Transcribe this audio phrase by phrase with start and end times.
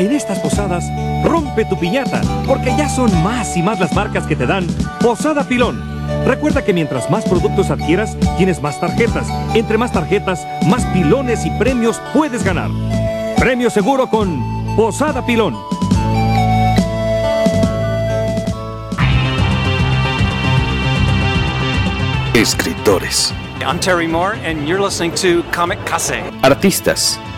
[0.00, 0.84] en estas posadas,
[1.24, 4.66] rompe tu piñata, porque ya son más y más las marcas que te dan
[5.00, 5.78] Posada Pilón.
[6.26, 9.28] Recuerda que mientras más productos adquieras, tienes más tarjetas.
[9.54, 12.70] Entre más tarjetas, más pilones y premios puedes ganar.
[13.38, 15.56] Premio seguro con Posada Pilón.
[22.34, 23.34] Escritores.
[23.60, 26.22] I'm Terry Moore, and you're listening to Comic Case.
[26.42, 27.18] Artistas.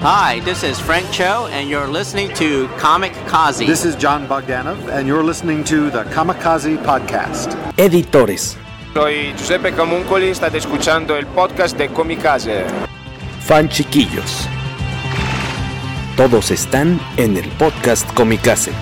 [0.00, 3.66] Hi, this is Frank Cho, and you're listening to Comic Kazi.
[3.66, 7.56] This is John Bogdanov, and you're listening to the Kamikaze Podcast.
[7.76, 8.56] Editores.
[8.94, 12.64] Soy Giuseppe Camuncoli, state escuchando el podcast de Comicase.
[13.40, 14.46] Fan chiquillos.
[16.16, 18.72] Todos están en el podcast Comicase.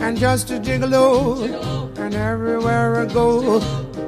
[0.00, 3.60] And just a gigolo, and everywhere I go,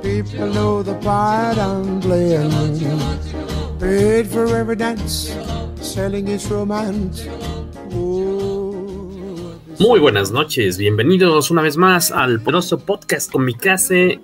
[0.03, 2.51] people know the part I'm playing.
[3.79, 5.33] Paid for every dance,
[5.81, 7.29] selling its romance.
[9.79, 14.21] Muy buenas noches, bienvenidos una vez más al poderoso podcast Comicase.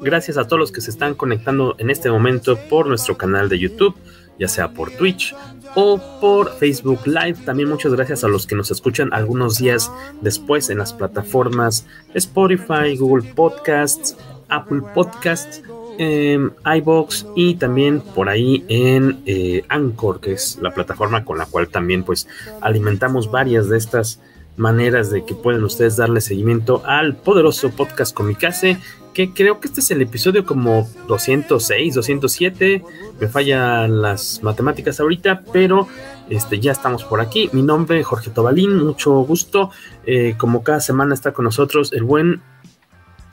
[0.00, 3.58] Gracias a todos los que se están conectando en este momento por nuestro canal de
[3.58, 3.94] YouTube,
[4.40, 5.34] ya sea por Twitch
[5.76, 7.36] o por Facebook Live.
[7.44, 12.96] También muchas gracias a los que nos escuchan algunos días después en las plataformas Spotify,
[12.98, 14.16] Google Podcasts,
[14.48, 15.62] Apple Podcasts,
[15.98, 21.46] eh, iBox y también por ahí en eh, Anchor, que es la plataforma con la
[21.46, 22.26] cual también pues
[22.62, 24.18] alimentamos varias de estas
[24.56, 28.78] maneras de que pueden ustedes darle seguimiento al poderoso podcast Comicase
[29.12, 32.84] que creo que este es el episodio como 206, 207.
[33.20, 35.88] Me fallan las matemáticas ahorita, pero
[36.28, 37.50] este, ya estamos por aquí.
[37.52, 39.70] Mi nombre es Jorge Tobalín, mucho gusto.
[40.06, 42.40] Eh, como cada semana está con nosotros el buen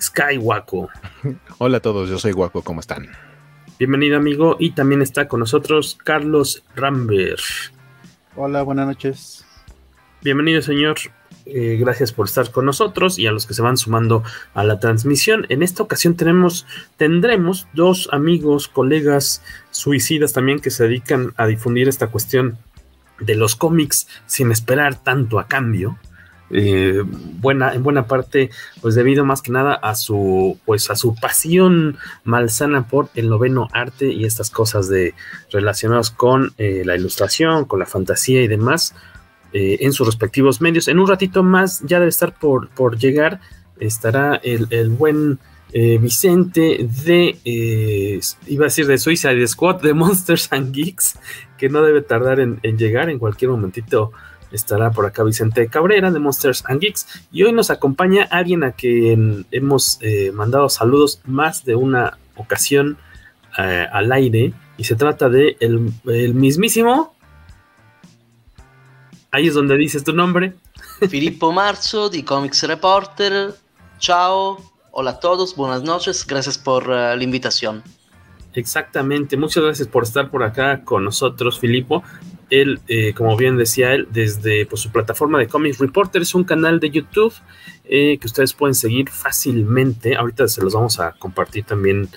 [0.01, 0.89] Sky Waco.
[1.57, 3.07] Hola a todos, yo soy Waco, ¿cómo están?
[3.79, 7.41] Bienvenido amigo y también está con nosotros Carlos Rambert.
[8.35, 9.45] Hola, buenas noches.
[10.21, 10.97] Bienvenido señor.
[11.49, 14.79] Eh, gracias por estar con nosotros y a los que se van sumando a la
[14.79, 15.45] transmisión.
[15.49, 16.65] En esta ocasión tenemos,
[16.97, 19.41] tendremos dos amigos, colegas
[19.71, 22.57] suicidas también que se dedican a difundir esta cuestión
[23.19, 25.97] de los cómics sin esperar tanto a cambio.
[26.49, 28.49] Eh, buena, en buena parte,
[28.81, 33.67] pues debido más que nada a su, pues a su pasión malsana por el noveno
[33.73, 35.13] arte y estas cosas de
[35.51, 38.93] relacionadas con eh, la ilustración, con la fantasía y demás.
[39.53, 40.89] Eh, en sus respectivos medios.
[40.89, 43.39] En un ratito más ya debe estar por, por llegar,
[43.79, 45.39] estará el, el buen
[45.71, 50.73] eh, Vicente de, eh, iba a decir de Suiza y de Squad de Monsters and
[50.73, 51.17] Geeks,
[51.57, 54.11] que no debe tardar en, en, llegar, en cualquier momentito
[54.51, 57.07] estará por acá Vicente Cabrera de Monsters and Geeks.
[57.31, 59.99] Y hoy nos acompaña alguien a quien hemos
[60.33, 62.97] mandado saludos más de una ocasión
[63.53, 67.16] al aire, y se trata de el, el mismísimo
[69.37, 70.55] Ahí es donde dices tu nombre.
[71.11, 73.53] Filippo Marzo de Comics Reporter.
[73.99, 74.57] Chao.
[74.89, 75.55] Hola a todos.
[75.55, 76.25] Buenas noches.
[76.25, 77.83] Gracias por uh, la invitación.
[78.55, 79.37] Exactamente.
[79.37, 82.01] Muchas gracias por estar por acá con nosotros, Filippo.
[82.49, 86.43] Él, eh, como bien decía él, desde pues, su plataforma de Comics Reporter es un
[86.43, 87.35] canal de YouTube
[87.85, 90.15] eh, que ustedes pueden seguir fácilmente.
[90.15, 92.09] Ahorita se los vamos a compartir también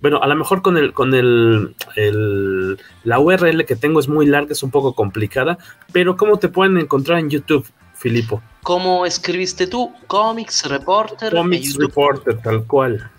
[0.00, 4.26] bueno, a lo mejor con el, con el, el, la URL que tengo es muy
[4.26, 5.58] larga, es un poco complicada,
[5.92, 8.42] pero ¿cómo te pueden encontrar en YouTube, Filipo?
[8.62, 9.92] ¿Cómo escribiste tú?
[10.06, 11.32] Comics Reporter.
[11.32, 13.10] Comics Reporter, tal cual.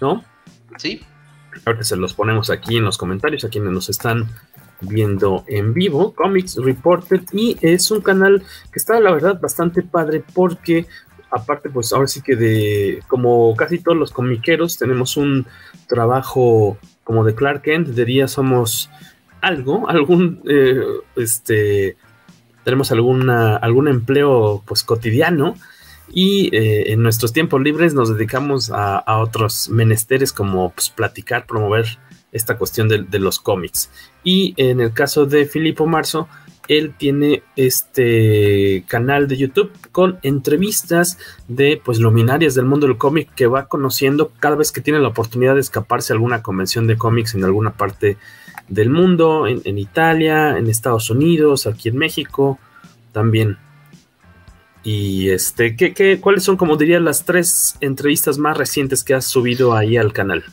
[0.00, 0.24] ¿No?
[0.76, 1.02] Sí.
[1.64, 4.28] Ahora se los ponemos aquí en los comentarios a quienes nos están
[4.80, 8.42] viendo en vivo, Comics Reporter, y es un canal
[8.72, 10.86] que está, la verdad, bastante padre porque
[11.32, 15.46] aparte, pues ahora sí que de, como casi todos los comiqueros, tenemos un
[15.92, 18.90] trabajo como de Clark Kent, de día somos
[19.40, 20.80] algo, algún, eh,
[21.16, 21.96] este,
[22.64, 25.54] tenemos alguna, algún empleo pues cotidiano
[26.08, 31.98] y eh, en nuestros tiempos libres nos dedicamos a, otros menesteres como pues, platicar, promover
[32.30, 33.90] esta cuestión de, de, los cómics.
[34.24, 36.28] Y en el caso de Filipo Marzo,
[36.68, 41.18] él tiene este canal de YouTube con entrevistas
[41.48, 45.08] de pues luminarias del mundo del cómic que va conociendo cada vez que tiene la
[45.08, 48.16] oportunidad de escaparse a alguna convención de cómics en alguna parte
[48.68, 52.58] del mundo, en, Italia, en Estados Unidos, aquí en México,
[53.12, 53.58] también.
[54.82, 59.26] Y este, ¿qué, qué, cuáles son, como diría, las tres entrevistas más recientes que has
[59.26, 60.44] subido ahí al canal?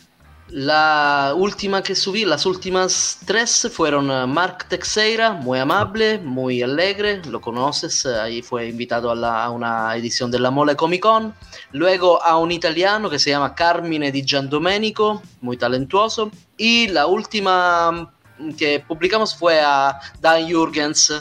[0.52, 7.22] La última que subí, las últimas tres fueron uh, Mark Teixeira, muy amable, muy alegre,
[7.30, 11.36] lo conoces, uh, ahí fue invitado a, una edición de la Mole Comic Con.
[11.72, 16.32] Luego a un italiano que se llama Carmine Di Giandomenico, muy talentuoso.
[16.58, 18.12] Y la última
[18.58, 21.14] que publicamos fue a Dan Jurgens,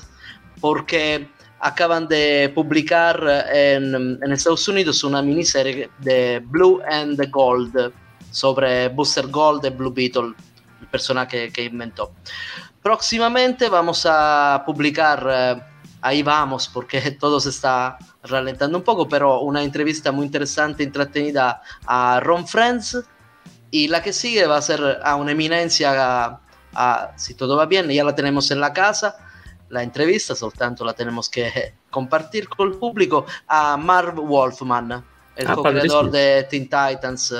[0.59, 1.29] porque
[1.61, 7.93] acaban de publicar uh, en, en Estados Unidos una miniserie de Blue and Gold
[8.31, 10.35] sobre Booster Gold y Blue Beetle,
[10.81, 12.13] el personaje que inventó.
[12.83, 15.63] Próximamente vamos a publicar, eh,
[16.01, 21.63] ahí vamos, porque todo se está ralentando un poco, pero una entrevista muy interesante, entretenida
[21.87, 22.99] a Ron Friends.
[23.71, 25.93] Y la que sigue va a ser a una eminencia,
[26.27, 26.41] a,
[26.75, 29.17] a, si todo va bien, ya la tenemos en la casa,
[29.69, 35.05] la entrevista, soltanto la tenemos que compartir con el público, a Marv Wolfman,
[35.37, 37.35] el ah, co-creador de Teen Titans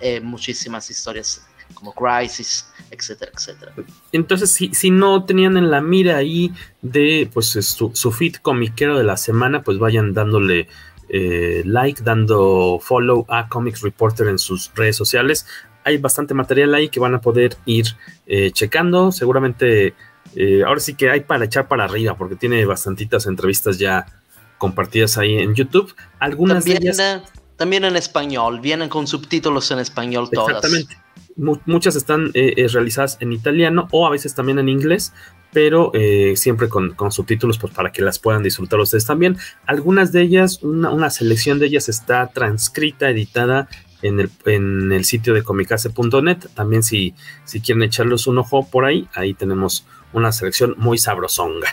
[0.00, 3.74] eh, muchísimas historias como Crisis, etcétera, etcétera.
[4.12, 6.52] Entonces, si, si no tenían en la mira ahí
[6.82, 10.68] de pues su, su feed comiquero de la semana, pues vayan dándole
[11.08, 15.46] eh, like, dando follow a Comics Reporter en sus redes sociales.
[15.84, 17.86] Hay bastante material ahí que van a poder ir
[18.26, 19.12] eh, checando.
[19.12, 19.94] Seguramente
[20.34, 24.06] eh, ahora sí que hay para echar para arriba, porque tiene bastantitas entrevistas ya
[24.58, 25.94] compartidas ahí en YouTube.
[26.18, 27.22] Algunas También, de ellas
[27.56, 30.56] también en español, vienen con subtítulos en español todas.
[30.56, 30.96] Exactamente.
[31.36, 35.12] Muchas están eh, eh, realizadas en italiano o a veces también en inglés,
[35.52, 39.36] pero eh, siempre con, subtítulos pues, para que las puedan disfrutar ustedes también.
[39.66, 43.68] Algunas de ellas, una, selección de ellas está transcrita, editada
[44.00, 46.38] en el, en el sitio de comicase.net.
[46.54, 47.14] También si,
[47.44, 51.68] si quieren echarles un ojo por ahí, ahí tenemos una selección muy sabrosonga.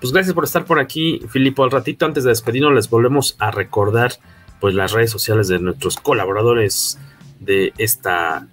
[0.00, 1.64] Pues gracias por estar por aquí, Filipo.
[1.64, 4.12] Al ratito, antes de despedirnos, les volvemos a recordar
[4.62, 6.96] pues las redes sociales de nuestros colaboradores
[7.40, 8.46] de esta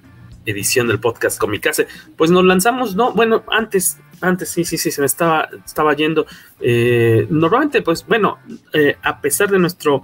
[0.44, 1.85] edición del podcast Comicase.
[2.17, 6.25] Pues nos lanzamos, no, bueno, antes, antes sí, sí, sí, se me estaba, estaba yendo.
[6.59, 8.39] Eh, normalmente, pues bueno,
[8.73, 10.01] eh, a pesar de nuestro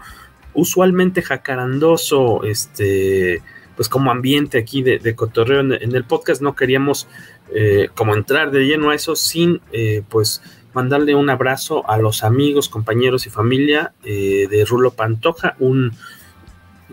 [0.53, 3.41] usualmente jacarandoso, este,
[3.75, 7.07] pues como ambiente aquí de, cotorreo en, en, el podcast, no queríamos
[7.51, 10.43] eh, como entrar de lleno a eso sin, eh, pues,
[10.75, 15.93] mandarle un abrazo a los amigos, compañeros y familia eh, de Rulo Pantoja, un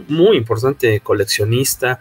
[0.08, 1.98] muy importante coleccionista,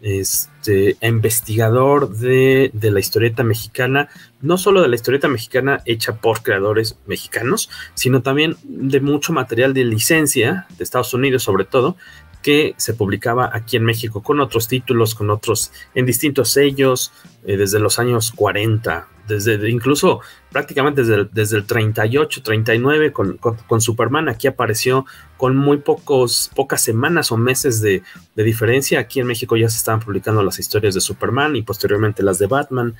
[0.00, 4.08] este, investigador de, de, la historieta mexicana,
[4.42, 9.74] no solo de la historieta mexicana hecha por creadores mexicanos, sino también de mucho material
[9.74, 11.96] de licencia de Estados Unidos sobre todo,
[12.44, 17.10] que se publicaba aquí en México con otros títulos, con otros en distintos sellos,
[17.46, 20.20] eh, desde los años 40, desde incluso
[20.52, 24.28] prácticamente desde el, desde el 38, 39 con, Superman.
[24.28, 25.06] Aquí apareció
[25.38, 28.02] con muy pocos, pocas semanas o meses de,
[28.36, 29.00] de, diferencia.
[29.00, 32.46] Aquí en México ya se estaban publicando las historias de Superman y posteriormente las de
[32.46, 32.94] Batman.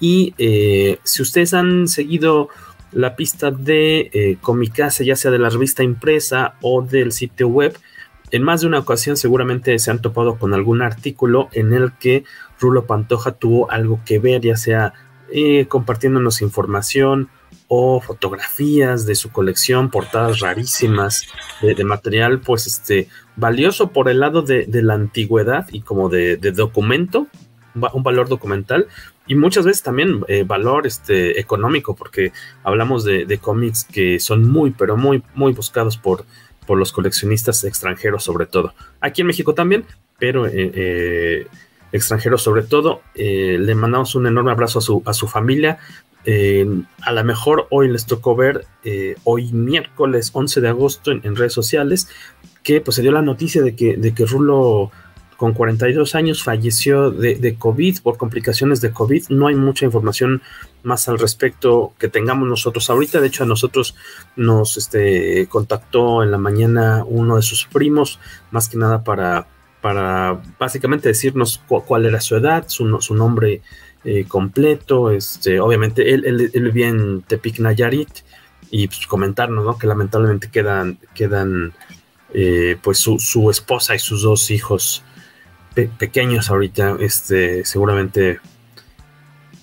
[0.00, 2.50] Y eh, si ustedes han seguido
[2.90, 7.74] la pista de eh, Comicase, ya sea de la revista impresa o del sitio web,
[8.32, 12.24] en más de una ocasión seguramente se han topado con algún artículo en el que
[12.58, 14.94] Rulo Pantoja tuvo algo que ver, ya sea
[15.30, 17.28] eh, compartiéndonos información
[17.68, 21.26] o fotografías de su colección, portadas rarísimas
[21.60, 27.28] de, material, pues este, valioso por el lado de, la antigüedad y como de, documento,
[27.74, 28.88] un valor documental,
[29.26, 34.72] y muchas veces también eh, valor este, económico, porque hablamos de cómics que son muy,
[34.72, 36.26] pero muy, muy buscados por,
[36.66, 38.74] por los coleccionistas extranjeros sobre todo.
[39.00, 39.84] Aquí en México también,
[40.18, 41.46] pero eh, eh,
[41.92, 43.02] extranjeros sobre todo.
[43.14, 45.78] Eh, le mandamos un enorme abrazo a su, a su familia.
[46.24, 48.64] a lo mejor hoy les tocó ver,
[49.24, 52.08] hoy miércoles 11 de agosto en, en, redes sociales,
[52.62, 54.92] que pues se dio la noticia de que, de que Rulo
[55.36, 59.24] con 42 años falleció de, de, COVID por complicaciones de COVID.
[59.30, 60.40] No hay mucha información
[60.82, 63.20] más al respecto que tengamos nosotros ahorita.
[63.20, 63.94] De hecho, a nosotros
[64.36, 68.18] nos este, contactó en la mañana uno de sus primos,
[68.50, 69.46] más que nada para,
[69.80, 73.62] para básicamente decirnos cu cuál era su edad, su, su nombre
[74.04, 75.10] eh, completo.
[75.10, 78.10] Este, obviamente, él, él, él, vivía en Tepic Nayarit
[78.70, 79.78] y pues, comentarnos ¿no?
[79.78, 81.72] que lamentablemente quedan, quedan
[82.34, 85.04] eh, pues su, su esposa y sus dos hijos
[85.74, 88.40] pe pequeños ahorita, este, seguramente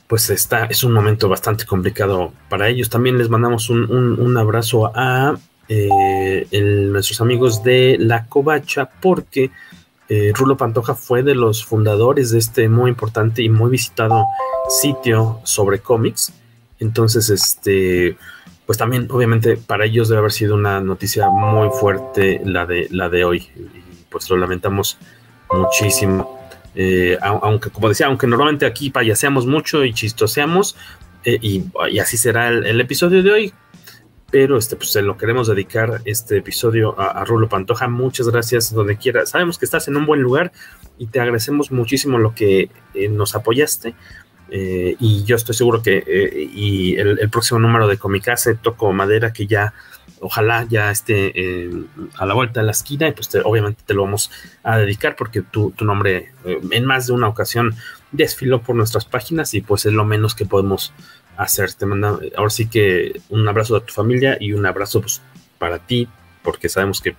[0.10, 2.90] pues está, es un momento bastante complicado para ellos.
[2.90, 5.38] También les mandamos un, un, un abrazo a
[5.68, 6.48] eh,
[6.92, 9.52] nuestros amigos de La Covacha porque
[10.10, 14.26] eh, Rulo Pantoja fue de los fundadores de este muy importante y muy visitado
[14.82, 16.34] sitio sobre cómics.
[16.80, 18.18] Entonces, este,
[18.66, 23.10] pues también, obviamente, para ellos debe haber sido una noticia muy fuerte la de, la
[23.10, 23.48] de hoy.
[23.56, 24.98] Y pues lo lamentamos
[25.52, 26.39] muchísimo.
[26.82, 30.78] Eh, aunque, como decía, aunque normalmente aquí payaseamos mucho y chistoseamos,
[31.26, 31.66] eh, y,
[32.00, 33.54] así será el, episodio de hoy,
[34.32, 37.90] pero este, pues lo queremos dedicar este episodio a, Rulo Pantoja.
[37.90, 39.26] Muchas gracias donde quiera.
[39.26, 40.54] Sabemos que estás en un buen lugar
[40.98, 43.94] y te agradecemos muchísimo lo que eh, nos apoyaste.
[44.50, 46.02] y yo estoy seguro que
[46.54, 49.74] y el, próximo número de Comicase toco madera que ya
[50.20, 51.72] ojalá ya esté eh,
[52.18, 54.32] a la vuelta de la esquina y pues obviamente te lo vamos
[54.64, 57.76] a dedicar porque tu, nombre eh, en más de una ocasión
[58.12, 60.94] desfiló por nuestras páginas y pues es lo menos que podemos
[61.38, 61.74] hacer.
[61.74, 65.22] Te manda, ahora sí que un abrazo a tu familia y un abrazo pues,
[65.58, 66.08] para ti
[66.44, 67.16] porque sabemos que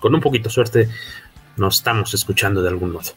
[0.00, 0.88] con un poquito de suerte
[1.56, 3.10] nos estamos escuchando de algún modo.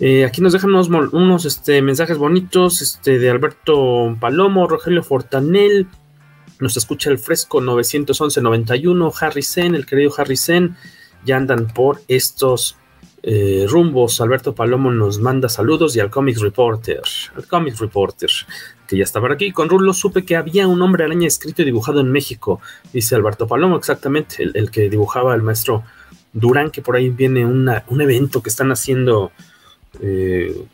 [0.00, 5.86] Eh, aquí nos dejan unos, unos este, mensajes bonitos este, de Alberto Palomo, Rogelio Fortanel,
[6.62, 10.76] nos escucha el fresco 911-91, Harry Sen, el querido Harry Sen,
[11.24, 12.76] ya andan por estos
[13.24, 14.20] eh, rumbos.
[14.20, 17.02] Alberto Palomo nos manda saludos y al Comics Reporter,
[17.36, 18.30] al Comics Reporter,
[18.86, 19.50] que ya estaba aquí.
[19.50, 22.60] Con Rulo supe que había un hombre araña escrito y dibujado en México,
[22.92, 25.82] dice Alberto Palomo, exactamente, el, que dibujaba el maestro
[26.32, 29.32] Durán, que por ahí viene un evento que están haciendo.
[30.00, 30.64] Eh,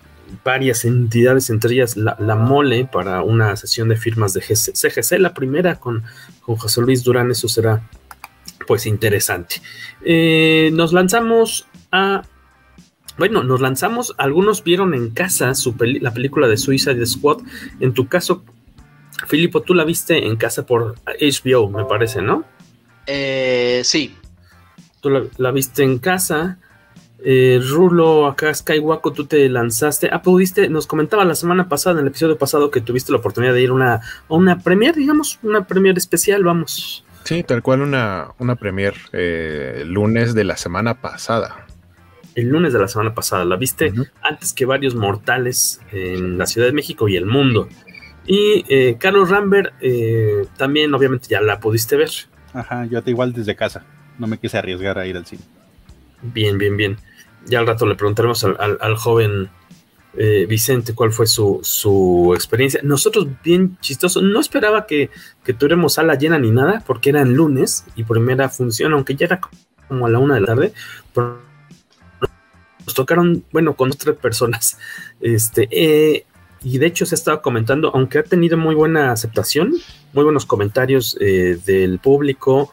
[0.44, 5.76] varias entidades, entre ellas la, Mole, para una sesión de firmas de CGC, la primera
[5.76, 6.04] con,
[6.40, 7.88] con José Luis Durán, eso será
[8.66, 9.62] pues interesante.
[10.04, 12.22] Eh, nos lanzamos a...
[13.16, 17.38] Bueno, nos lanzamos, algunos vieron en casa su la película de Suicide Squad.
[17.80, 18.44] En tu caso,
[19.26, 22.44] Filipo, tú la viste en casa por HBO, me parece, ¿no?
[23.06, 24.14] Eh, sí.
[25.00, 26.58] Tú la, la viste en casa.
[27.24, 30.08] Eh, Rulo, acá Skywalker, tú te lanzaste.
[30.12, 33.54] Ah, pudiste, nos comentaba la semana pasada, en el episodio pasado, que tuviste la oportunidad
[33.54, 37.04] de ir una, a una premier, digamos, una premier especial, vamos.
[37.24, 41.66] Sí, tal cual una, una premier eh, lunes de la semana pasada.
[42.34, 46.68] El lunes de la semana pasada, la viste antes que varios mortales en la Ciudad
[46.68, 47.68] de México y el mundo.
[48.26, 52.10] Y eh, Carlos Rambert, eh, también obviamente ya la pudiste ver.
[52.52, 53.84] Ajá, yo te igual desde casa,
[54.18, 55.42] no me quise arriesgar a ir al cine.
[56.22, 56.96] Bien, bien, bien.
[57.48, 59.48] Ya al rato le preguntaremos al, joven
[60.14, 62.80] eh, Vicente cuál fue su, experiencia.
[62.82, 65.10] Nosotros, bien chistoso, no esperaba que,
[65.44, 69.26] que tuviéramos sala llena ni nada, porque era en lunes y primera función, aunque ya
[69.26, 69.40] era
[69.88, 70.72] como a la una de la tarde.
[72.86, 74.78] nos tocaron, bueno, con otras personas.
[75.20, 76.26] Este, eh,
[76.62, 79.74] y de hecho se estaba comentando, aunque ha tenido muy buena aceptación,
[80.12, 82.72] muy buenos comentarios eh, del público,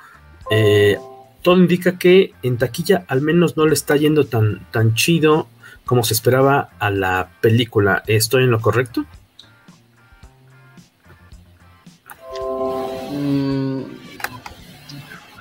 [0.52, 0.98] eh,
[1.46, 5.48] todo indica que en taquilla al menos no le está yendo tan, tan chido
[5.86, 8.02] como se esperaba a la película.
[8.08, 9.06] ¿Estoy en lo correcto?
[13.12, 13.84] Mm,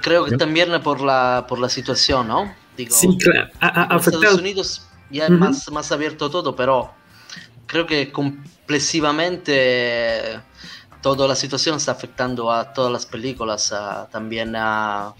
[0.02, 2.54] creo que también por la, por la situación, ¿no?
[2.90, 3.48] sí, claro.
[3.96, 6.92] Estados Unidos ya es más, más abierto todo, pero
[7.66, 10.38] creo que complexivamente
[11.00, 13.74] toda la situación está afectando a todas las películas,
[14.12, 15.14] también a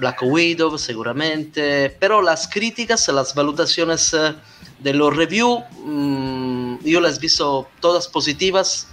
[0.00, 4.34] Black Widow seguramente, pero las críticas, las valutaciones eh,
[4.78, 8.88] de los reviews, mm, yo las he visto todas positivas,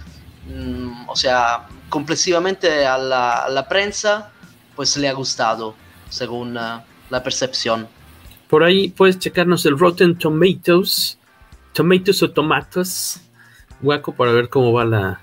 [0.46, 4.30] mm, o sea, complexivamente a la, prensa,
[4.76, 5.74] pues le ha gustado,
[6.10, 6.60] según eh,
[7.10, 7.88] la percepción.
[8.48, 11.18] Por ahí puedes checarnos el Rotten Tomatoes,
[11.72, 13.20] Tomatoes o Tomatos,
[13.80, 15.20] guaco, para ver cómo va la,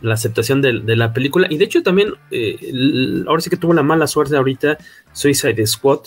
[0.00, 1.46] la aceptación de, la película.
[1.50, 4.78] Y de hecho también, eh, ahora sí que tuvo la mala suerte ahorita
[5.12, 6.00] Suicide Squad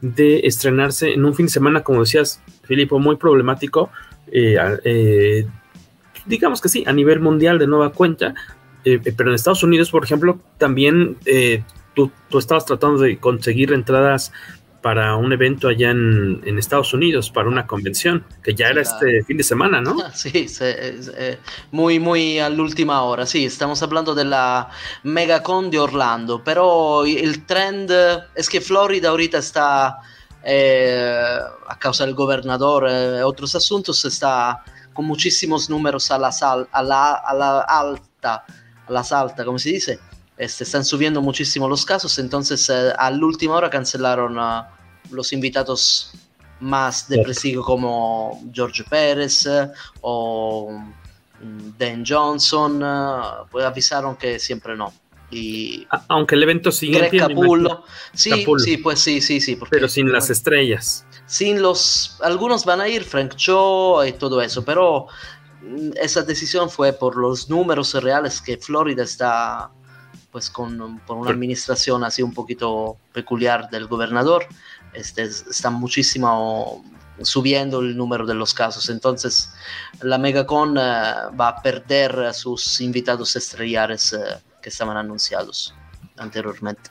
[0.00, 3.90] de estrenarse en un fin de semana, como decías, Filipo, muy problemático.
[4.32, 5.46] Eh, eh,
[6.26, 8.34] digamos que sí, a nivel mundial de nueva cuenta.
[8.82, 11.16] pero en Estados Unidos, por ejemplo, también
[11.94, 14.32] tú, tú estabas tratando de conseguir entradas
[14.82, 19.36] para un evento allá en, Estados Unidos, para una convención, que ya era este fin
[19.36, 19.96] de semana, ¿no?
[20.14, 21.38] Sí, eh,
[21.70, 24.68] muy, muy a la última hora, sí, estamos hablando de la
[25.02, 27.90] Megacon de Orlando, pero el trend
[28.34, 29.98] es que Florida ahorita está,
[30.44, 36.68] eh, a causa del gobernador eh, otros asuntos, está con muchísimos números a la, sal,
[36.72, 38.44] a la, a la alta,
[38.86, 40.09] a las altas, como se dice
[40.40, 44.70] este, están subiendo muchísimo los casos, entonces eh, a la última hora cancelaron a
[45.10, 46.12] los invitados
[46.60, 49.70] más depresivos como George Pérez eh,
[50.00, 50.80] o
[51.42, 54.94] mm, Dan Johnson, eh, pues avisaron que siempre no.
[55.30, 57.84] Y Aunque el evento sigue Greg Capullo.
[58.14, 59.58] Sí, sí, pues sí, sí, sí.
[59.68, 61.04] pero sin las estrellas.
[61.26, 65.06] sin los, algunos van a ir, Frank Cho y todo eso, pero
[65.60, 69.70] mm, esa decisión fue por los números reales que Florida está
[70.30, 74.46] pues con, por una administración así un poquito peculiar del gobernador,
[74.92, 76.84] este, está muchísimo
[77.22, 78.88] subiendo el número de los casos.
[78.88, 79.52] Entonces,
[80.00, 85.74] la Megacon uh, va a perder a sus invitados estelares uh, que estaban anunciados
[86.16, 86.90] anteriormente.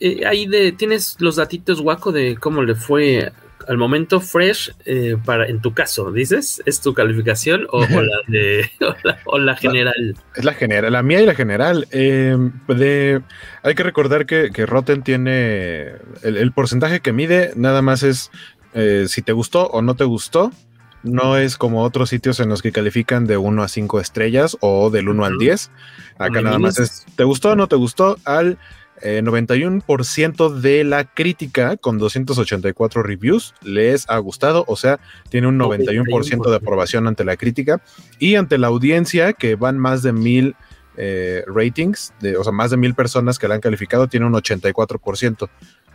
[0.00, 3.32] Eh, ahí de, tienes los datitos guaco de cómo le fue
[3.68, 8.16] al momento fresh eh, para en tu caso dices es tu calificación o, o la
[8.28, 11.88] de o la, o la general es la general la mía y la general.
[11.90, 12.36] Eh,
[12.68, 13.22] de,
[13.62, 15.92] hay que recordar que, que Rotten tiene
[16.22, 18.30] el, el, porcentaje que mide nada más es
[18.74, 20.52] eh, si te gustó o no te gustó.
[21.02, 24.88] No es como otros sitios en los que califican de 1 a 5 estrellas o
[24.88, 25.32] del 1 uh -huh.
[25.32, 25.70] al 10
[26.18, 28.56] acá nada más es te gustó o no te gustó al
[29.02, 35.58] eh, 91% de la crítica con 284 reviews les ha gustado, o sea, tiene un
[35.58, 37.82] 91% de aprobación ante la crítica
[38.18, 40.54] y ante la audiencia que van más de mil
[40.96, 44.34] eh, ratings, de, o sea, más de mil personas que la han calificado, tiene un
[44.34, 45.48] 84%.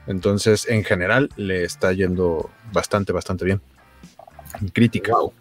[0.08, 3.62] Entonces, en general, le está yendo bastante, bastante bien.
[4.62, 5.14] En crítica.
[5.14, 5.34] Wow.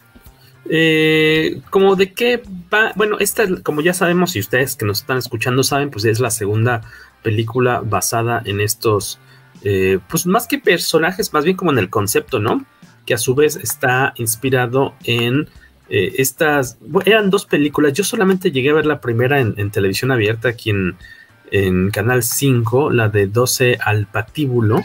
[0.69, 2.43] Eh, como de qué
[2.73, 6.19] va, bueno, esta, como ya sabemos, y ustedes que nos están escuchando saben, pues es
[6.19, 6.83] la segunda
[7.27, 9.19] película basada en estos,
[9.65, 12.65] eh, pues más que personajes, más bien como en el concepto, ¿no?
[13.05, 15.49] Que a su vez está inspirado en
[15.89, 20.51] eh, estas, eran dos películas, yo solamente llegué a ver la primera en, televisión abierta
[20.51, 20.97] aquí en,
[21.93, 24.83] Canal 5, la de 12 al patíbulo,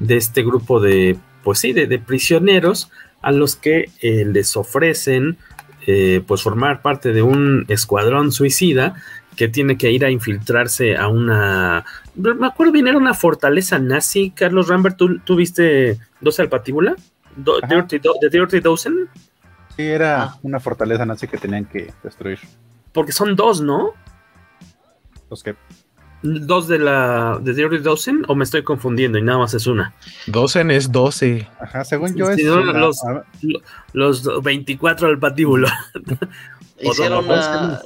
[0.00, 2.90] de este grupo de, pues sí, de, de prisioneros
[3.22, 5.38] a los que eh, les ofrecen
[5.86, 8.94] eh, pues formar parte de un escuadrón suicida
[9.36, 11.84] que tiene que ir a infiltrarse a una.
[12.14, 14.30] Me acuerdo bien, era una fortaleza nazi.
[14.30, 16.94] Carlos Rambert, ¿tú, tú viste 12 al patíbula?
[17.36, 19.08] Do, Dirty, Do, ¿The Dirty Dozen?
[19.76, 20.38] Sí, era ah.
[20.42, 22.38] una fortaleza nazi que tenían que destruir.
[22.92, 23.92] Porque son dos, ¿no?
[25.28, 25.56] ¿Los que
[26.22, 29.92] ¿Dos de la de Dirty Dozen o me estoy confundiendo y nada más es una?
[30.26, 31.46] Dozen es 12.
[31.60, 32.42] Ajá, según yo es.
[32.42, 32.96] Los,
[33.92, 35.68] los 24 al patíbulo.
[36.80, 37.82] Hicieron una.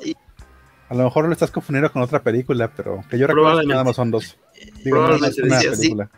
[0.89, 3.85] A lo mejor lo estás confundiendo con otra película, pero que yo recuerdo que nada
[3.85, 4.37] más son dos.
[4.85, 6.11] Digo, no es una película.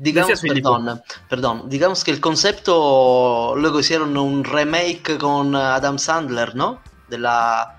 [0.00, 6.80] Digamos, perdón, perdón, digamos que el concepto luego hicieron un remake con Adam Sandler, ¿no?
[7.08, 7.76] De la,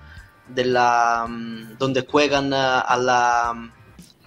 [0.48, 1.26] de la,
[1.78, 3.70] donde juegan a la,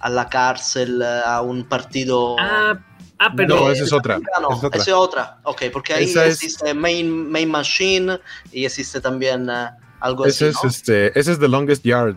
[0.00, 2.36] a la cárcel, a un partido.
[2.40, 2.74] Ah,
[3.18, 4.18] ah pero no, esa es otra.
[4.40, 4.80] No, esa es otra.
[4.80, 5.38] Esa es otra.
[5.44, 6.74] Ok, porque ahí esa existe es...
[6.74, 8.18] main, main Machine
[8.50, 9.68] y existe también uh,
[10.04, 10.56] algo ese así.
[10.56, 10.70] Es ¿no?
[10.70, 12.16] este, ese es The Longest Yard.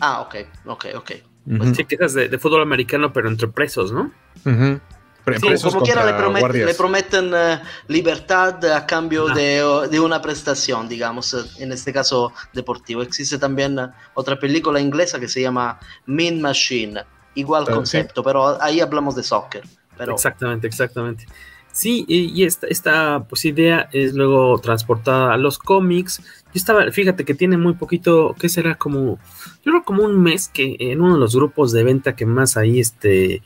[0.00, 0.34] Ah, ok,
[0.66, 1.10] ok, ok.
[1.46, 1.74] Uh -huh.
[1.74, 4.10] Sí, que es de, de, fútbol americano, pero entre presos, ¿no?
[4.44, 4.80] Uh -huh.
[5.24, 9.34] Pre sí, como quiera le, promet, le prometen uh, libertad a cambio ah.
[9.34, 13.02] de, de, una prestación, digamos, en este caso deportivo.
[13.02, 17.04] Existe también uh, otra película inglesa que se llama Mean Machine,
[17.36, 17.74] igual okay.
[17.74, 19.62] concepto, pero ahí hablamos de soccer.
[19.96, 20.14] Pero...
[20.14, 21.26] Exactamente, exactamente.
[21.72, 26.20] Sí, y, y esta, esta pues, idea es luego transportada a los cómics.
[26.54, 28.74] Yo estaba, fíjate que tiene muy poquito, ¿qué será?
[28.74, 29.18] Como,
[29.64, 32.56] yo creo como un mes que en uno de los grupos de venta que más
[32.56, 33.42] ahí este,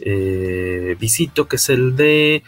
[0.00, 2.42] eh, visito, que es el de,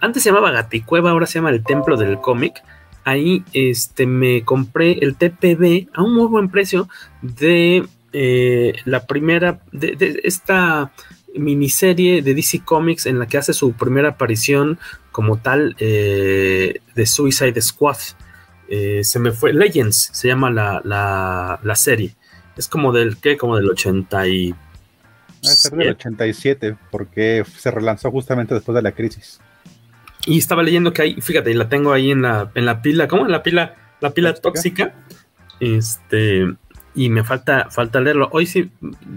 [0.00, 2.62] antes se llamaba Gaticueva, ahora se llama el Templo del Cómic.
[3.04, 6.88] Ahí este, me compré el TPB a un muy buen precio
[7.20, 10.92] de eh, la primera, de, de esta
[11.34, 14.78] miniserie de DC Comics en la que hace su primera aparición
[15.10, 17.96] como tal eh, de Suicide Squad.
[18.74, 22.14] Eh, se me fue, Legends se llama la, la, la, serie.
[22.56, 23.36] Es como del, ¿qué?
[23.36, 24.54] Como del 80 y...
[25.42, 29.42] Debe ser del 87, porque se relanzó justamente después de la crisis.
[30.24, 33.26] Y estaba leyendo que ahí, fíjate, la tengo ahí en la, en la pila, ¿cómo?
[33.26, 34.94] En la pila, la pila tóxica.
[34.94, 35.18] tóxica.
[35.60, 36.46] Este,
[36.94, 38.28] y me falta, falta leerlo.
[38.32, 38.70] Hoy sí,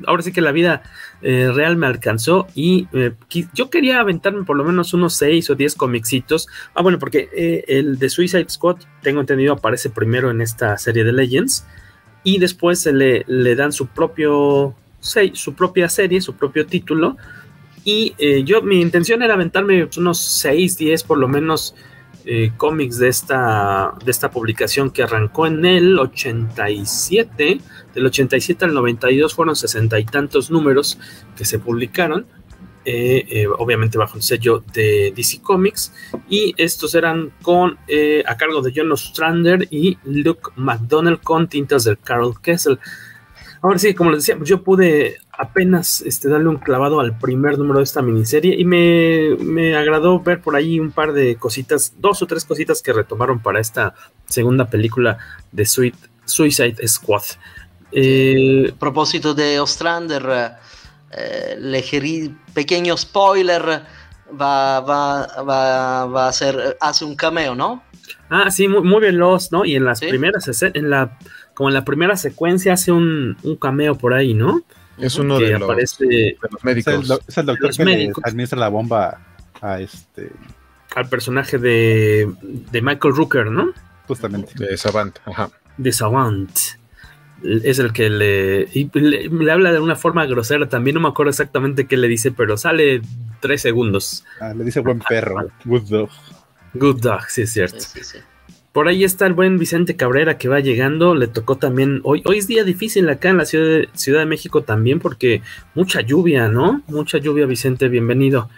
[0.08, 0.84] ahora sí que la vida
[1.22, 3.14] eh, real me alcanzó y eh,
[3.54, 6.48] yo quería aventarme por lo menos unos 6 o 10 comicitos.
[6.74, 11.04] Ah, bueno, porque eh, el de Suicide Squad, tengo entendido, aparece primero en esta serie
[11.04, 11.66] de Legends
[12.24, 17.18] y después se le, dan su propio, su propia serie, su propio título.
[17.84, 21.76] Y yo, mi intención era aventarme unos 6, 10 por lo menos
[22.26, 22.52] eh,
[23.00, 27.60] de esta, de esta publicación que arrancó en el 87,
[27.94, 30.98] del 87 al 92 fueron sesenta y tantos números
[31.36, 32.26] que se publicaron,
[32.88, 35.92] eh, eh, obviamente bajo el sello de DC Comics,
[36.30, 41.84] y estos eran con eh, a cargo de John Ostrander y Luke McDonnell con tintas
[41.86, 42.80] del Carol Kessel.
[43.62, 47.80] Ahora sí, como les decía, yo pude apenas este, darle un clavado al primer número
[47.80, 52.22] de esta miniserie y me, me, agradó ver por ahí un par de cositas, dos
[52.22, 53.94] o tres cositas que retomaron para esta
[54.28, 55.18] segunda película
[55.52, 57.24] de Suicide Squad.
[57.92, 60.58] Eh, a propósito de Ostrander,
[61.12, 63.84] eh, pequeño spoiler,
[64.30, 67.84] va, va, va, va, a ser, hace un cameo, ¿no?
[68.30, 69.66] Ah, sí, muy, muy veloz, ¿no?
[69.66, 71.18] Y en las primeras, en la,
[71.54, 74.64] como en la primera secuencia hace un, un cameo por ahí, ¿no?
[74.98, 75.70] Es uno de los,
[76.64, 77.22] médicos.
[77.28, 79.20] Es el, doctor que administra la bomba
[79.62, 80.32] a este.
[80.96, 83.74] Al personaje de, de Michael Rooker, ¿no?
[84.08, 84.54] Justamente.
[84.56, 85.50] De Savant, ajá.
[85.78, 86.50] De Savant.
[87.44, 90.70] Es el que le, le, habla de una forma grosera.
[90.70, 93.02] También no me acuerdo exactamente qué le dice, pero sale
[93.42, 94.24] tres segundos.
[94.40, 95.50] Ah, le dice buen perro.
[95.66, 96.10] Good dog.
[96.74, 97.82] Good dog, sí es cierto.
[97.82, 98.18] Sí, sí, sí.
[98.76, 101.16] Por ahí está el buen Vicente Cabrera que va llegando.
[101.16, 102.02] Le tocó también.
[102.04, 105.42] Hoy, hoy es día difícil acá en la ciudad de, ciudad de México también, porque
[105.76, 106.82] mucha lluvia, ¿no?
[106.88, 108.50] Mucha lluvia, Vicente, bienvenido.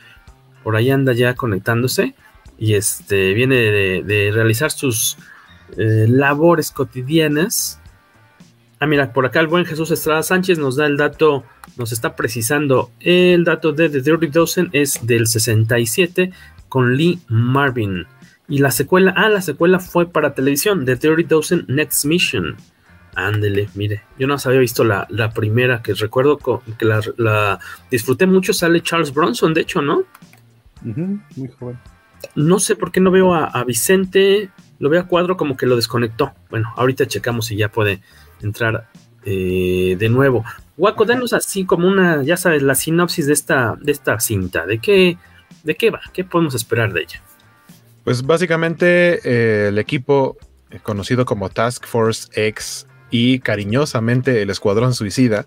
[0.63, 2.15] Por ahí anda ya conectándose.
[2.57, 5.19] Y este viene de, realizar sus
[5.77, 7.79] eh, labores cotidianas.
[8.79, 11.43] Ah, mira, por acá el buen Jesús Estrada Sánchez nos da el dato,
[11.77, 12.89] nos está precisando.
[13.01, 16.31] El dato de The Dirty Dozen es del 67
[16.69, 18.07] con Lee Marvin.
[18.49, 22.55] Y la secuela, ah, la secuela fue para televisión, The Theory Dozen Next Mission.
[23.15, 28.81] Ándele, mire, yo no había visto la, primera, que recuerdo que la, disfruté mucho, sale
[28.81, 30.03] Charles Bronson, de hecho, ¿no?
[30.83, 31.79] muy joven.
[32.35, 35.75] No sé por qué no veo a, Vicente, lo veo a cuadro como que lo
[35.75, 36.33] desconectó.
[36.49, 38.01] Bueno, ahorita checamos si ya puede
[38.41, 38.87] entrar
[39.25, 40.45] eh, de nuevo.
[40.77, 44.79] Guaco, danos así como una, ya sabes, la sinopsis de esta, de esta cinta, ¿de
[44.79, 45.17] qué,
[45.63, 46.01] de qué va?
[46.13, 47.21] ¿Qué podemos esperar de ella?
[48.07, 50.37] Pues básicamente eh, el equipo
[50.71, 55.45] eh, conocido como Task Force X y cariñosamente el Escuadrón Suicida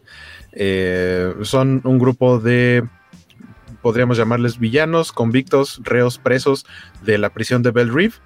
[0.53, 2.87] eh, son un grupo de,
[3.81, 6.67] podríamos llamarles villanos, convictos, reos, presos
[7.01, 8.19] de la prisión de Bell Reef.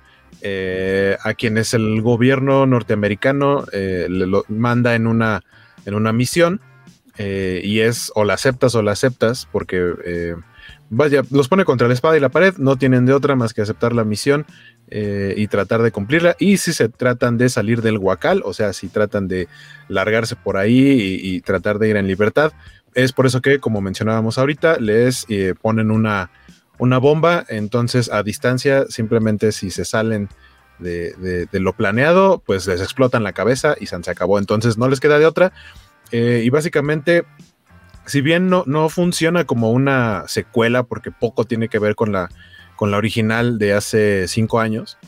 [1.23, 5.44] a quienes el gobierno norteamericano le manda en una,
[5.87, 6.61] en una misión
[7.16, 10.35] y es o la aceptas o la aceptas porque
[10.90, 13.62] vaya, los pone contra la espada y la pared, no tienen de otra más que
[13.62, 14.47] aceptar la misión
[14.88, 16.37] eh, y tratar de cumplirla.
[16.38, 19.49] Y si se tratan de salir del huacal, o sea, si tratan de
[19.88, 22.53] largarse por ahí y, tratar de ir en libertad,
[22.94, 26.31] es por eso que, como mencionábamos ahorita, les eh, ponen una,
[26.79, 30.29] una bomba, entonces a distancia, simplemente si se salen
[30.79, 34.38] de, lo planeado, pues les explotan la cabeza y se acabó.
[34.38, 35.53] Entonces no les queda de otra.
[36.12, 37.25] Eh, y básicamente
[38.07, 42.29] si bien no, no funciona como una secuela, porque poco tiene que ver con la,
[42.77, 44.99] con la original de hace cinco años,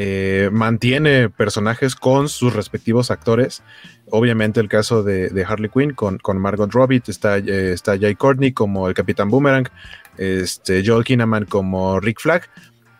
[0.00, 3.64] eh, mantiene personajes con sus respectivos actores.
[4.10, 8.52] Obviamente el caso de, Harley Quinn con, con, Margot Robbie, está, eh, está Jay Courtney
[8.52, 9.68] como el Capitán Boomerang,
[10.16, 12.48] este, Joel Kinnaman como Rick Flag,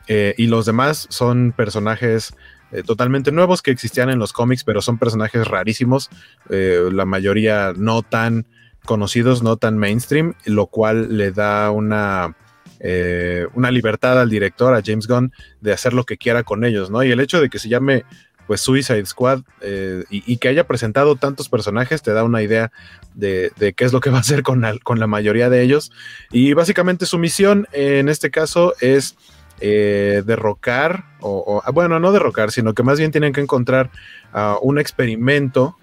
[0.09, 2.35] eh, y los demás son personajes
[2.85, 6.11] totalmente nuevos que existían en los cómics, pero son personajes rarísimos,
[6.51, 8.45] la mayoría no tan
[8.89, 12.35] conocidos, no tan mainstream, lo cual le da una,
[12.81, 16.91] eh, una libertad al director, a James Gunn, de hacer lo que quiera con ellos,
[16.91, 17.05] ¿no?
[17.05, 18.07] Y el hecho de que se llame
[18.47, 22.73] pues Suicide Squad eh, y, que haya presentado tantos personajes te da una idea
[23.15, 25.93] de, qué es lo que va a hacer con la, con la, mayoría de ellos.
[26.33, 29.17] Y básicamente su misión en este caso es
[29.61, 33.91] eh, derrocar, o, bueno, no derrocar, sino que más bien tienen que encontrar
[34.63, 35.77] un experimento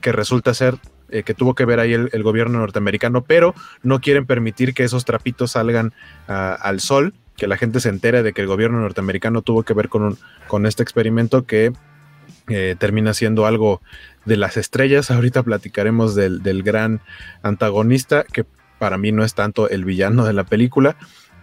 [0.00, 0.78] que resulta ser
[1.10, 5.04] eh, que tuvo que ver ahí el, gobierno norteamericano, pero no quieren permitir que esos
[5.04, 5.92] trapitos salgan
[6.28, 9.74] ah, al sol, que la gente se entere de que el gobierno norteamericano tuvo que
[9.74, 11.72] ver con, con este experimento que
[12.48, 13.80] eh, termina siendo algo
[14.24, 15.10] de las estrellas.
[15.12, 17.00] Ahorita platicaremos del, gran
[17.42, 18.44] antagonista, que
[18.78, 20.96] para mí no es tanto el villano de la película.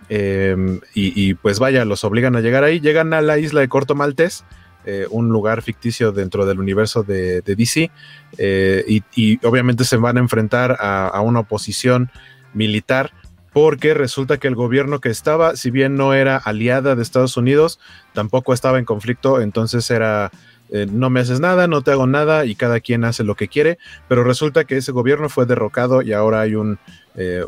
[0.09, 2.81] Em, y, pues vaya, los obligan a llegar ahí.
[2.81, 4.43] Llegan a la isla de Corto Maltés,
[4.89, 7.91] eh, un lugar ficticio dentro del universo de, DC
[8.37, 12.09] eh, y, obviamente se van a enfrentar a, una oposición
[12.53, 13.11] militar
[13.51, 17.81] porque resulta que el gobierno que estaba, si bien no era aliada de Estados Unidos,
[18.13, 20.31] tampoco estaba en conflicto, entonces era
[20.71, 23.49] eh, no me haces nada, no te hago nada y cada quien hace lo que
[23.49, 26.79] quiere, pero resulta que ese gobierno fue derrocado y ahora hay un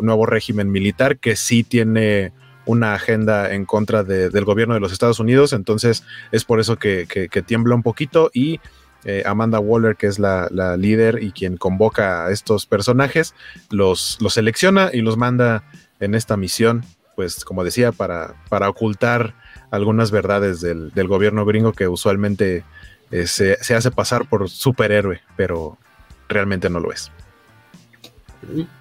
[0.01, 2.33] nuevo régimen militar que sí tiene
[2.69, 7.07] una agenda en contra del gobierno de los Estados Unidos, entonces es por eso que,
[7.45, 8.59] tiembla un poquito y
[9.05, 13.33] eh, Amanda Waller, que es la, líder y quien convoca a estos personajes,
[13.71, 15.63] los, los selecciona y los manda
[15.99, 19.33] en esta misión, pues como decía, para, para ocultar
[19.71, 22.63] algunas verdades del, gobierno gringo que usualmente
[23.09, 25.79] eh, se, se hace pasar por superhéroe, pero
[26.27, 27.11] realmente no lo es.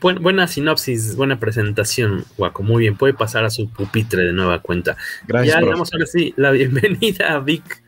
[0.01, 2.63] Buena sinopsis, buena presentación, Guaco.
[2.63, 4.97] Muy bien, puede pasar a su pupitre de nueva cuenta.
[5.27, 5.55] Gracias.
[5.55, 7.83] Ya le damos ahora sí la bienvenida a Vic,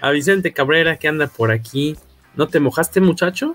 [0.00, 1.96] a Vicente Cabrera que anda por aquí.
[2.36, 3.54] ¿No te mojaste, muchacho?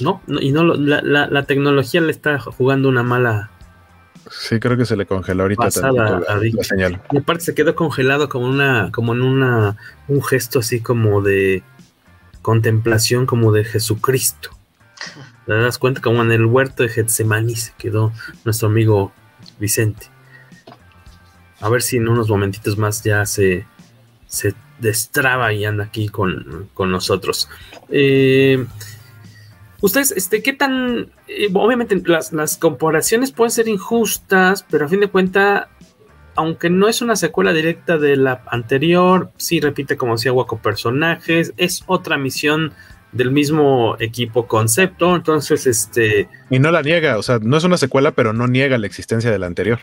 [0.00, 3.50] No, y no la, tecnología le está jugando una mala.
[4.30, 7.00] Sí, creo que se le congeló ahorita la, la, señal.
[7.12, 9.76] Y aparte se quedó congelado como una, como en una,
[10.08, 11.62] un gesto así como de
[12.42, 14.55] contemplación, como de Jesucristo.
[15.46, 18.12] Te das cuenta como en el huerto de Getsemani se quedó
[18.44, 19.12] nuestro amigo
[19.58, 20.06] Vicente.
[21.60, 23.66] A ver si en unos momentitos más ya se,
[24.26, 27.48] se destraba y anda aquí con, con nosotros.
[27.88, 28.66] Eh,
[29.80, 31.10] Ustedes, este, ¿qué tan...?
[31.28, 35.66] Eh, obviamente las, comparaciones pueden ser injustas, pero a fin de cuentas,
[36.34, 41.52] aunque no es una secuela directa de la anterior, sí repite, como decía Waco, personajes,
[41.56, 42.72] es otra misión
[43.12, 46.28] del mismo equipo concepto, entonces, este...
[46.50, 49.30] Y no la niega, o sea, no es una secuela, pero no niega la existencia
[49.30, 49.80] de la anterior.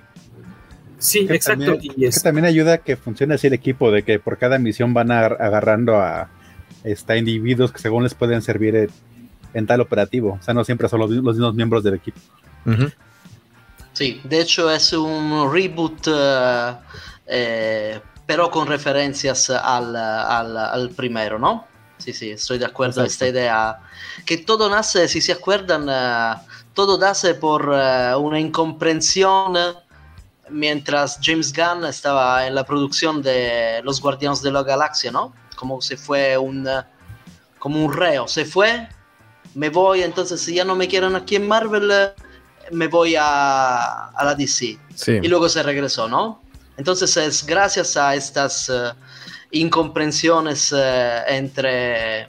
[1.00, 1.78] Sí, exacto.
[1.82, 2.16] y es...
[2.16, 5.12] que también ayuda a que funcione así el equipo, de que por cada misión van
[5.12, 6.30] agarrando a,
[6.84, 8.90] este, individuos que según les pueden servir
[9.54, 10.38] en tal operativo.
[10.40, 12.20] O sea, no siempre son los, mismos miembros del equipo.
[13.94, 16.74] Sí, de hecho es un reboot, eh,
[17.28, 21.68] eh, pero con referencias al, al, primero, ¿no?
[21.98, 23.80] Sí, sí, estoy de acuerdo con esta idea.
[24.26, 26.36] Que todo nace, si se acuerdan, eh,
[26.74, 29.54] todo nace por una incomprensión
[30.50, 35.34] mientras James Gunn estaba en la producción de Los Guardianes de la Galaxia, ¿no?
[35.56, 36.68] Como se fue un,
[37.60, 38.90] como un reo, se fue
[39.56, 42.14] me voy, entonces si ya no me quieren aquí en Marvel, eh,
[42.72, 44.78] me voy a, a la DC.
[45.22, 46.42] Y luego se regresó, ¿no?
[46.78, 48.92] Entonces es gracias a estas eh,
[49.54, 52.28] incomprensiones eh, entre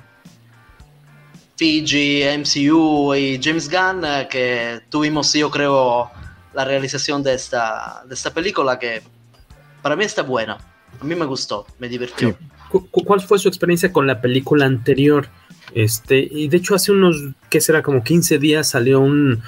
[1.57, 6.11] Fiji, MCU y James Gunn que tuvimos, yo creo,
[6.55, 9.03] la realización de esta, de esta película que
[9.83, 10.59] para mí está buena.
[11.01, 12.37] A mí me gustó, me divirtió.
[12.91, 15.29] ¿Cuál fue su experiencia con la película anterior?
[15.75, 17.17] Este, y de hecho hace unos,
[17.51, 17.83] ¿qué será?
[17.83, 19.43] Como 15 días salió un,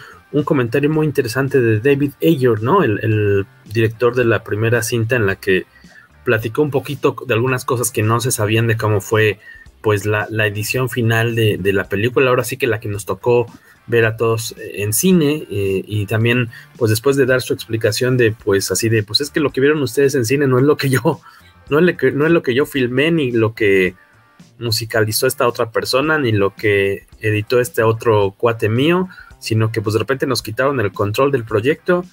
[0.45, 2.83] comentario muy interesante de David Ayer, ¿no?
[2.83, 5.67] El, director de la primera cinta en la que
[6.27, 9.39] platicó un poquito de algunas cosas que no se sabían de cómo fue
[9.81, 13.47] pues la, edición final de, la película, ahora sí que la que nos tocó
[13.87, 18.33] ver a todos en cine eh, y también pues después de dar su explicación de
[18.33, 20.77] pues así de pues es que lo que vieron ustedes en cine no es lo
[20.77, 21.21] que yo
[21.71, 23.95] no es, no es lo que yo filmé ni lo que
[24.59, 29.09] musicalizó esta otra persona, ni lo que editó este otro cuate mío,
[29.39, 32.05] sino que pues de repente nos quitaron el control del proyecto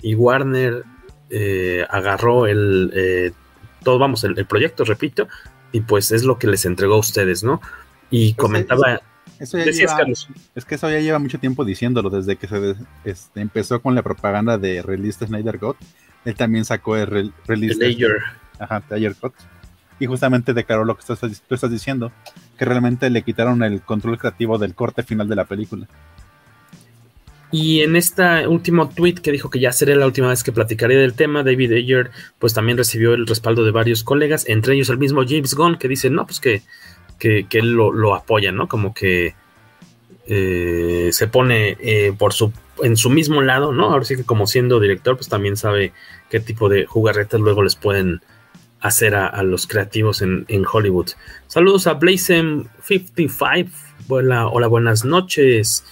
[0.00, 0.84] y Warner
[1.30, 3.32] eh, agarró el, eh,
[3.82, 5.28] todo, vamos, el, proyecto, repito,
[5.72, 7.60] y pues es lo que les entregó a ustedes, ¿no?
[8.10, 9.00] Y comentaba...
[9.38, 9.98] Eso ya lleva,
[10.56, 14.02] es que eso ya lleva mucho tiempo diciéndolo, desde que se este, empezó con la
[14.02, 15.76] propaganda de Release Snyder God,
[16.24, 18.08] él también sacó el release de,
[18.58, 19.32] ajá, de God
[20.00, 21.12] y justamente declaró lo que tú
[21.54, 22.12] estás, diciendo,
[22.56, 25.88] que realmente le quitaron el control creativo del corte final de la película.
[27.50, 30.96] Y en este último tweet que dijo que ya será la última vez que platicaré
[30.96, 34.98] del tema, David Ayer pues también recibió el respaldo de varios colegas, entre ellos el
[34.98, 36.62] mismo James Gunn, que dice, no, pues que,
[37.18, 38.68] que, él lo, apoya, ¿no?
[38.68, 39.34] Como que
[40.26, 43.90] eh, se pone eh, por su, en su mismo lado, ¿no?
[43.90, 45.92] Ahora sí que como siendo director, pues también sabe
[46.30, 48.20] qué tipo de jugarretas luego les pueden
[48.80, 51.08] hacer a, los creativos en, Hollywood.
[51.46, 53.70] Saludos a Blazem55.
[54.08, 55.84] Hola, hola, buenas noches.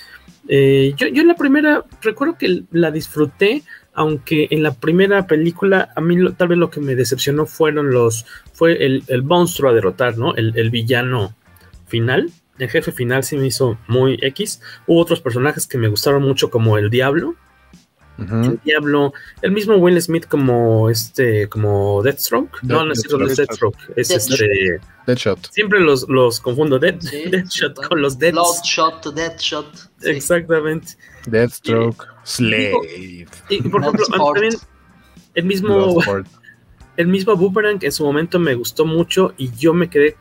[0.49, 3.63] Eh, yo, yo en la primera, recuerdo que la disfruté,
[3.95, 8.27] aunque en la primera película a mí tal vez lo que me decepcionó fueron los,
[8.53, 10.35] fue el, monstruo a derrotar, ¿no?
[10.35, 11.35] El, el, villano
[11.87, 14.61] final, el jefe final sí me hizo muy X.
[14.87, 17.37] Hubo otros personajes que me gustaron mucho como el diablo,
[18.19, 22.63] el diablo, el mismo Will Smith como este, como Deathstroke.
[22.63, 24.81] no, no es Deathstroke, es este.
[25.07, 25.51] Deadshot.
[25.53, 26.95] Siempre los, los confundo, Dead,
[27.31, 28.33] Deadshot con los Deads.
[28.33, 29.91] Bloodshot, Deadshot.
[30.03, 30.95] Exactamente.
[31.27, 33.27] Deathstroke, Slave.
[33.49, 34.55] Y, por ejemplo, también
[35.35, 36.01] el mismo.
[36.97, 40.17] El mismo Boomerang en su momento me gustó mucho y yo me quedé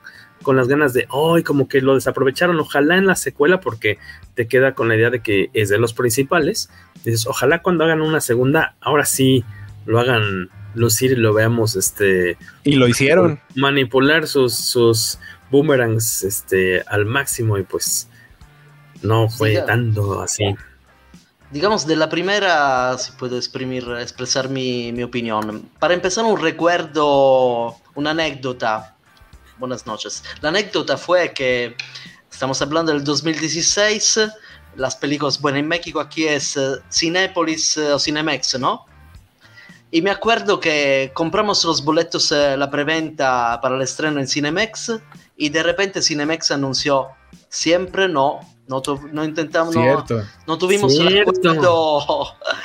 [0.46, 3.98] con las ganas de, hoy como que lo desaprovecharon, ojalá en la secuela, porque
[4.36, 6.70] te queda con la idea de que es de los principales.
[7.04, 9.44] Dices, ojalá cuando hagan una segunda, ahora sí
[9.88, 12.38] lo hagan lucir y lo veamos, este...
[12.64, 13.40] Y lo hicieron.
[13.56, 15.18] Manipular sus, sus
[15.50, 18.08] boomerangs, este, al máximo y pues
[19.02, 20.56] no fue tanto así.
[21.50, 25.68] Digamos, de la primera, si puedo exprimir, expresar mi, mi opinión.
[25.80, 28.95] Para empezar, un recuerdo, una anécdota
[29.58, 30.24] buenas noches.
[30.42, 31.76] La anécdota fue que
[32.32, 34.20] estamos hablando del 2016,
[34.76, 38.86] las películas, bueno, en México aquí es uh, Cinépolis uh, o Cinemex, ¿no?
[39.92, 44.94] Y me acuerdo que compramos los boletos, uh, la preventa para el estreno en Cinemex
[45.38, 47.08] y de repente Cinemex anunció,
[47.48, 48.82] siempre no, no,
[49.14, 50.06] no intentamos, no,
[50.48, 51.10] no, tuvimos Cierto.
[51.10, 52.06] el acuerdo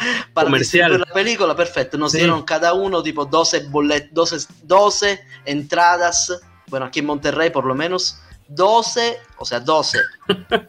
[0.35, 0.99] para Comercial.
[0.99, 2.19] la película, perfecto, nos Sí.
[2.19, 7.75] dieron cada uno tipo 12, bolet 12, 12 entradas, bueno, aquí en Monterrey por lo
[7.75, 9.99] menos, 12, o sea, 12,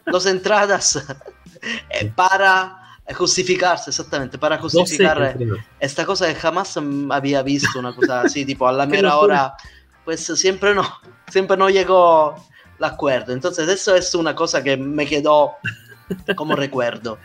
[0.06, 1.04] 12 entradas
[1.90, 2.82] eh, para
[3.14, 5.46] justificarse, exactamente, para justificar eh,
[5.80, 6.78] esta cosa que jamás
[7.10, 9.54] había visto, una cosa así, tipo a la mera hora,
[10.04, 10.86] pues siempre no,
[11.28, 12.34] siempre no llegó
[12.78, 13.32] el acuerdo.
[13.32, 15.52] Entonces eso es una cosa que me quedó
[16.36, 17.18] como recuerdo.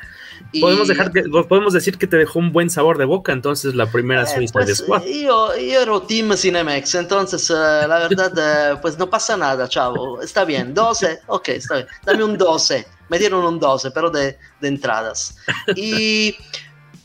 [0.52, 3.76] Y- Podemos, dejar que, podemos decir que te dejó un buen sabor de boca, entonces
[3.76, 5.04] la primera Eh, Suicide pues, Squad.
[5.04, 10.22] Yo, yo ero Team Cinemex, entonces eh, la verdad, eh, pues no pasa nada, chavo.
[10.22, 11.88] Está bien, 12, ok, está bien.
[12.06, 12.88] Dame un 12.
[13.10, 15.38] Me dieron un 12, pero de, de entradas.
[15.76, 16.36] Y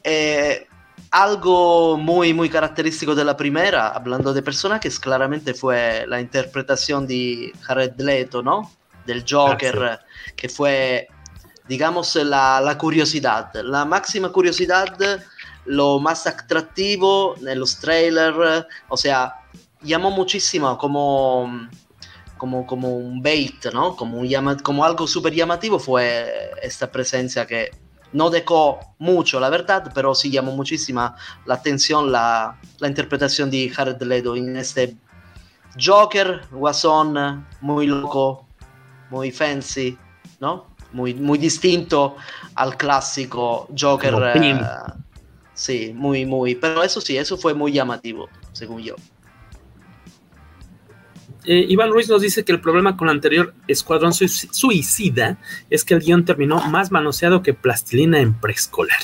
[0.05, 0.67] eh,
[1.11, 7.53] algo muy, muy característico de la primera, hablando de personajes, claramente fue la interpretación de
[7.61, 8.71] Jared Leto, ¿no?
[9.07, 10.01] Del Joker, Ah,
[10.37, 11.07] que fue,
[11.73, 14.95] digamos, la, la curiosidad, la máxima curiosidad
[15.65, 19.37] lo más atractivo en los trailers, o sea,
[19.81, 21.69] llamó muchísimo como,
[22.37, 23.97] como, como un bait, ¿no?
[23.97, 27.71] Como, un llama- como algo súper llamativo fue esta presencia que
[28.13, 33.71] no dejó mucho, la verdad, pero sí llamó muchísima la atención la, la interpretación de
[33.71, 34.95] Jared Leto en este
[35.83, 38.45] Joker, guasón, muy loco,
[39.09, 39.97] muy fancy,
[40.39, 40.72] ¿no?
[40.93, 42.17] Muy, muy distinto
[42.55, 44.15] al clásico Joker.
[44.35, 44.61] Eh,
[45.55, 46.55] sí, muy, muy.
[46.55, 48.95] Pero eso sí, eso fue muy llamativo, según yo.
[51.45, 55.39] Eh, Iván Ruiz nos dice que el problema con la anterior Escuadrón Sui- Suicida
[55.71, 59.01] es que el guion terminó más manoseado que plastilina en preescolar.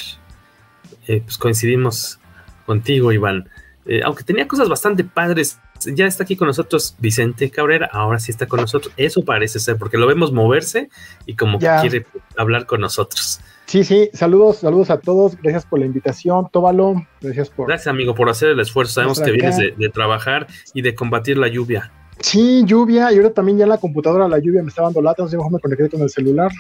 [1.09, 2.20] Eh, pues coincidimos
[2.64, 3.48] contigo, Iván.
[3.87, 5.59] Eh, aunque tenía cosas bastante padres,
[5.94, 8.92] ya está aquí con nosotros Vicente Cabrera, ahora sí está con nosotros.
[8.96, 10.88] Eso parece ser, porque lo vemos moverse
[11.26, 11.82] y como Ya.
[11.82, 13.40] que quiere hablar con nosotros.
[13.66, 15.36] Sí, sí, saludos, saludos a todos.
[15.42, 17.06] Gracias por la invitación, Tóbalo.
[17.20, 17.66] Gracias por.
[17.68, 18.94] Gracias, amigo, por hacer el esfuerzo.
[18.94, 21.92] Sabemos que vienes de, de trabajar y de combatir la lluvia.
[22.20, 25.36] Sí, lluvia, y ahora también ya la computadora, la lluvia me está dando lata, entonces
[25.36, 26.50] mejor me conecté con el celular.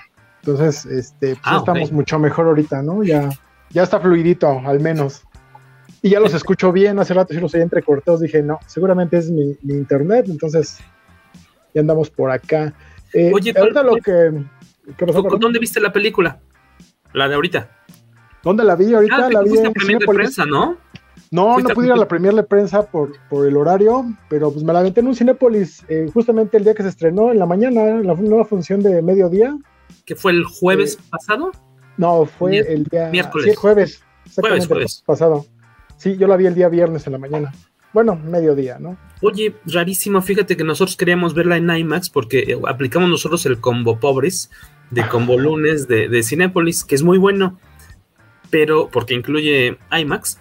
[0.42, 3.02] Entonces, este, pues Ah, ya estamos mucho mejor ahorita, ¿no?
[3.02, 3.28] Ya,
[3.70, 5.22] ya está fluidito, al menos.
[6.02, 9.30] Y ya los escucho bien, hace rato sí los oí entrecortados, dije, no, seguramente es
[9.30, 10.78] mi, mi internet, entonces
[11.74, 12.72] ya andamos por acá.
[13.12, 14.92] Eh, Oye, ahorita lo ¿cuál- que...
[14.96, 15.40] ¿Qué pasó, perdón?
[15.40, 16.38] ¿Dónde viste la película?
[17.12, 17.68] La de ahorita.
[18.42, 19.26] ¿Dónde la vi ahorita?
[19.26, 20.76] Ah, la vi en premier de prensa, ¿no?
[21.30, 24.64] No, no pude ir a la premier de prensa por, por el horario, pero pues
[24.64, 27.44] me la aventé en un Cinépolis eh, justamente el día que se estrenó, en la
[27.44, 29.54] mañana, la nueva función de mediodía.
[30.06, 31.50] que fue el jueves pasado.
[31.98, 33.08] No, fue Mier- el día...
[33.10, 33.50] miércoles.
[33.50, 34.02] Sí, jueves.
[34.24, 35.02] Exactamente, Jueves, jueves.
[35.04, 35.44] pasado.
[35.98, 37.52] Sí, yo la vi el día viernes en la mañana.
[37.92, 38.96] Bueno, mediodía, ¿no?
[39.20, 43.98] Oye, rarísimo, fíjate que nosotros queríamos verla en IMAX porque eh, aplicamos nosotros el combo
[43.98, 44.50] pobres
[44.90, 47.58] de combo lunes de, de Cinépolis, que es muy bueno,
[48.50, 50.38] pero porque incluye IMAX.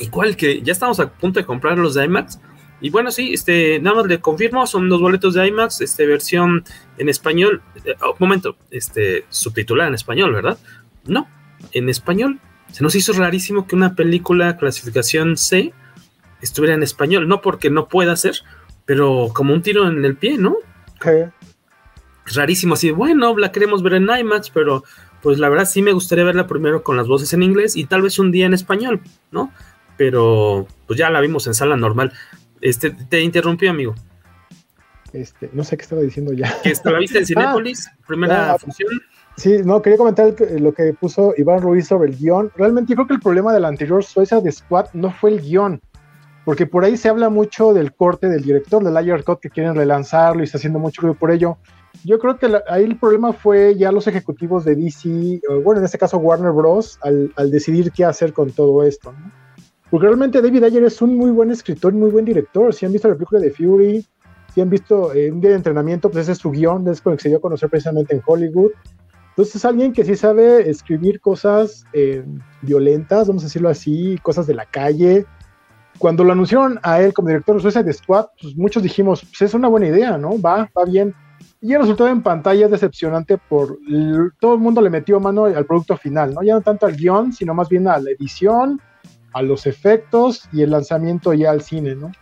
[0.00, 2.40] Igual que ya estamos a punto de comprar los de IMAX.
[2.80, 6.64] Y bueno, sí, este, nada más le confirmo, son dos boletos de IMAX, este, versión
[6.98, 7.62] en español.
[7.84, 10.58] Eh, oh, momento, este, subtitulada en español, ¿verdad?
[11.04, 11.26] No,
[11.72, 12.40] en español.
[12.72, 15.72] Se nos hizo rarísimo que una película clasificación C
[16.40, 18.36] estuviera en español, no porque no pueda ser,
[18.84, 20.56] pero como un tiro en el pie, ¿no?
[22.26, 24.84] Rarísimo, así, bueno, la queremos ver en IMAX, pero
[25.22, 28.02] pues la verdad sí me gustaría verla primero con las voces en inglés y tal
[28.02, 29.00] vez un día en español,
[29.30, 29.52] ¿no?
[29.96, 32.12] Pero pues ya la vimos en sala normal.
[32.60, 33.94] Este, te interrumpí, amigo.
[35.12, 36.60] este, no sé qué estaba diciendo ya.
[36.62, 38.90] Que la viste en Cinépolis, primera ah, función.
[39.36, 42.52] Sí, no, quería comentar lo que puso Iván Ruiz sobre el guion.
[42.56, 45.40] Realmente yo creo que el problema de la anterior Suiza de Squad no fue el
[45.40, 45.80] guion,
[46.44, 49.74] porque por ahí se habla mucho del corte del director, del Ayer Cut, que quieren
[49.74, 51.58] relanzarlo y está haciendo mucho ruido por ello.
[52.04, 55.98] Yo creo que ahí el problema fue ya los ejecutivos de DC, bueno, en este
[55.98, 59.12] caso Warner Bros., al, al decidir qué hacer con todo esto.
[59.12, 59.32] ¿no?
[59.90, 62.74] Porque realmente David Ayer es un muy buen escritor y muy buen director.
[62.74, 64.04] Si han visto la película de Fury,
[64.52, 67.12] si han visto eh, un día de entrenamiento, pues ese es su guion, es con
[67.12, 68.72] el que se dio a conocer precisamente en Hollywood.
[69.34, 72.24] Entonces es alguien que sí sabe escribir cosas eh,
[72.62, 75.26] violentas, vamos a decirlo así, cosas de la calle.
[75.98, 79.54] Cuando lo anunciaron a él como director de Suicide Squad, pues muchos dijimos, pues es
[79.54, 80.40] una buena idea, ¿no?
[80.40, 81.12] Va, va bien.
[81.60, 83.76] Y el resultado en pantalla es decepcionante por
[84.38, 86.42] todo el mundo le metió mano al producto final, ¿no?
[86.44, 88.80] Ya no tanto al guion, sino más bien a la edición,
[89.32, 92.12] a los efectos y el lanzamiento ya al cine, ¿no?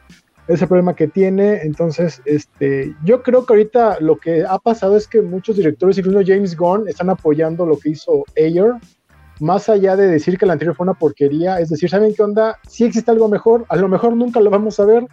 [0.48, 1.62] Ese problema que tiene.
[1.62, 6.20] Entonces, este, yo creo que ahorita lo que ha pasado es que muchos directores, incluso
[6.24, 8.72] James Gunn, están apoyando lo que hizo Ayer,
[9.40, 12.58] más allá de decir que la anterior fue una porquería, es decir, ¿saben qué onda?
[12.68, 15.06] Si existe algo mejor, a lo mejor nunca lo vamos a ver,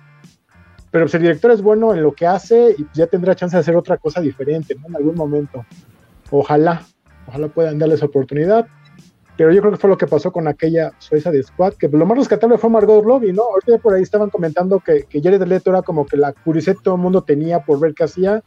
[0.92, 3.62] pero si el director es bueno en lo que hace y ya tendrá chance de
[3.62, 4.76] hacer otra cosa diferente.
[4.88, 5.66] En algún momento.
[6.32, 6.84] Ojalá,
[7.28, 8.68] ojalá puedan darles oportunidad.
[9.40, 12.06] Pero yo creo que fue lo que pasó con aquella Suiza de Squad, que lo
[12.06, 13.44] más rescatable fue Margot Robbie, ¿no?
[13.44, 16.84] Ahorita por ahí estaban comentando que, que Jared Leto era como que la curiosidad que
[16.84, 18.44] todo el mundo tenía por ver qué hacía.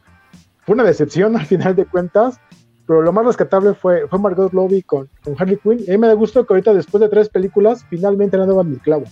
[0.67, 2.39] Fue una decepción al final de cuentas,
[2.87, 5.79] pero lo más rescatable fue, fue Margot Robbie con, con Harley Quinn.
[5.79, 8.51] Y a mí me da gusto que ahorita, después de tres películas, finalmente le han
[8.51, 9.05] dado a mi clavo.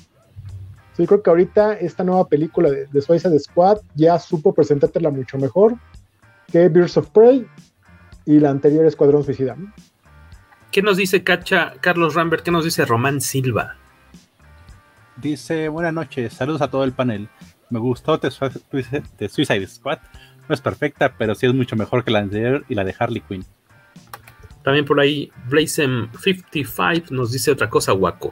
[0.93, 5.39] Sí, creo que ahorita esta nueva película de, de Suicide Squad ya supo presentártela mucho
[5.39, 5.77] mejor
[6.53, 7.47] que Birds of Prey
[8.27, 9.57] y la anterior Escuadrón Suicida.
[9.57, 9.73] ¿no?
[10.71, 12.45] ¿Qué nos dice Cacha, Carlos Rambert?
[12.45, 13.77] ¿Qué nos dice Román Silva?
[15.17, 17.29] Dice, buenas noches, saludos a todo el panel.
[17.71, 18.31] Me gustó The,
[19.17, 19.99] The Suicide Squad.
[20.49, 23.21] No es perfecta, pero sí es mucho mejor que la anterior y la de Harley
[23.21, 23.45] Quinn.
[24.63, 28.31] También por ahí, Blazem55 nos dice otra cosa, Waco.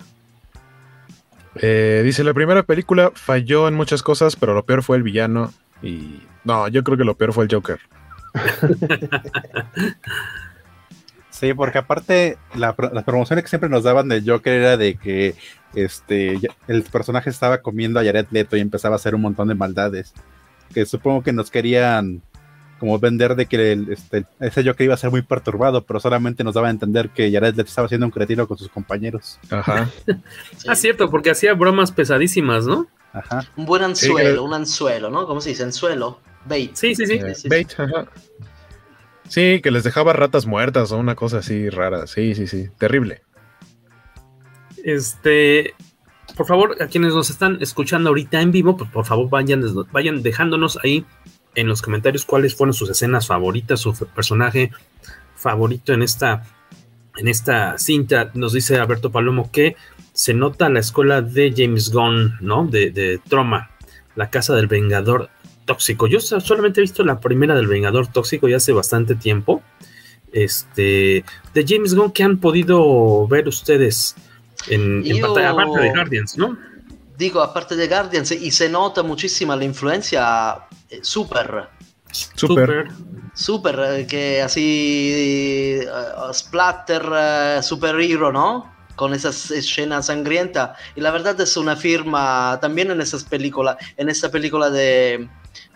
[1.57, 5.53] Eh, dice, la primera película falló en muchas cosas, pero lo peor fue el villano.
[5.83, 7.81] Y no, yo creo que lo peor fue el Joker.
[11.39, 15.37] Sí, porque aparte la, las promociones que siempre nos daban de Joker era de que
[15.75, 19.55] este el personaje estaba comiendo a Jared Leto y empezaba a hacer un montón de
[19.55, 20.13] maldades.
[20.75, 22.23] Que supongo que nos querían
[22.81, 26.43] como vender de que el, este, ese Joker iba a ser muy perturbado, pero solamente
[26.43, 29.39] nos daba a entender que Jared Leto estaba haciendo un cretino con sus compañeros.
[29.51, 29.89] Ajá.
[30.67, 32.89] Ah, cierto, porque hacía bromas pesadísimas, ¿no?
[33.13, 33.47] Ajá.
[33.57, 35.27] Un buen anzuelo, Sí, que- un anzuelo, ¿no?
[35.27, 35.63] ¿Cómo se dice?
[35.63, 36.21] Anzuelo.
[36.47, 36.75] Bait.
[36.75, 37.15] Sí, sí, sí.
[37.15, 38.07] Eh, bait, ajá.
[39.29, 42.07] Sí, que les dejaba ratas muertas o una cosa así rara.
[42.07, 42.69] Sí, sí, sí.
[42.79, 43.23] Terrible.
[44.85, 45.75] Este,
[46.37, 49.63] por favor, a quienes nos están escuchando ahorita en vivo, pues por favor vayan,
[49.93, 51.05] vayan dejándonos ahí
[51.55, 54.71] en los comentarios cuáles fueron sus escenas favoritas, su personaje
[55.35, 56.45] favorito en esta,
[57.17, 58.31] en esta cinta.
[58.35, 59.77] Nos dice Alberto Palomo que
[60.13, 62.67] se nota la escuela de James Gunn, ¿no?
[62.67, 63.71] De, de Troma,
[64.15, 65.31] la casa del Vengador
[65.69, 66.07] Tóxico.
[66.09, 69.63] Yo so- solamente he visto la primera del Vengador Tóxico ya hace bastante tiempo.
[70.33, 74.15] Este, de James Gunn, ¿qué han podido ver ustedes
[74.69, 75.51] en, en Io- pantalla?
[75.51, 76.59] Aparte de Guardians, ¿no?
[77.17, 81.69] Dico, a parte de Guardians, y se nota muchísima la influencia eh, super.
[82.11, 82.89] Super.
[83.35, 85.87] Super, eh, que así eh,
[86.33, 88.75] splatter eh, superhero, ¿no?
[88.97, 90.77] Con esas escenas sangrientas.
[90.97, 95.29] Y la verdad es una firma también en esas películas, en esta película de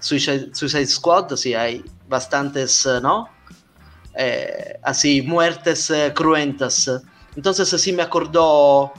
[0.02, 3.28] Suicide, Suicide Squad, sí, hay bastantes, eh, ¿no?
[4.18, 6.90] Eh, así, muertes eh, cruentas.
[7.36, 8.92] Entonces sí me acordó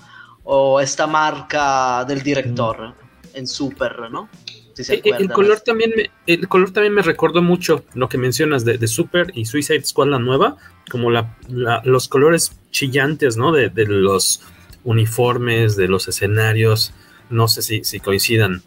[0.43, 2.95] oh, esta marca del director
[3.33, 4.29] en Super, ¿no?
[4.73, 8.65] Si se El, color también me, el color también me recordó mucho lo que mencionas
[8.65, 10.57] de, de Super y Suicide Squad la nueva,
[10.89, 13.51] como la, la- los colores chillantes, ¿no?
[13.51, 14.41] De, de los
[14.83, 16.91] uniformes, de los escenarios.
[17.29, 18.63] No sé si, si coincidan.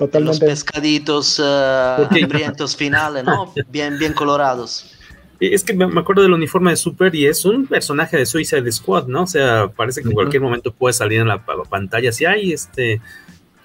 [0.00, 0.46] Los Totalmente.
[0.46, 3.52] pescaditos eh, Porque- hambrientos finales, ¿no?
[3.70, 4.96] Bien, bien colorados.
[5.40, 9.06] Es que me acuerdo del uniforme de Super y es un personaje de Suicide Squad,
[9.06, 9.22] ¿no?
[9.22, 12.12] O sea, parece que en cualquier momento puede salir en la pa- pantalla.
[12.12, 13.00] Si hay, este,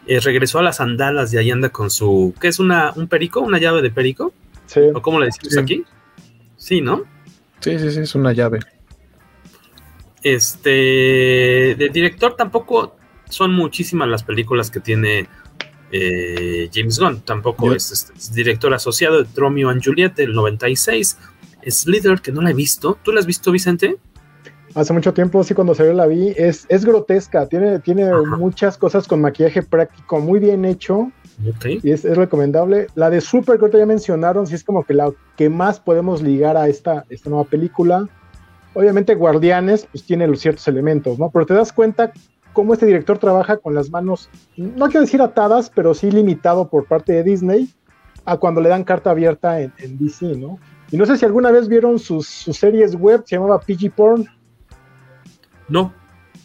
[0.08, 3.42] eh, regresó a las andalas y ahí anda con su, ¿qué es una, un perico?
[3.42, 4.34] ¿Una llave de perico?
[4.68, 4.80] Sí.
[4.94, 5.60] ¿O cómo le decimos Sí.
[5.60, 5.84] aquí?
[6.56, 7.04] Sí, ¿no?
[7.60, 8.60] Sí, sí, sí, es una llave.
[10.24, 10.70] Este,
[11.78, 12.96] de director tampoco
[13.30, 15.28] son muchísimas las películas que tiene
[15.92, 17.22] eh, James Gunn.
[17.22, 21.18] Tampoco es, este, es director asociado de Romeo and Juliet del 96.
[21.68, 22.98] Slither, que no la he visto.
[23.02, 23.98] ¿Tú la has visto, Vicente?
[24.76, 29.08] Hace mucho tiempo, sí, cuando salió la vi, es, es grotesca, tiene, tiene muchas cosas
[29.08, 31.12] con maquillaje práctico muy bien hecho
[31.48, 31.66] Ok.
[31.82, 32.88] y es, es recomendable.
[32.94, 36.58] La de Super, que ya mencionaron, sí es como que la que más podemos ligar
[36.58, 38.08] a esta, esta nueva película.
[38.74, 41.30] Obviamente Guardianes, pues tiene los ciertos elementos, ¿no?
[41.32, 42.12] Pero te das cuenta
[42.56, 46.88] cómo este director trabaja con las manos, no quiero decir atadas, pero sí limitado por
[46.88, 47.70] parte de Disney
[48.26, 50.58] a cuando le dan carta abierta en, en DC, ¿no?
[50.90, 54.26] Y no sé si alguna vez vieron sus, sus series web, se llamaba PG Porn.
[55.68, 55.94] No.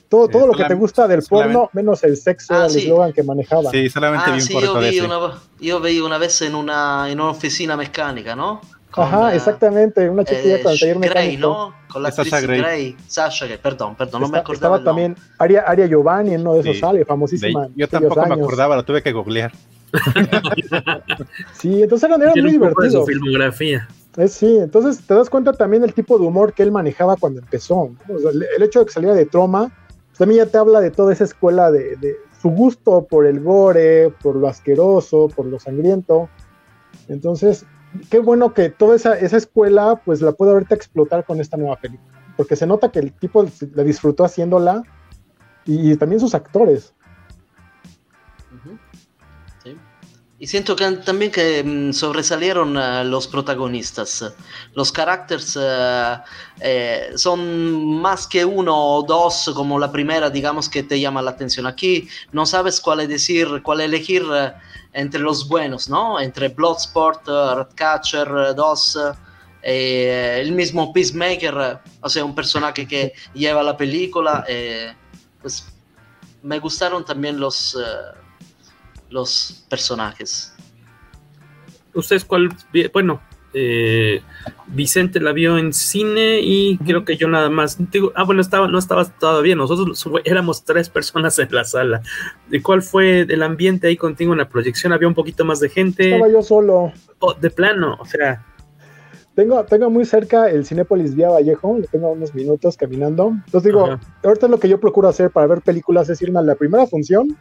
[0.09, 2.67] Todo, todo Eh, lo que te gusta del solamente- porno, menos el sexo, Ah, era
[2.67, 2.79] el sí.
[2.81, 3.71] eslogan que manejaba.
[3.71, 7.21] Sí, solamente Ah, vi un sí, de vi, una, vi una vez en una, in
[7.21, 8.61] un'officina meccanica, ¿no?
[8.93, 11.49] Ajá, eh, exactamente, una chiquilla eh, con el taller Grey, mecánico.
[11.49, 11.75] ¿no?
[11.93, 12.61] Con la Es Sasha actriz Grey.
[12.63, 12.97] Grey.
[13.07, 15.05] Sasha Grey, perdón, perdón, no me acordaba estaba el nombre.
[15.15, 16.81] también Aria, Aria Giovanni en uno de esos Sí.
[16.81, 17.69] sale, famosísima.
[17.77, 19.53] yo tampoco me acordaba, lo tuve que googlear.
[21.55, 23.89] Sí, entonces Tiene muy su filmografía.
[24.17, 27.41] Eh, sí, entonces te das cuenta también del tipo de humor que él manejaba cuando
[27.41, 27.91] empezó.
[28.09, 28.15] ¿no?
[28.15, 29.71] O sea, el, el hecho de que saliera de Troma,
[30.09, 33.41] pues, también ya te habla de toda esa escuela de, de su gusto por el
[33.41, 36.29] gore, por lo asqueroso, por lo sangriento.
[37.09, 37.65] Entonces,
[38.11, 41.77] qué bueno que toda esa, esa escuela pues la puede ahorita explotar con esta nueva
[41.77, 42.19] película.
[42.37, 44.83] Porque se nota que el tipo la disfrutó haciéndola
[45.67, 46.95] y, también sus actores.
[50.43, 54.25] Y siento que también que mm, sobresalieron uh, los protagonistas.
[54.75, 56.19] Los caracteres uh,
[56.61, 61.33] eh, son más que uno o dos, como la primera, digamos, que te llama la
[61.33, 61.67] atención.
[61.67, 64.53] Aquí no sabes cuál decir, cuál elegir uh,
[64.95, 66.19] entre los buenos, ¿no?
[66.19, 68.99] Entre Bloodsport, Ratcatcher 2,
[69.63, 74.47] el mismo Peacemaker, o sea, un personaje que lleva la película.
[75.43, 75.67] pues
[76.43, 77.77] me gustaron también los
[79.11, 80.55] los personajes.
[81.95, 82.49] ¿Ustedes cuál?
[82.93, 83.21] Bueno,
[83.53, 84.23] eh,
[84.69, 87.79] Vicente la vio en cine y creo que yo nada más.
[88.15, 89.57] ah, bueno, estaba, no estaba todavía.
[89.57, 92.03] Nosotros éramos tres personas en la sala.
[92.49, 94.93] ¿De cuál fue el ambiente ahí contigo en la proyección?
[94.93, 96.15] ¿Había un poquito más de gente?
[96.15, 96.93] Estaba yo solo.
[97.19, 98.47] Oh, de plano, o sea.
[99.35, 103.29] Tengo, tengo muy cerca el Cinépolis Vía Vallejo, tengo unos minutos caminando.
[103.47, 106.57] Entonces digo, ahorita lo que yo procuro hacer para ver películas es irme a la
[106.57, 107.37] primera función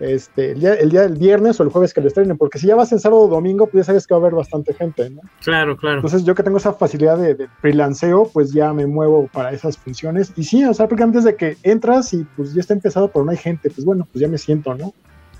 [0.00, 2.66] este, el, día, el día del viernes o el jueves que lo estrenen, porque si
[2.66, 5.10] ya vas en sábado o domingo, pues ya sabes que va a haber bastante gente,
[5.10, 5.22] ¿no?
[5.42, 5.96] Claro, claro.
[5.96, 9.76] Entonces yo que tengo esa facilidad de, de freelanceo, pues ya me muevo para esas
[9.76, 10.32] funciones.
[10.36, 13.24] Y sí, o sea, porque antes de que entras y pues ya está empezado, pero
[13.24, 14.94] no hay gente, pues bueno, pues ya me siento, ¿no?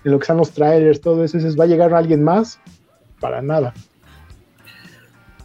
[0.04, 2.60] En lo que están los trailers, todo eso, es, va a llegar alguien más,
[3.20, 3.74] para nada.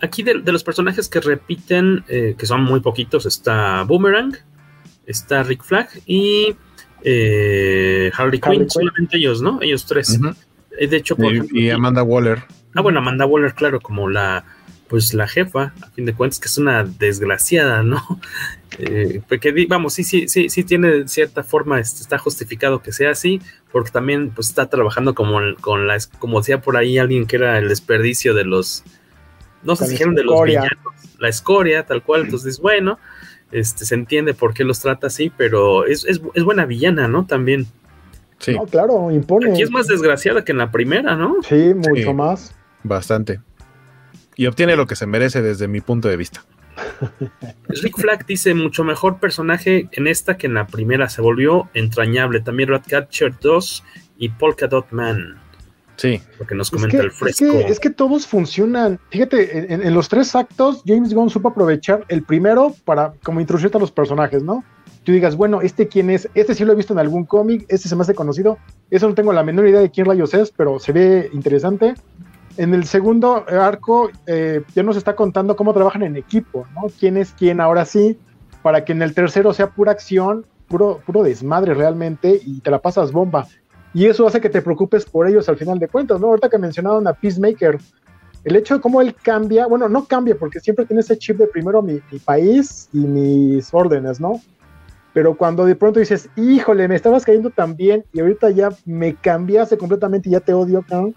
[0.02, 4.36] Aquí de, los personajes que repiten, eh, que son muy poquitos, está Boomerang,
[5.06, 6.56] está Rick Flag y
[7.04, 9.60] eh, Harley, Quinn, solamente ellos, ¿no?
[9.62, 10.20] Ellos tres.
[10.78, 11.16] Eh, de hecho,
[11.52, 12.44] y, Amanda Waller.
[12.74, 14.46] Ah, bueno, Amanda Waller, claro, como la
[14.94, 18.02] pues la jefa, a fin de cuentas, que es una desgraciada, ¿no?
[18.80, 23.12] Eh, porque vamos, sí, sí, sí, sí tiene cierta forma, este, está justificado que sea
[23.12, 23.40] así,
[23.72, 27.60] porque también pues está trabajando como con la, como decía por ahí alguien que era
[27.60, 28.84] el desperdicio de los,
[29.62, 30.72] no sé si dijeron de los villanos,
[31.20, 32.98] la escoria, tal cual, entonces bueno,
[33.54, 36.06] este, se entiende por qué los trata así, pero es,
[36.44, 37.26] buena villana, ¿no?
[37.26, 37.68] También.
[38.40, 38.56] Sí.
[38.70, 39.52] claro, impone.
[39.52, 41.38] Aquí es más desgraciada que en la primera, ¿no?
[41.48, 42.54] Sí, mucho más.
[42.84, 43.40] Bastante.
[44.36, 46.44] Y obtiene lo que se merece desde mi punto de vista.
[47.70, 51.08] Rick Flag dice mucho mejor personaje en esta que en la primera.
[51.08, 52.42] Se volvió entrañable.
[52.42, 53.84] También Ratcatcher 2
[54.18, 55.43] y Polka Dot Man.
[55.98, 56.22] Sí.
[56.38, 57.46] Porque nos comenta el fresco.
[57.46, 59.00] Es que, todos funcionan.
[59.10, 63.80] Fíjate, en, los tres actos, James Gunn supo aprovechar el primero para como introducirte a
[63.80, 64.64] los personajes, ¿no?
[65.04, 66.30] Tú digas, bueno, ¿este quién es?
[66.34, 68.58] Este sí lo he visto en algún cómic, este se me hace conocido.
[68.90, 71.94] Eso no tengo la menor idea de quién rayos es, pero se ve interesante.
[72.56, 76.84] En el segundo arco, eh, ya nos está contando cómo trabajan en equipo, ¿no?
[77.00, 78.18] ¿Quién es quién ahora sí?
[78.62, 82.80] Para que en el tercero sea pura acción, puro, puro desmadre realmente y te la
[82.80, 83.48] pasas bomba
[83.94, 86.28] y eso hace que te preocupes por ellos al final de cuentas, ¿no?
[86.28, 87.78] Ahorita que mencionaron a Peacemaker,
[88.44, 91.48] el hecho de cómo él cambia, bueno, no cambia porque siempre tiene ese chip de
[91.48, 94.42] primero mi, país y mis órdenes, ¿no?
[95.14, 99.14] Pero cuando de pronto dices, híjole, me estabas cayendo tan bien y ahorita ya me
[99.16, 101.14] cambiaste completamente y ya te odio, cabrón,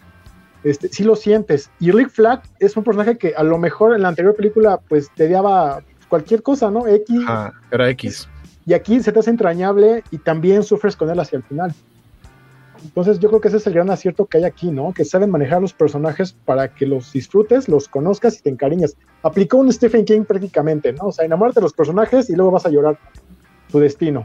[0.62, 1.70] este, sí lo sientes.
[1.81, 5.11] Y Rick Flag es un personaje que a lo mejor en la anterior película pues
[5.14, 6.87] te daba cualquier cosa, ¿no?
[6.87, 7.20] X.
[7.27, 8.29] Ah, era X.
[8.66, 11.72] Y aquí se te hace entrañable y también sufres con él hacia el final.
[12.85, 14.93] Entonces yo creo que ese es el gran acierto que hay aquí, ¿no?
[14.93, 18.97] Que saben manejar los personajes para que los disfrutes, los conozcas y te encariñes.
[19.22, 21.07] Aplicó un Stephen King prácticamente, ¿no?
[21.07, 22.99] O sea, enamórate de los personajes y luego vas a llorar
[23.70, 24.22] tu destino.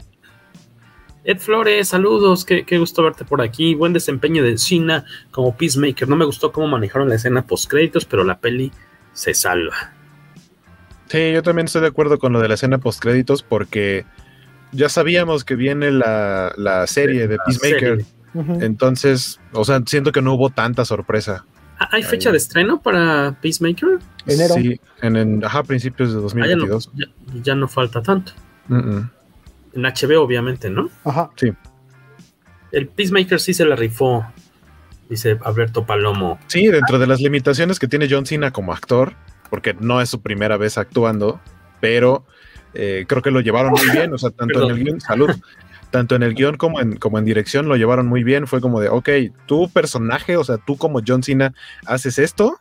[1.24, 3.74] Ed Flores, saludos, qué, gusto verte por aquí.
[3.74, 6.08] Buen desempeño de China como Peacemaker.
[6.08, 8.72] No me gustó cómo manejaron la escena post créditos, pero la peli
[9.12, 9.94] se salva.
[11.06, 14.04] Sí, yo también estoy de acuerdo con lo de la escena post créditos porque
[14.72, 18.04] ya sabíamos que viene la, serie de Peacemaker.
[18.34, 21.44] Entonces, o sea, siento que no hubo tanta sorpresa.
[21.78, 23.98] Ah, ¿Hay fecha de estreno para Peacemaker?
[24.26, 24.54] Enero.
[24.54, 26.90] Sí, en, ajá, principios de 2022.
[26.94, 27.06] Ah,
[27.42, 28.32] ya, no, falta tanto.
[28.68, 29.10] En
[29.74, 30.88] HBO, obviamente, ¿no?
[31.04, 31.30] Ajá.
[31.36, 31.52] Sí.
[32.70, 34.24] El Peacemaker sí se la rifó,
[35.10, 36.38] dice Alberto Palomo.
[36.46, 39.14] Sí, dentro de las limitaciones que tiene John Cena como actor,
[39.50, 41.40] porque no es su primera vez actuando,
[41.80, 42.24] pero
[42.74, 45.30] eh, creo que lo llevaron muy bien, o sea, tanto en el guion, salud,
[45.92, 48.48] tanto en el guion como en, como en dirección lo llevaron muy bien.
[48.48, 49.08] Fue como de, ok,
[49.46, 51.54] tu personaje, o sea, tú como John Cena
[51.86, 52.58] haces esto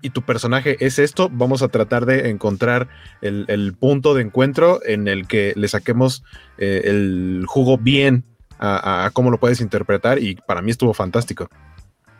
[0.00, 2.88] y tu personaje es esto, vamos a tratar de encontrar
[3.20, 6.24] el, punto de encuentro en el que le saquemos
[6.58, 8.24] eh, el jugo bien
[8.58, 11.48] a, cómo lo puedes interpretar y para mí estuvo fantástico.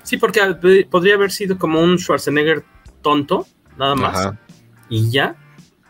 [0.02, 2.64] Sí, porque podría haber sido como un Schwarzenegger
[3.00, 3.46] tonto,
[3.78, 4.30] nada más.
[4.88, 5.36] Y ya,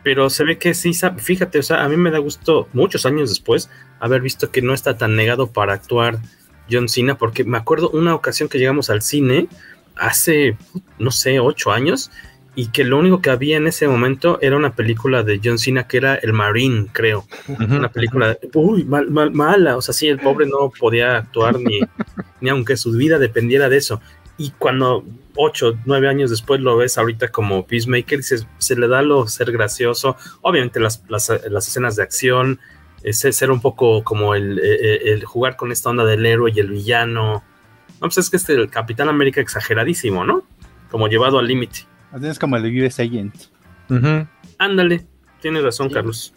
[0.03, 3.29] pero se ve que sí, fíjate, o sea, a mí me da gusto muchos años
[3.29, 3.69] después
[4.03, 6.19] haber visto que no está tan negado para actuar
[6.69, 9.47] John Cena, porque me acuerdo una ocasión que llegamos al cine
[9.95, 10.57] hace,
[10.99, 12.11] no sé, ocho años,
[12.53, 15.87] y que lo único que había en ese momento era una película de John Cena
[15.87, 17.25] que era El Marine, creo.
[17.47, 21.79] Una película, uy, mal, mal, mala, o sea, sí, el pobre no podía actuar ni,
[22.41, 24.01] ni aunque su vida dependiera de eso.
[24.37, 29.01] Y cuando ocho, nueve años después lo ves ahorita como Peacemaker, se, se le da
[29.01, 32.59] lo ser gracioso, obviamente las, las, las escenas de acción,
[33.03, 36.59] ese ser un poco como el, el, el, jugar con esta onda del héroe y
[36.59, 37.43] el villano.
[37.93, 40.43] No, pues es que este el Capitán América exageradísimo, ¿no?
[40.89, 41.81] Como llevado al límite.
[42.11, 43.35] Tienes como el US Agent.
[43.89, 44.27] Uh -huh.
[44.57, 45.05] Ándale,
[45.41, 45.93] tienes razón, sí.
[45.93, 46.33] Carlos.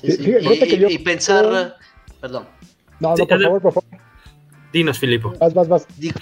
[0.00, 0.30] Sí, sí.
[0.30, 1.76] Y, y, y, pensar,
[2.20, 2.46] perdón.
[3.00, 4.00] No, no, por favor, por favor.
[4.72, 5.34] Dinos, Filipo.
[5.38, 5.86] Vas, vas, vas.
[5.96, 6.18] Digo,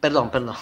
[0.00, 0.56] perdón, perdón.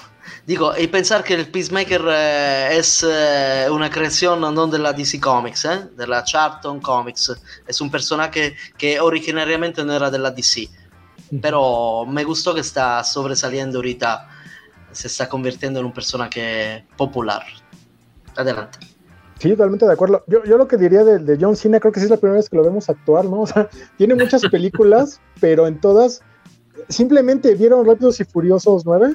[0.49, 5.21] Digo, y pensar que el Peacemaker eh, es eh, una creación no de la DC
[5.21, 7.39] Comics, eh, de la Charlton Comics.
[7.67, 10.71] Es un personaje que originariamente no era de la DC.
[11.43, 14.27] Pero me gustó que está sobresaliendo ahorita
[14.91, 17.43] se está convirtiendo en un personaje popular.
[18.35, 18.79] Adelante.
[19.39, 20.25] Sí, totalmente de acuerdo.
[20.29, 22.39] Yo, yo lo que diría de, de, John Cena, creo que sí es la primera
[22.39, 23.41] vez que lo vemos actuar, ¿no?
[23.43, 23.69] O sea,
[23.99, 26.23] tiene muchas películas, pero en todas,
[26.89, 29.15] simplemente vieron Rápidos y Furiosos 9.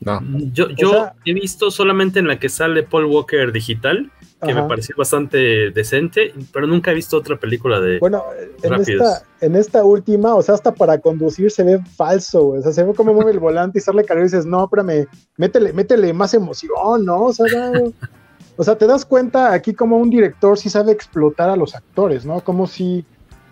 [0.00, 0.20] No.
[0.52, 4.10] Yo, yo sea, he visto solamente en la que sale Paul Walker digital,
[4.42, 4.62] que ajá.
[4.62, 8.24] me pareció bastante decente, pero nunca he visto otra película de Bueno,
[8.62, 12.72] en esta, en esta, última, o sea, hasta para conducir se ve falso, o sea,
[12.72, 16.14] se ve como mueve el volante y sale carrera y dices, no, espérame, métele, métele
[16.14, 17.24] más emoción, ¿no?
[17.24, 17.92] O sea, no,
[18.56, 22.24] o sea, te das cuenta aquí como un director sí sabe explotar a los actores,
[22.24, 22.40] ¿no?
[22.40, 23.04] Como si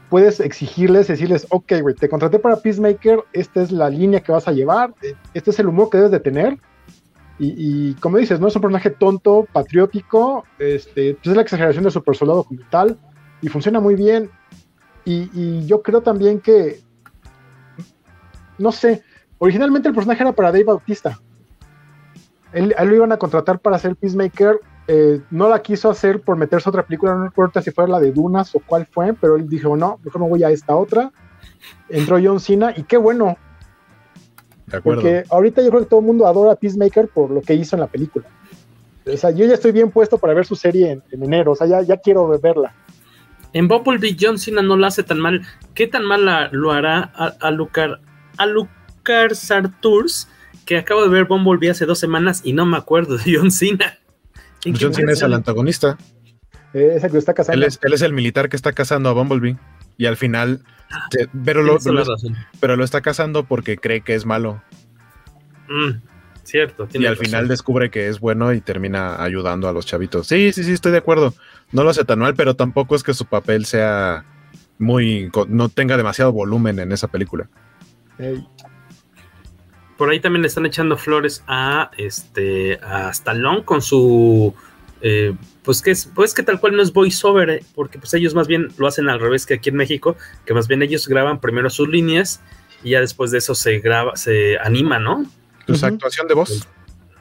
[0.09, 4.48] puedes exigirles, decirles, ok, güey, te contraté para Peacemaker, esta es la línea que vas
[4.48, 4.94] a llevar,
[5.34, 6.59] este es el humor que debes de tener,
[7.38, 11.84] y, y, como dices, no es un personaje tonto, patriótico, este, pues es la exageración
[11.84, 12.98] de super soldado como tal,
[13.40, 14.30] y funciona muy bien.
[15.04, 16.80] Y, y, yo creo también que,
[18.59, 19.02] no sé,
[19.38, 21.20] originalmente el personaje era para Dave Bautista.
[22.52, 24.59] Él, él lo iban a contratar para hacer Peacemaker,
[24.91, 28.01] eh, no la quiso hacer por meterse a otra película, no recuerdo si fue la
[28.01, 31.12] de Dunas o cuál fue, pero él dijo, no, mejor me voy a esta otra.
[31.91, 33.36] Entró John Cena, y qué bueno,
[34.82, 37.76] porque ahorita yo creo que todo el mundo adora a Peacemaker por lo que hizo
[37.76, 38.26] en la película.
[39.07, 41.55] O sea, yo ya estoy bien puesto para ver su serie en, en enero, o
[41.55, 42.74] sea, ya, ya, quiero verla.
[43.53, 45.43] En Bumblebee John Cena no la hace tan mal.
[45.74, 48.01] ¿Qué tan mal la, lo hará a, a Lucar
[48.39, 50.28] a Lucar Sarturs?
[50.64, 53.99] Que acabo de ver Bumblebee hace dos semanas y no me acuerdo de John Cena.
[54.78, 55.96] John Cena es el antagonista.
[56.74, 57.60] Eh, que está casando.
[57.60, 59.56] Él es, él es el militar que está cazando a Bumblebee.
[59.96, 60.62] Y al final
[61.44, 62.04] pero, lo, lo,
[62.60, 64.62] pero lo está casando porque cree que es malo.
[65.68, 66.00] Mm,
[66.44, 66.88] cierto.
[66.92, 67.26] y al razón.
[67.26, 70.26] final descubre que es bueno y termina ayudando a los chavitos.
[70.26, 71.34] Sí, sí, sí, estoy de acuerdo.
[71.72, 74.24] No lo hace tan mal, pero tampoco es que su papel sea
[74.78, 75.30] muy.
[75.48, 77.48] no tenga demasiado volumen en esa película.
[78.18, 78.46] Hey.
[79.99, 84.55] Por ahí también le están echando flores a este a Stallone con su
[85.01, 88.34] eh, pues que es, pues que tal cual no es voiceover, eh, porque pues ellos
[88.34, 91.40] más bien lo hacen al revés que aquí en México, que más bien ellos graban
[91.40, 92.40] primero sus líneas
[92.82, 95.24] y ya después de eso se graba, se anima, ¿no?
[95.66, 95.92] Pues uh -huh.
[95.94, 96.68] actuación de voz.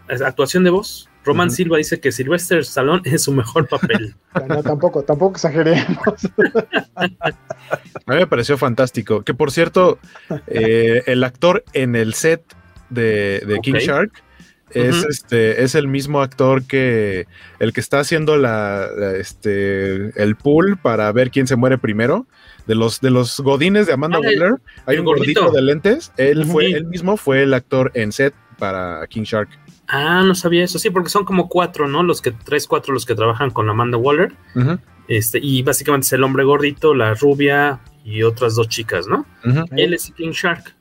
[0.08, 1.10] Es actuación de voz.
[1.26, 1.56] Román uh -huh.
[1.56, 4.16] Silva dice que Sylvester Stallone es su mejor papel.
[4.48, 5.98] no, tampoco, tampoco exageremos.
[6.96, 9.24] A mí me pareció fantástico.
[9.24, 10.00] Que por cierto,
[10.48, 12.42] eh, el actor en el set
[12.90, 13.74] de, de okay.
[13.74, 14.24] King Shark
[14.72, 15.10] es uh -huh.
[15.10, 17.26] este es el mismo actor que
[17.60, 22.26] el que está haciendo la, la, este el pool para ver quién se muere primero
[22.66, 25.42] de los de los godines de Amanda ah, Waller hay un gordito.
[25.42, 25.56] gordito.
[25.56, 26.76] de lentes él fue uh -huh.
[26.76, 29.50] él mismo fue el actor en set para King Shark
[29.88, 33.06] ah no sabía eso sí porque son como cuatro no los que tres cuatro los
[33.06, 34.80] que trabajan con Amanda Waller uh -huh.
[35.08, 39.26] este y básicamente es el hombre gordito la rubia y otras dos chicas no
[39.78, 40.76] él es King Shark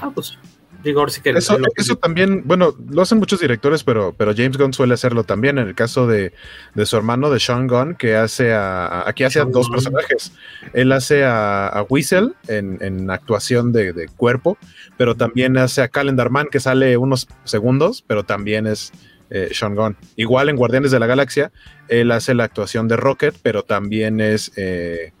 [0.00, 0.38] ah pues
[0.84, 4.74] Digo, sí que eso, eso también, bueno, lo hacen muchos directores, pero, pero James Gunn
[4.74, 5.56] suele hacerlo también.
[5.56, 6.34] En el caso de,
[6.74, 8.86] de su hermano, de Sean Gunn, que hace a.
[8.86, 10.32] a aquí hace a dos personajes.
[10.74, 14.58] Él hace a, a Whistle en, en actuación de, de, cuerpo,
[14.98, 18.92] pero también hace a Calendar Man, que sale unos segundos, pero también es
[19.30, 19.96] eh, Sean Gunn.
[20.16, 21.50] Igual en Guardianes de la Galaxia,
[21.88, 24.52] él hace la actuación de Rocket, pero también es.
[24.56, 25.12] Eh,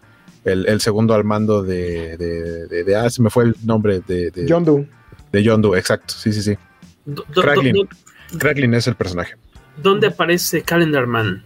[0.44, 4.00] el, el, segundo al mando de, de, de, de, ah, se me fue el nombre
[4.06, 4.86] de, de John Doe
[5.32, 6.56] de John Doe, exacto, sí, sí, sí.
[7.34, 7.88] Cracklin,
[8.38, 9.34] Cracklin es el personaje.
[9.82, 11.42] ¿Dónde aparece Calendar Man?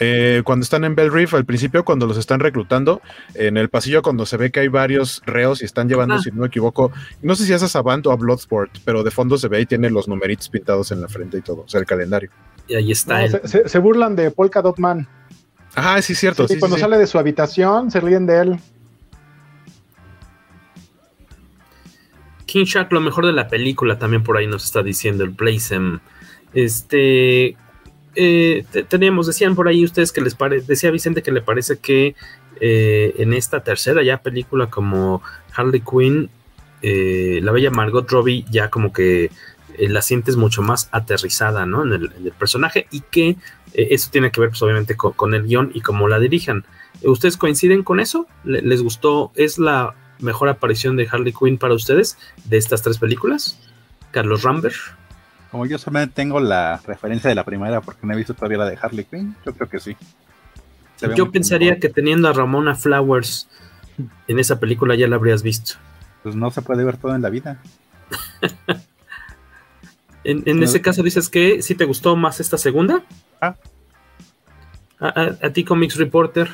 [0.00, 3.00] Eh, cuando están en Bell Reef, al principio, cuando los están reclutando,
[3.34, 6.22] en el pasillo, cuando se ve que hay varios reos y están llevando, Ah.
[6.22, 6.92] si no me equivoco,
[7.22, 9.66] no sé si es a Savant o a Bloodsport, pero de fondo se ve y
[9.66, 12.30] tiene los numeritos pintados en la frente y todo, o sea, el calendario.
[12.68, 13.18] Y ahí está.
[13.18, 13.30] No, él.
[13.42, 15.08] se, se- se burlan de Polka Dot Man.
[15.80, 16.46] Ah, sí, cierto.
[16.48, 16.82] Sí, sí, cuando sí.
[16.82, 18.60] sale de su habitación, se ríen de él.
[22.46, 26.00] King Shark, lo mejor de la película, también por ahí nos está diciendo el Blazem.
[26.54, 27.56] Este.
[28.14, 31.78] eh, te- teníamos, decían por ahí ustedes que les parece, decía Vicente que le parece
[31.78, 32.14] que
[32.60, 35.22] eh, en esta tercera ya película como
[35.54, 36.30] Harley Quinn,
[36.82, 39.30] eh, la bella Margot Robbie ya como que
[39.76, 41.84] eh, la sientes mucho más aterrizada, ¿no?
[41.84, 43.36] En el, en el personaje y que
[43.74, 46.64] eh, eso tiene que ver, pues, obviamente, con, con el guion y cómo la dirijan.
[47.02, 48.26] ¿Ustedes coinciden con eso?
[48.44, 49.30] ¿Le- ¿Les gustó?
[49.36, 53.58] ¿Es la mejor aparición de Harley Quinn para ustedes de estas tres películas?
[54.10, 54.74] Carlos Rambert.
[55.50, 58.68] Como yo solamente tengo la referencia de la primera porque no he visto todavía la
[58.68, 59.96] de Harley Quinn, yo creo que sí.
[61.16, 61.80] Yo pensaría mejor.
[61.80, 63.48] que teniendo a Ramona Flowers
[64.26, 65.74] en esa película ya la habrías visto.
[66.24, 67.60] Pues no se puede ver todo en la vida.
[70.24, 70.64] En, en No.
[70.64, 73.02] ese caso dices que sí te gustó más esta segunda.
[73.40, 73.54] Ah.
[75.00, 76.48] A, a- a ti, Comics Reporter.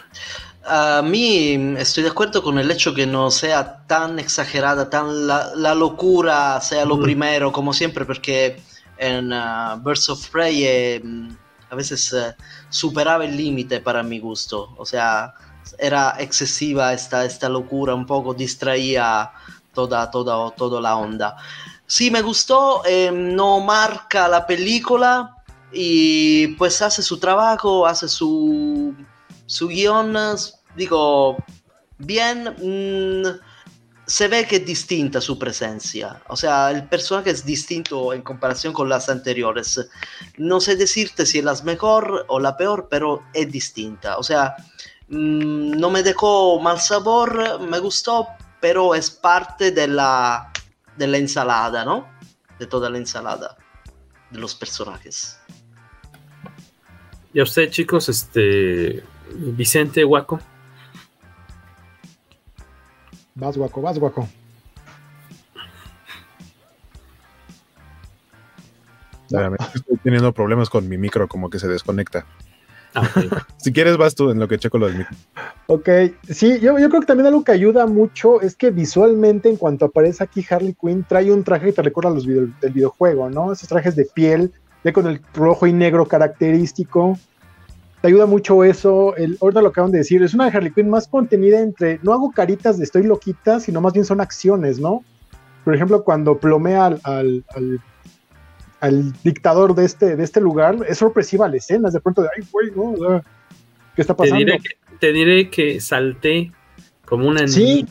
[0.66, 5.50] A mí estoy de acuerdo con el hecho que no sea tan exagerada, tan la,
[5.54, 7.02] la locura sea lo Mm.
[7.02, 8.62] primero, como siempre, porque
[8.96, 11.28] en ah, Birds of Prey eh, mm,
[11.70, 12.34] a veces eh,
[12.70, 14.74] superaba el límite para mi gusto.
[14.78, 15.34] O sea,
[15.78, 19.30] era excesiva esta, esta locura, un poco distraía
[19.74, 21.36] toda, toda, toda la onda.
[21.86, 25.33] Sí, me gustó, eh, no marca la película
[25.74, 28.94] y pues hace su trabajo, hace su,
[29.46, 30.16] su guion,
[30.76, 31.36] digo,
[31.98, 33.40] bien, mm,
[34.06, 38.72] se ve que es distinta su presencia, o sea, el personaje es distinto en comparación
[38.72, 39.80] con las anteriores.
[40.36, 44.54] No sé decirte si es la mejor o la peor, pero es distinta, o sea,
[45.08, 48.28] mm, no me dejó mal sabor, me gustó,
[48.60, 50.52] pero es parte de la,
[50.96, 52.06] de la ensalada, ¿no?
[52.58, 53.56] De toda la ensalada
[54.30, 55.38] de los personajes.
[57.34, 59.02] Y a usted, chicos, este.
[59.36, 60.38] Vicente Guaco.
[63.34, 64.28] Vas, guaco, vas, guaco.
[69.26, 72.24] Espérame, estoy teniendo problemas con mi micro, como que se desconecta.
[72.94, 73.08] Ah,
[73.56, 75.16] si quieres, vas tú en lo que checo lo del micro.
[75.66, 75.88] Ok,
[76.30, 79.86] sí, yo, yo creo que también algo que ayuda mucho es que visualmente, en cuanto
[79.86, 83.28] aparece aquí Harley Quinn, trae un traje que te recuerda a los video- del videojuego,
[83.30, 83.50] ¿no?
[83.50, 84.52] Esos trajes de piel,
[84.84, 87.18] ya con el rojo y negro característico.
[88.02, 89.16] Te ayuda mucho eso.
[89.16, 92.30] El, ahorita lo acaban de decir, es una Harley Quinn más contenida entre, no hago
[92.32, 95.02] caritas de estoy loquita, sino más bien son acciones, ¿no?
[95.64, 97.80] Por ejemplo, cuando plomea al, al, al-
[98.80, 102.28] al dictador de este, de este lugar, es sorpresiva la escena, es de pronto de,
[102.36, 102.92] ay, güey, ¿no?
[102.92, 103.22] O sea,
[103.96, 104.38] ¿Qué está Te pasando?
[104.44, 104.68] diré, que,
[105.00, 106.52] te diré que salté
[107.06, 107.86] como una Sí.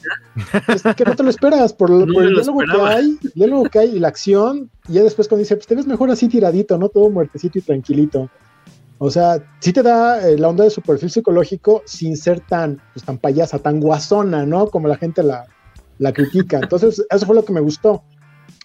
[0.68, 3.64] Es que no te lo esperas por, No por el lo diálogo que hay, diálogo
[3.66, 6.28] que hay y la acción, y ya después cuando dice, pues te ves mejor así
[6.28, 6.89] tiradito, ¿no?
[6.89, 8.30] Todo muertecito y tranquilito.
[8.97, 12.82] O sea, sí te da eh, la onda de su perfil psicológico sin ser tan,
[12.93, 14.68] pues, tan payasa, tan guasona, ¿no?
[14.68, 15.45] Como la gente la,
[15.97, 16.59] la critica.
[16.61, 18.03] Entonces, eso fue lo que me gustó.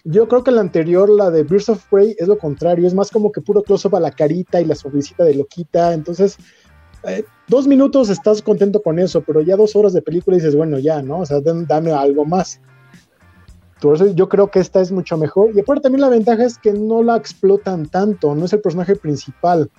[0.05, 3.11] Yo creo que la anterior, la de Birds of Prey, es lo contrario, es más
[3.11, 6.37] como que puro close-up a la carita y la sonrisita de loquita, entonces
[7.03, 10.79] eh, dos minutos estás contento con eso, pero ya dos horas de película dices, bueno,
[10.79, 11.19] ya, ¿no?
[11.19, 12.61] O sea, dame algo más.
[13.75, 15.51] Entonces yo creo que esta es mucho mejor.
[15.55, 18.95] Y aparte también la ventaja es que no la explotan tanto, no es el personaje
[18.95, 19.69] principal.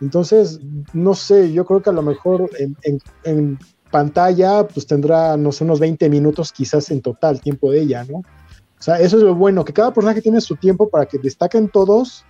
[0.00, 0.60] Entonces,
[0.92, 2.50] no sé, yo creo que a lo mejor
[3.24, 3.58] en
[3.90, 8.18] pantalla pues tendrá, no sé, unos 20 minutos quizás en total tiempo de ella, ¿no?
[8.18, 11.68] O sea, eso es lo bueno, que cada personaje tiene su tiempo para que destaquen
[11.68, 12.24] todos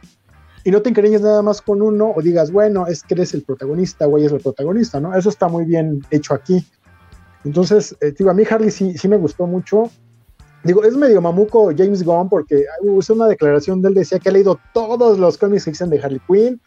[0.64, 3.42] y no te encariñes nada más con uno o digas, bueno, es que eres el
[3.42, 5.14] protagonista o ella es el protagonista, ¿no?
[5.14, 6.66] Eso está muy bien hecho aquí.
[7.44, 9.90] Entonces, eh, digo, a mí Harley sí, sí me gustó mucho.
[10.64, 14.30] Digo, es medio mamuco James Gunn porque uh, usó una declaración de él, decía que
[14.30, 16.58] ha leído todos los cómics que existen de Harley Quinn,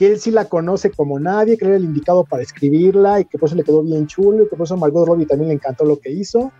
[0.00, 3.38] que él sí la conoce como nadie, que era el indicado para escribirla y que
[3.38, 5.54] por eso le quedó bien chulo y que por eso a Margot Robbie también le
[5.54, 6.52] encantó lo que hizo.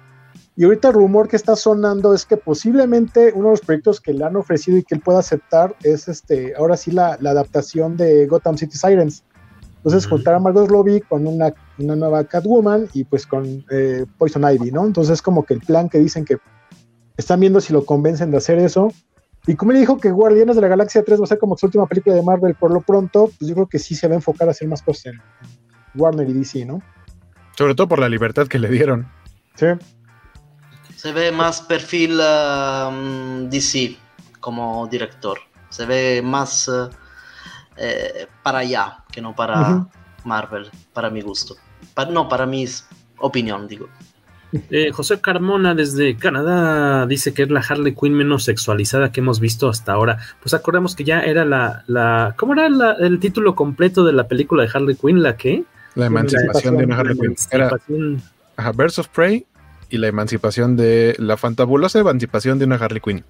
[0.56, 4.12] Y ahorita el rumor que está sonando es que posiblemente uno de los proyectos que
[4.12, 7.96] le han ofrecido y que él pueda aceptar es este, ahora sí la, la adaptación
[7.96, 9.24] de Gotham City Sirens.
[9.84, 14.50] Entonces juntar a Margot Robbie con una, una nueva Catwoman y pues con eh, Poison
[14.50, 14.86] Ivy, ¿no?
[14.86, 16.38] Entonces como que el plan que dicen que
[17.18, 18.92] están viendo si lo convencen de hacer eso.
[19.46, 21.66] Y como le dijo que Guardianes de la Galaxia 3 va a ser como su
[21.66, 24.16] última película de Marvel por lo pronto, pues yo creo que sí se va a
[24.16, 25.20] enfocar a hacer más cosas en
[25.96, 26.80] Warner y DC, ¿no?
[27.54, 29.06] Sobre todo por la libertad que le dieron.
[29.56, 29.66] Sí.
[31.04, 33.94] Se ve más perfil um, DC
[34.40, 35.36] como director.
[35.68, 36.88] Se ve más eh,
[37.76, 39.86] eh, para allá que no para.
[40.24, 41.56] Marvel, para mi gusto.
[42.10, 42.64] no, para mi
[43.18, 43.86] opinión, digo.
[44.70, 49.40] Eh, José Carmona desde Canadá dice que es la Harley Quinn menos sexualizada que hemos
[49.40, 50.16] visto hasta ahora.
[50.40, 54.62] Pues acordemos que ya era la, la ¿cómo era el título completo de la película
[54.62, 55.22] de Harley Quinn?
[55.22, 55.64] ¿La qué?
[55.96, 57.36] La emancipación de una Harley Quinn.
[57.50, 59.44] Era Birds of Prey
[59.94, 63.24] y la emancipación de la fantabulosa emancipación de una Harley Quinn.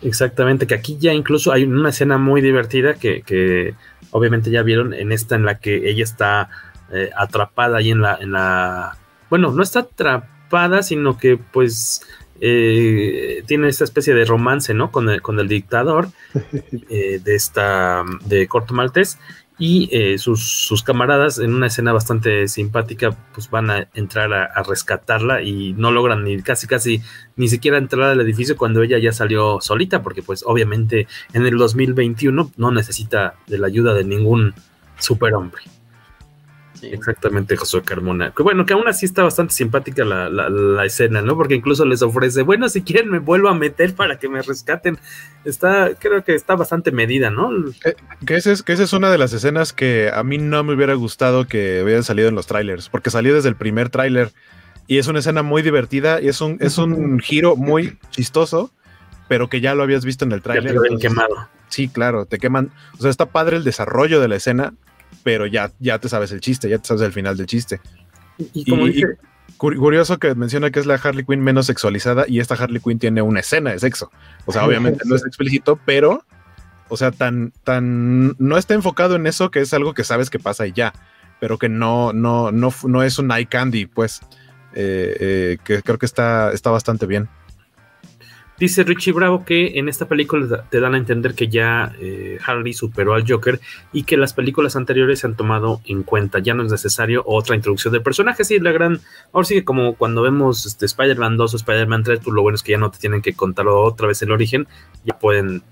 [0.00, 3.74] Exactamente, que aquí ya incluso hay una escena muy divertida que,
[4.12, 6.50] obviamente ya vieron en esta en la que ella está
[6.92, 8.96] eh, atrapada ahí en la, en la...
[9.28, 12.06] Bueno, no está atrapada, sino que pues
[12.40, 14.92] eh, tiene esta especie de romance, ¿no?
[14.92, 16.10] Con el, con el dictador
[16.88, 19.18] eh, de esta, de Corto Maltés
[19.58, 25.42] y eh, sus, camaradas en una escena bastante simpática pues van a entrar a, rescatarla
[25.42, 27.02] y no logran ni casi casi
[27.36, 31.56] ni siquiera entrar al edificio cuando ella ya salió solita porque pues obviamente en el
[31.56, 34.54] 2021 no necesita de la ayuda de ningún
[34.98, 35.62] superhombre.
[36.82, 38.32] Exactamente, Josué Carmona.
[38.36, 41.36] Que bueno, que aún así está bastante simpática la, escena, ¿no?
[41.36, 44.98] Porque incluso les ofrece, bueno, si quieren me vuelvo a meter para que me rescaten.
[45.44, 47.50] Está, creo que está bastante medida, ¿no?
[47.82, 50.62] Que, que, esa es, que esa es una de las escenas que a mí no
[50.64, 54.32] me hubiera gustado que hubieran salido en los trailers, porque salió desde el primer tráiler
[54.88, 58.72] y es una escena muy divertida y es un, es un giro muy chistoso,
[59.28, 60.76] pero que ya lo habías visto en el tráiler.
[60.98, 61.48] quemado.
[61.68, 62.72] Sí, claro, te queman.
[62.98, 64.72] O sea, está padre el desarrollo de la escena,
[65.28, 67.82] pero ya, ya te sabes el chiste, ya te sabes el final del chiste.
[68.54, 68.64] Y,
[69.58, 73.20] curioso que menciona que es la Harley Quinn menos sexualizada y esta Harley Quinn tiene
[73.20, 74.10] una escena de sexo.
[74.46, 76.24] O sea, obviamente no es explícito, pero,
[76.88, 80.38] o sea, tan, tan, no está enfocado en eso que es algo que sabes que
[80.38, 80.94] pasa y ya,
[81.40, 84.22] pero que no, no, no, no es un eye candy, pues,
[84.72, 87.28] eh, eh, que creo que está, está bastante bien.
[88.58, 92.72] Dice Richie Bravo que en esta película te dan a entender que ya eh, Harley
[92.72, 93.60] superó al Joker
[93.92, 96.40] y que las películas anteriores se han tomado en cuenta.
[96.40, 98.42] Ya no es necesario otra introducción del personaje.
[98.42, 99.00] Sí, la gran.
[99.32, 102.56] Ahora sí que como cuando vemos este, Spider-Man 2 o Spider-Man 3, pues lo bueno
[102.56, 104.66] es que ya no te tienen que contar otra vez el origen.
[105.04, 105.62] Ya pueden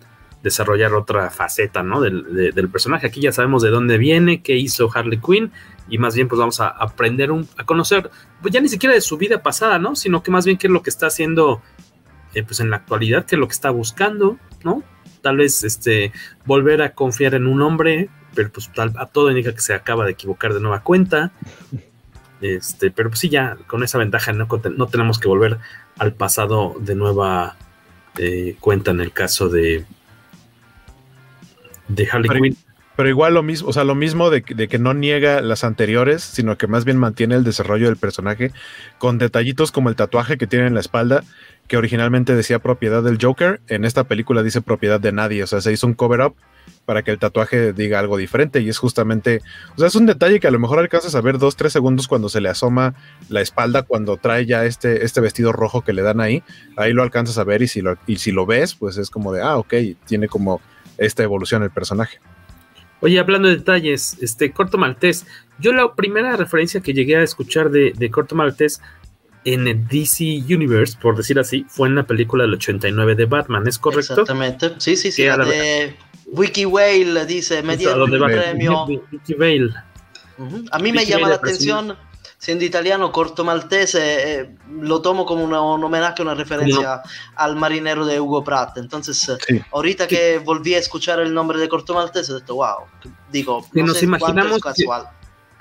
[0.45, 2.01] desarrollar otra faceta ¿no?
[2.01, 3.09] del, personaje.
[3.09, 5.51] Aquí ya sabemos de dónde viene, qué hizo Harley Quinn
[5.89, 8.11] y más bien pues vamos a aprender a conocer,
[8.43, 9.97] pues ya ni siquiera de su vida pasada, ¿no?
[9.97, 11.63] Sino que más bien qué es lo que está haciendo
[12.37, 14.83] eh, pues en la actualidad, que es lo que está buscando, ¿no?
[15.23, 16.13] Tal vez este,
[16.45, 20.05] volver a confiar en un hombre, pero pues tal, a todo indica que se acaba
[20.05, 21.33] de equivocar de nueva cuenta.
[22.43, 25.57] Este, pero pues sí, ya con esa ventaja no, no tenemos que volver
[25.97, 27.57] al pasado de nueva
[28.19, 29.87] eh, cuenta en el caso de,
[31.89, 32.57] de Harley Quinn.
[32.97, 36.23] Pero igual lo mismo, o sea, lo mismo de, de, que no niega las anteriores,
[36.23, 38.53] sino que más bien mantiene el desarrollo del personaje
[38.99, 41.23] con detallitos como el tatuaje que tiene en la espalda,
[41.69, 45.61] que originalmente decía propiedad del Joker, en esta película dice propiedad de nadie, o sea,
[45.61, 46.35] se hizo un cover-up
[46.85, 49.41] para que el tatuaje diga algo diferente y es justamente,
[49.75, 52.09] o sea, es un detalle que a lo mejor alcanzas a ver dos, tres segundos
[52.09, 52.95] cuando se le asoma
[53.29, 56.43] la espalda, cuando trae ya este, este vestido rojo que le dan ahí,
[56.77, 59.33] ahí lo alcanzas a ver y si lo, y si lo ves, pues es como
[59.33, 59.75] de, ah, ok,
[60.07, 60.61] tiene como
[60.99, 62.19] esta evolución el personaje.
[63.01, 65.27] Oye, hablando de detalles, este Corto Maltés,
[65.59, 68.81] yo la primera referencia que llegué a escuchar de, de Corto Maltés
[69.47, 73.67] en el DC Universe, por decir así, fue en la película del 89 de Batman,
[73.69, 74.15] ¿es correcto?
[74.15, 78.87] Exactamente, sí, sí, sí, la de Wiki Whale dice, me dieron un premio.
[78.87, 79.73] Wiki Whale.
[80.73, 81.97] A mí me llama la atención,
[82.39, 87.03] siendo italiano, corto maltese, eh, lo tomo como una, un homenaje, una referencia
[87.37, 88.79] al marinero de Hugo Pratt.
[88.79, 89.31] Entonces,
[89.71, 92.79] ahorita que volví a escuchar el nombre de corto maltese, he dicho, wow,
[93.31, 95.05] digo, nos imaginamos casual.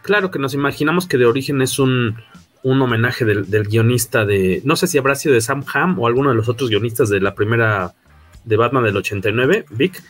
[0.01, 2.17] claro que nos imaginamos que de origen es un
[2.65, 6.31] un homenaje del, guionista de, no sé si habrá sido de Sam Ham o alguno
[6.31, 7.93] de los otros guionistas de la primera
[8.43, 10.03] de Batman del 89, Vic.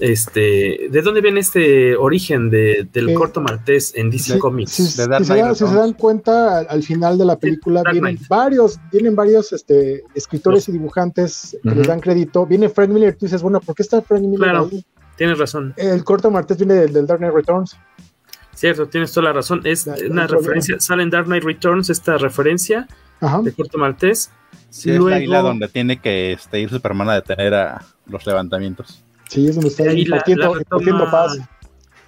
[0.00, 4.72] Este, ¿De dónde viene este origen de, del eh, corto maltés en DC Comics?
[4.72, 10.68] Si, se, dan cuenta, al, final de la película vienen varios, vienen varios este, escritores
[10.68, 12.44] y dibujantes que les dan crédito.
[12.44, 14.70] Viene Frank Miller, tú dices, bueno, ¿por qué está Frank Miller claro,
[15.16, 15.74] Tienes razón.
[15.76, 17.76] El corto maltés viene del, del Dark Knight Returns.
[18.54, 19.62] Cierto, tienes toda la razón.
[19.64, 20.78] Es una referencia.
[20.80, 22.86] Sale en Dark Knight Returns esta referencia
[23.42, 24.30] de Corto Maltés.
[24.68, 28.24] Sí, Luego, es la isla donde tiene que este, ir Superman a detener a los
[28.26, 29.02] levantamientos.
[29.28, 31.38] Sí, es donde está ahí la, retoma, paz.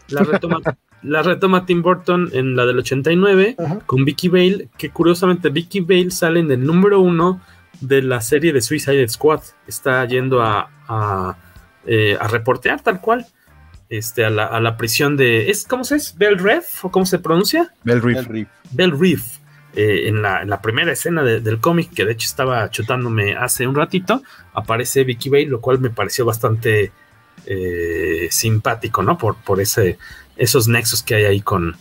[0.08, 0.60] La retoma,
[1.02, 6.10] la retoma Tim Burton en la del 89 con Vicky Bale, que curiosamente Vicky Bale
[6.10, 7.40] sale en el número uno
[7.80, 9.40] de la serie de Suicide Squad.
[9.66, 11.36] Está yendo a, a,
[11.86, 13.26] eh, a reportear tal cual
[13.92, 15.50] este, a, la, prisión de.
[15.50, 16.16] ¿es, ¿Cómo se es?
[16.16, 16.82] ¿Bell Ref?
[16.82, 17.74] ¿O cómo se pronuncia?
[17.84, 18.26] Bell Reef.
[18.70, 19.38] Bell Reef.
[19.74, 24.22] Eh, en, la, primera escena del cómic, que de hecho estaba chutándome hace un ratito,
[24.54, 26.90] aparece Vicky Bay, lo cual me pareció bastante
[27.44, 29.18] eh, simpático, ¿no?
[29.18, 29.98] Por, por ese,
[30.38, 31.76] esos nexos que hay ahí con,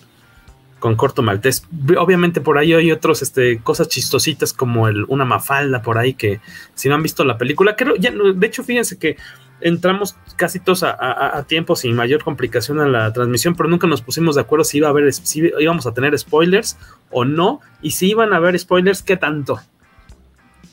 [0.80, 1.66] con corto maltés.
[1.98, 6.42] Obviamente por ahí hay otros, este, cosas chistositas como el, una mafalda por ahí que
[6.76, 9.16] si no han visto la película, creo, ya, de hecho fíjense que
[9.62, 14.02] entramos casi todos a, a, tiempo sin mayor complicación a la transmisión, pero nunca nos
[14.02, 16.78] pusimos de acuerdo si iba a haber, si íbamos a tener spoilers
[17.10, 19.60] o no, y si iban a haber spoilers, ¿qué tanto?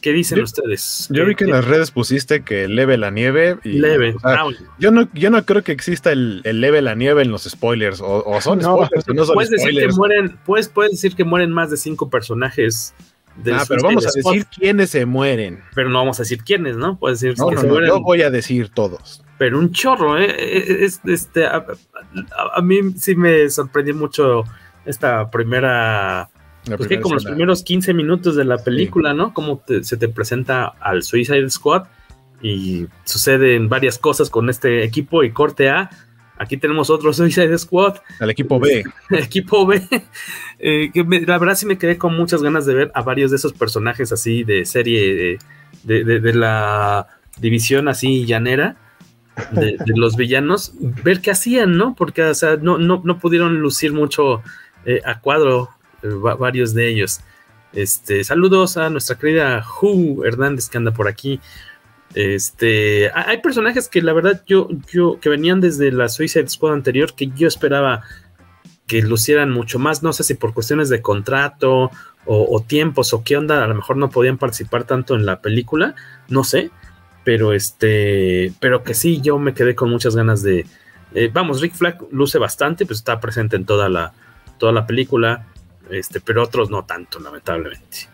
[0.00, 1.08] ¿Qué dicen ustedes?
[1.10, 3.58] Yo vi que en las redes pusiste que leve la nieve.
[3.64, 4.14] Y, leve.
[4.22, 4.46] Ah,
[4.78, 8.00] yo, no, yo no creo que exista el, leve la nieve en los spoilers.
[8.00, 9.50] O, son spoilers o no son puedes spoilers.
[9.50, 12.94] Decir que mueren, puedes, puedes decir que mueren más de cinco personajes.
[13.52, 15.60] Ah, pero vamos a decir quiénes se mueren.
[15.74, 16.98] Pero no vamos a decir quiénes, ¿no?
[16.98, 19.22] Puedes decir no, no, no, Yo voy a decir todos.
[19.38, 20.84] Pero un chorro, ¿eh?
[20.84, 21.64] Es, este, a,
[22.54, 24.44] a mí sí me sorprendió mucho
[24.84, 26.30] esta primera
[26.76, 29.32] pues que como los primeros 15 minutos de la película, ¿no?
[29.32, 31.84] Como se te presenta al Suicide Squad
[32.42, 35.90] y suceden varias cosas con este equipo y corte A.
[36.38, 37.96] Aquí tenemos otro Suicide Squad.
[38.20, 38.84] Al equipo B.
[39.10, 39.82] equipo B.
[40.58, 43.36] Eh, que la verdad sí me quedé con muchas ganas de ver a varios de
[43.36, 45.38] esos personajes así de serie
[45.84, 47.06] de, de, la
[47.38, 48.76] división así llanera.
[49.52, 51.94] De, los villanos, ver qué hacían, ¿no?
[51.94, 54.42] Porque, o sea, no, no, no pudieron lucir mucho
[54.84, 55.68] eh, a cuadro
[56.02, 56.08] eh,
[56.38, 57.20] varios de ellos.
[57.72, 61.40] Este, saludos a nuestra querida Hu Hernández que anda por aquí.
[62.14, 67.14] Este, hay personajes que la verdad yo, yo, que venían desde la Suicide Squad anterior
[67.14, 68.02] que yo esperaba
[68.86, 71.90] que lucieran mucho más, no sé si por cuestiones de contrato
[72.24, 75.94] o, tiempos o qué onda, a lo mejor no podían participar tanto en la película,
[76.28, 76.70] no sé,
[77.24, 80.66] pero este, pero que sí, yo me quedé con muchas ganas de,
[81.14, 84.12] eh, vamos, Rick Flag luce bastante, pues está presente en toda la,
[84.58, 85.46] toda la película,
[85.90, 88.08] este, pero otros no tanto, lamentablemente.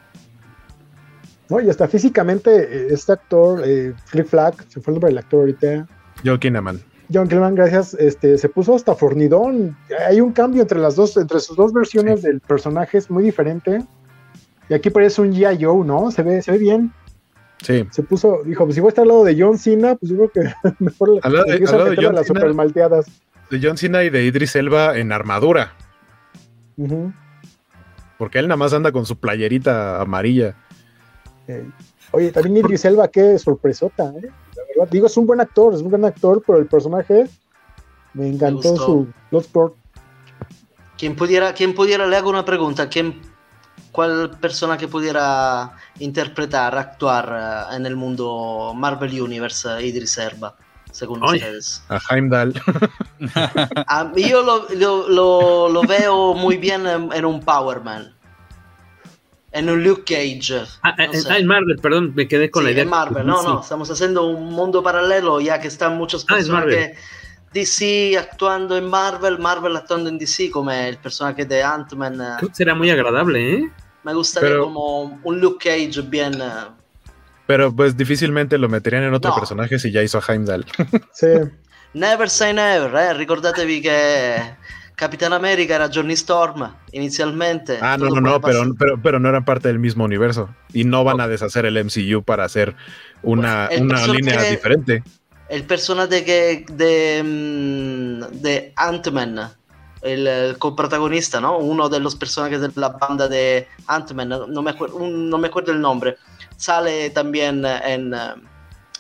[1.50, 5.18] No, y hasta físicamente, eh, este actor, eh, Flip Flag, se fue el nombre del
[5.18, 5.86] actor ahorita.
[6.24, 6.80] John Kinnaman.
[7.12, 9.76] John Kinnaman, gracias, este, se puso hasta fornidón.
[10.08, 13.84] Hay un cambio entre las dos, entre sus dos versiones del personaje, es muy diferente.
[14.68, 15.62] Y aquí parece un G.I.
[15.62, 16.10] Joe, ¿no?
[16.10, 16.92] Se ve, se ve bien.
[17.62, 17.86] Sí.
[17.90, 20.16] Se puso, dijo, pues si voy a estar al lado de John Cena, pues yo
[20.16, 23.06] creo que mejor al lado de, John las super malteadas.
[23.50, 25.74] De John Cena y de Idris Elba en armadura.
[28.18, 30.56] Porque él nada más anda con su playerita amarilla.
[32.12, 34.30] Oye, también Idris Elba, qué sorpresota, ¿eh?
[34.56, 37.28] La verdad, digo, es un buen actor, es un gran actor, pero el personaje
[38.14, 39.74] me encantó su Bloodsport.
[40.96, 43.20] Quien pudiera, quien pudiera, le hago una pregunta, ¿quién,
[43.90, 50.56] ¿cuál persona que pudiera interpretar, actuar uh, en el mundo Marvel Universe Idris Elba?
[50.94, 51.82] según ustedes.
[51.88, 52.54] A Heimdall.
[53.34, 54.68] a, yo lo,
[55.08, 58.13] lo, lo, veo muy bien en, en, un Power Man.
[59.54, 60.66] En un Luke Cage.
[60.82, 62.82] Ah, no en, en, Marvel, perdón, me quedé con sí, la idea.
[62.82, 63.46] En Marvel, no, sí.
[63.46, 66.92] no, estamos haciendo un mundo paralelo ya que están muchos personajes.
[66.92, 67.00] Ah,
[67.52, 72.20] DC actuando en Marvel, Marvel actuando en DC como el personaje de Ant-Man.
[72.52, 73.70] Será muy agradable, ¿eh?
[74.02, 74.64] Me gustaría Pero...
[74.64, 76.74] como un Luke Cage bien, uh,
[77.46, 79.36] pero pues difícilmente lo meterían en otro no.
[79.36, 80.64] personaje si ya hizo a Heimdall.
[81.12, 81.28] sí.
[81.92, 83.12] Never say never, eh?
[83.14, 84.56] ricordatevi che
[84.96, 87.78] Capitán América era Johnny Storm inizialmente.
[87.80, 90.48] Ah, no, no, no, pero, pero, pero, no eran parte del mismo universo.
[90.72, 92.76] Y no van a deshacer el MCU para hacer
[93.22, 95.02] una, pues una línea diferente.
[95.48, 99.50] El personaje que de, mm, de Ant-Man,
[100.02, 101.58] el, el, coprotagonista, ¿no?
[101.58, 105.72] Uno de los personajes de la banda de Ant-Man, no, me acuerdo, no me acuerdo
[105.72, 106.16] el nombre
[106.56, 108.40] sale también en uh,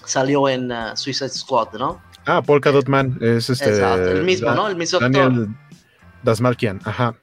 [0.04, 2.00] salió en uh, Suicide Squad, ¿no?
[2.26, 4.68] Ah, Polka Dot Man es este Exacto, el mismo, ¿no?
[4.68, 5.48] El mismo Daniel actor.
[6.24, 7.14] Dasmalkian, ajá.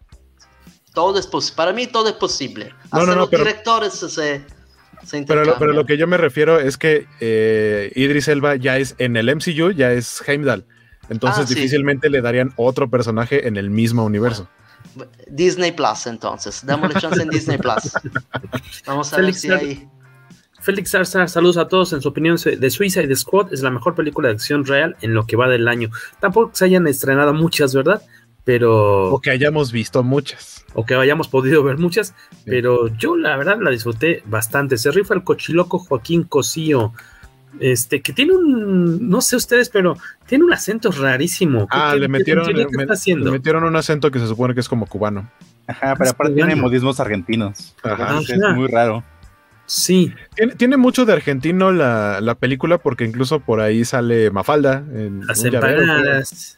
[0.93, 2.73] Todo es posible, para mí todo es posible.
[2.91, 6.05] No, Hasta no, no, los pero, directores se, se pero lo, pero lo que yo
[6.07, 10.65] me refiero es que eh, Idris Elba ya es en el MCU, ya es Heimdall.
[11.09, 11.55] Entonces Ah, sí.
[11.55, 14.47] difícilmente le darían otro personaje en el mismo universo.
[15.27, 16.65] Disney Plus, entonces.
[16.65, 17.91] Dámosle chance en Disney Plus.
[18.85, 19.89] Vamos a Félix ver si hay.
[20.59, 21.91] Félix Zarzar, saludos a todos.
[21.93, 25.25] En su opinión, de Suicide Squad es la mejor película de acción real en lo
[25.25, 25.89] que va del año.
[26.19, 28.01] Tampoco se hayan estrenado muchas, ¿verdad?
[28.43, 29.09] Pero.
[29.13, 30.65] O que hayamos visto muchas.
[30.73, 32.15] O que hayamos podido ver muchas.
[32.45, 34.77] Pero yo, la verdad, la disfruté bastante.
[34.77, 36.93] Se rifa el cochiloco Joaquín Cosío.
[37.59, 39.09] Este, que tiene un.
[39.09, 41.67] No sé ustedes, pero tiene un acento rarísimo.
[41.69, 42.45] Ah, ¿Qué- le qué- metieron,
[42.89, 43.25] haciendo?
[43.25, 45.29] le metieron un acento que se supone que es como cubano.
[45.67, 47.75] Ajá, pero Es aparte tiene modismos argentinos.
[47.83, 48.19] Ajá.
[48.21, 49.03] Es muy raro.
[49.65, 50.13] Sí.
[50.35, 54.83] Tiene, tiene mucho de argentino la, la película porque incluso por ahí sale Mafalda.
[54.93, 56.57] En Las empanadas.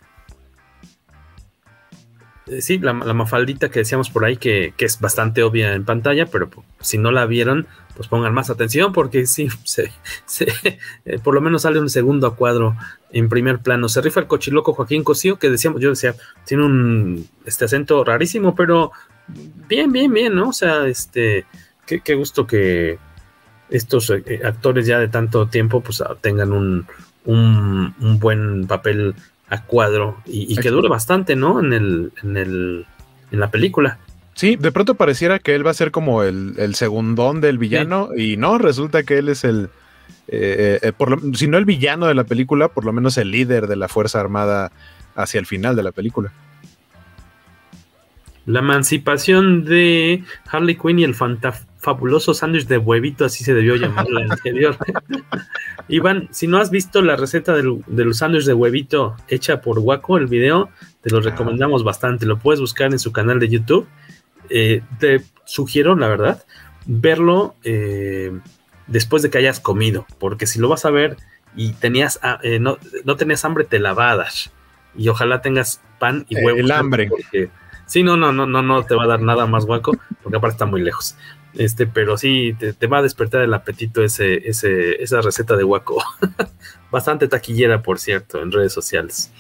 [2.48, 6.26] Eh, sí, la, mafaldita que decíamos por ahí, que, que, es bastante obvia en pantalla,
[6.26, 6.50] pero
[6.82, 9.92] si no la vieron, pues pongan más atención, porque sí, se,
[11.06, 12.76] eh, por lo menos sale un segundo a cuadro
[13.12, 13.88] en primer plano.
[13.88, 16.16] Se rifa el cochiloco Joaquín Cosío, que decíamos, yo decía,
[16.46, 18.92] tiene un este acento rarísimo, pero
[19.68, 20.50] bien, bien, bien, ¿no?
[20.50, 21.46] O sea, este,
[21.86, 23.00] qué, qué gusto que
[23.70, 26.86] estos eh, actores ya de tanto tiempo, pues tengan un,
[27.26, 29.16] un, un buen papel
[29.54, 31.60] a cuadro y, y que dure bastante, ¿no?
[31.60, 32.86] En el, en el,
[33.32, 34.00] en la película.
[34.34, 38.10] Sí, de pronto pareciera que él va a ser como el, el segundón del villano
[38.16, 38.34] sí.
[38.34, 39.70] y no, resulta que él es el,
[40.28, 43.30] eh, eh, por lo, si no el villano de la película, por lo menos el
[43.30, 44.72] líder de la Fuerza Armada
[45.16, 46.32] hacia el final de la película.
[48.48, 51.14] La emancipación de Harley Quinn y el
[51.84, 54.78] fabuloso sándwich de huevito, así se debió llamar la anterior.
[55.90, 60.18] Iván, si no has visto la receta del, del sándwich de huevito hecha por Waco,
[60.18, 60.70] el video,
[61.02, 62.26] te lo recomendamos bastante.
[62.26, 63.86] Lo puedes buscar en su canal de YouTube.
[64.50, 66.46] Eh, te sugiero, la verdad,
[66.86, 68.32] verlo eh,
[68.88, 71.18] después de que hayas comido, porque si lo vas a ver
[71.56, 74.32] y tenías eh, no, no, tenías hambre, te la va a dar.
[74.96, 76.62] Y ojalá tengas pan y huevos.
[76.62, 77.10] El hambre.
[77.10, 77.50] Porque,
[77.88, 80.54] sí, no, no, no, no, no te va a dar nada más guaco, porque aparte
[80.54, 81.18] está muy lejos.
[81.56, 86.04] Este, pero sí, te, va a despertar el apetito ese, ese, esa receta de guaco.
[86.92, 89.32] Bastante taquillera, por cierto, en redes sociales.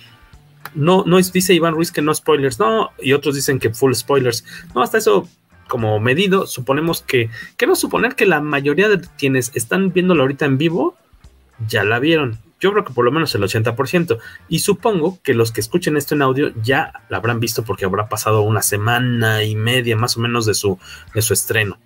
[0.75, 4.45] No, no dice Iván Ruiz que no spoilers, no, y otros dicen que full spoilers.
[4.73, 5.27] No, hasta eso,
[5.67, 10.57] como medido, suponemos que, quiero suponer que la mayoría de quienes están viéndolo ahorita en
[10.57, 10.95] vivo
[11.67, 12.39] ya la vieron.
[12.59, 14.19] Yo creo que por lo menos el 80%.
[14.47, 18.07] Y supongo que los que escuchen esto en audio ya la habrán visto porque habrá
[18.07, 20.79] pasado una semana y media más o menos de su,
[21.13, 21.77] de su estreno.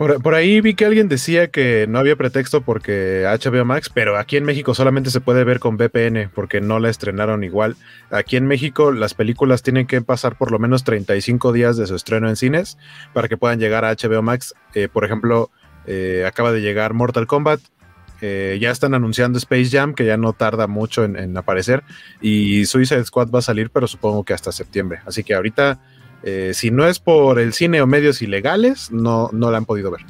[0.00, 4.38] Por, ahí vi que alguien decía que no había pretexto porque HBO Max, pero aquí
[4.38, 7.76] en México solamente se puede ver con VPN porque no la estrenaron igual.
[8.10, 11.94] Aquí en México las películas tienen que pasar por lo menos 35 días de su
[11.96, 12.78] estreno en cines
[13.12, 14.54] para que puedan llegar a HBO Max.
[14.72, 15.50] Eh, por ejemplo,
[15.84, 17.60] eh, acaba de llegar Mortal Kombat.
[18.22, 21.84] Eh, ya están anunciando Space Jam, que ya no tarda mucho en, en aparecer.
[22.22, 25.00] Y Suicide Squad va a salir, pero supongo que hasta septiembre.
[25.04, 25.78] Así que ahorita
[26.22, 29.90] eh, si no es por el cine o medios ilegales, no, no la han podido
[29.90, 30.02] ver.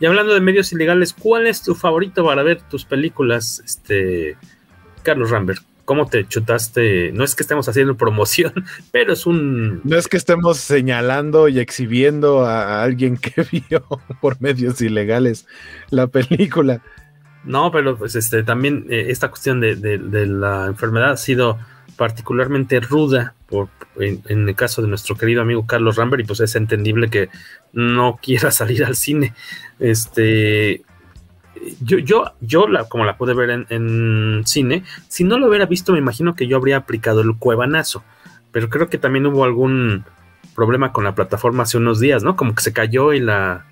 [0.00, 4.36] Y hablando de medios ilegales, ¿cuál es tu favorito para ver tus películas, este
[5.02, 5.62] Carlos Rambert?
[5.84, 7.12] ¿Cómo te chutaste?
[7.12, 8.52] No es que estemos haciendo promoción,
[8.92, 9.80] pero es un...
[9.84, 13.84] No es que estemos señalando y exhibiendo a alguien que vio
[14.20, 15.46] por medios ilegales
[15.90, 16.82] la película.
[17.44, 21.58] No, pero pues este también eh, esta cuestión de, de, de la enfermedad ha sido
[21.96, 23.68] particularmente ruda por,
[24.00, 27.28] en, el caso de nuestro querido amigo Carlos Rambert y pues es entendible que
[27.72, 29.34] no quiera salir al cine
[29.78, 30.82] este
[31.80, 35.66] yo, yo, yo la, como la pude ver en, en, cine, si no lo hubiera
[35.66, 38.04] visto, me imagino que yo habría aplicado el cuevanazo.
[38.52, 40.04] Pero creo que también hubo algún
[40.54, 42.36] problema con la plataforma hace unos días, ¿no?
[42.36, 43.66] Como que se cayó y la,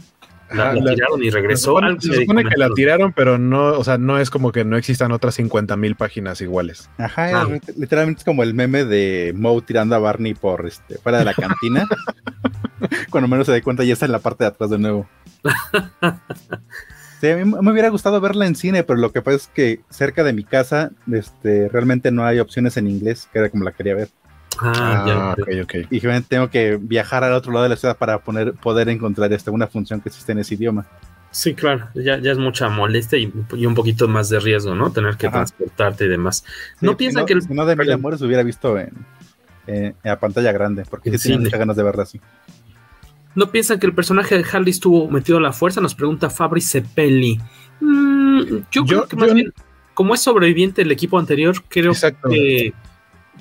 [0.50, 1.78] la, la, tiraron y regresó.
[1.78, 4.64] Se supone, se supone que la tiraron, pero no, o sea, no es como que
[4.64, 6.90] no existan otras 50 mil páginas iguales.
[6.98, 7.48] Ajá, ah.
[7.76, 11.34] literalmente es como el meme de Moe tirando a Barney por este, fuera de la
[11.34, 11.86] cantina.
[13.10, 15.08] Cuando menos se da cuenta, ya está en la parte de atrás de nuevo.
[17.20, 19.80] sí, a mí me hubiera gustado verla en cine, pero lo que pasa es que
[19.88, 23.72] cerca de mi casa, este, realmente no hay opciones en inglés, que era como la
[23.72, 24.08] quería ver.
[24.60, 25.74] Ah, ya, ok, ok.
[25.90, 29.50] Y tengo que viajar al otro lado de la ciudad para poner, poder encontrar esta,
[29.50, 30.86] una función que existe en ese idioma.
[31.30, 34.92] Sí, claro, ya, ya es mucha molestia y, y, un poquito más de riesgo, ¿no?
[34.92, 35.38] Tener que Ajá.
[35.38, 36.44] transportarte y demás.
[36.78, 37.42] Sí, no piensan no, que el.
[37.42, 38.92] Si no de mil amores hubiera visto en,
[39.66, 42.20] en, en, la pantalla grande, porque sí muchas ganas de verla así.
[43.34, 45.80] ¿No piensan que el personaje de Harley estuvo metido a la fuerza?
[45.80, 47.40] Nos pregunta Fabri Cepelli.
[47.80, 49.34] Mm, yo, yo, creo que más yo...
[49.34, 49.52] bien,
[49.92, 52.28] como es sobreviviente del equipo anterior, creo Exacto.
[52.28, 52.72] que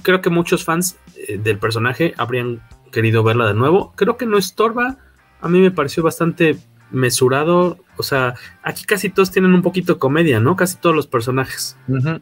[0.01, 3.93] creo que muchos fans eh, del personaje habrían querido verla de nuevo.
[3.95, 4.97] Creo que no estorba.
[5.41, 6.57] A mí me pareció bastante
[6.91, 7.79] mesurado.
[7.97, 10.55] O sea, aquí casi todos tienen un poquito de comedia, ¿no?
[10.55, 11.77] Casi todos los personajes.
[11.87, 12.21] Uh -huh.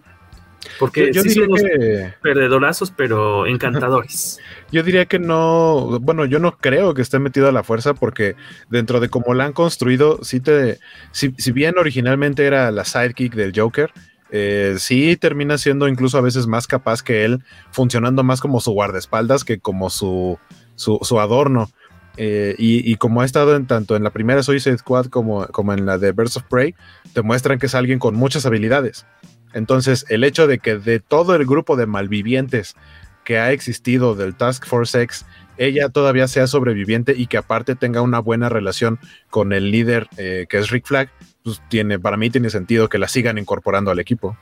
[0.79, 2.13] Porque yo sí diría que...
[2.21, 4.39] perdedorazos, pero encantadores.
[4.71, 8.37] Yo diría que no, bueno, yo no creo que esté metido a la fuerza porque
[8.69, 10.79] dentro de cómo la han construido, sí te,
[11.11, 13.91] si, si bien originalmente era la sidekick del Joker,
[14.31, 18.71] eh, sí termina siendo incluso a veces más capaz que él, funcionando más como su
[18.71, 20.39] guardaespaldas que como su,
[20.75, 21.69] su, adorno.
[22.17, 25.73] Eh, y, y, como ha estado en tanto en la primera Suicide Squad como, como
[25.73, 26.75] en la de Birds of Prey,
[27.13, 29.05] te muestran que es alguien con muchas habilidades.
[29.53, 32.75] Entonces, el hecho de que de todo el grupo de malvivientes
[33.23, 35.25] que ha existido del Task Force X,
[35.57, 38.99] ella todavía sea sobreviviente y que aparte tenga una buena relación
[39.29, 41.09] con el líder eh, que es Rick Flag,
[41.43, 44.37] pues tiene, para mí tiene sentido que la sigan incorporando al equipo.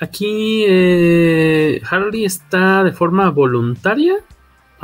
[0.00, 4.14] Aquí eh, Harley está de forma voluntaria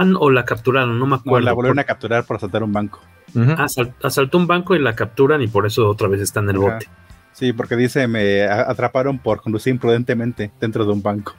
[0.00, 1.40] Ah, no, o la capturaron, no me acuerdo.
[1.40, 3.00] No, la volvieron a capturar por asaltar un banco.
[3.34, 6.56] Asal- asaltó un banco y la capturan y por eso otra vez está en el
[6.58, 6.74] Ajá.
[6.74, 6.86] bote.
[7.32, 11.34] Sí, porque dice, me a- atraparon por conducir imprudentemente dentro de un banco.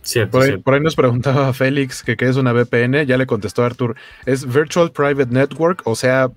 [0.00, 0.64] Cierto, Por ahí, cierto.
[0.64, 3.94] por ahí nos preguntaba Félix que qué es una VPN, ya le contestó Arthur,
[4.24, 6.30] es Virtual Private Network, o sea,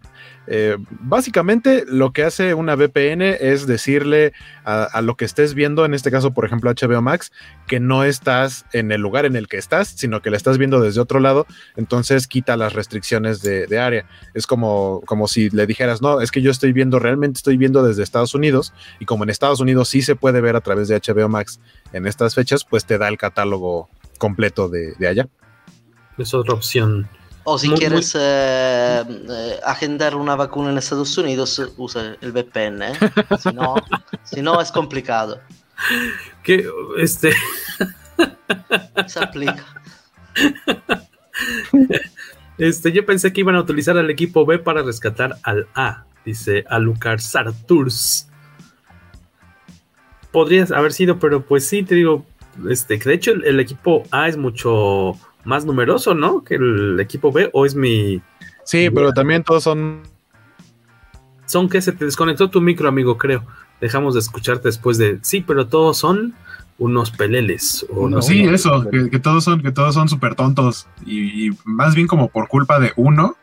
[0.47, 4.33] eh, básicamente lo que hace una VPN es decirle
[4.65, 7.31] a, lo que estés viendo, en este caso, por ejemplo, HBO Max,
[7.67, 10.81] que no estás en el lugar en el que estás, sino que la estás viendo
[10.81, 11.45] desde otro lado,
[11.75, 14.05] entonces quita las restricciones de, de área.
[14.33, 17.83] Es como, como si le dijeras, no, es que yo estoy viendo, realmente estoy viendo
[17.83, 20.99] desde Estados Unidos, y como en Estados Unidos sí se puede ver a través de
[20.99, 21.59] HBO Max
[21.93, 25.27] en estas fechas, pues te da el catálogo completo de, de allá.
[26.17, 27.07] Es otra opción.
[27.43, 32.83] O si Muy, quieres eh, eh, agendar una vacuna en Estados Unidos, usa el VPN.
[32.83, 32.93] ¿eh?
[33.39, 33.75] Si no,
[34.23, 35.41] si no es complicado.
[36.43, 37.33] Que este.
[39.07, 39.65] Se aplica.
[42.57, 46.63] Este, yo pensé que iban a utilizar al equipo B para rescatar al A, dice
[46.69, 48.29] Alucard Sarturs.
[50.31, 52.23] Podría haber sido, pero pues sí, te digo,
[52.69, 56.43] este, que de hecho el, el equipo A es mucho más numeroso, ¿no?
[56.43, 58.21] Que el equipo B, o es mi.
[58.63, 60.01] Sí, pero también todos son.
[61.45, 63.45] Son que se te desconectó tu micro, amigo, creo.
[63.79, 65.19] Dejamos de escucharte después de.
[65.21, 66.33] Sí, pero todos son
[66.77, 67.85] unos peleles.
[67.93, 70.87] O no, sí, eso, que, que todos son, que todos son súper tontos.
[71.05, 73.35] Y, y más bien como por culpa de uno,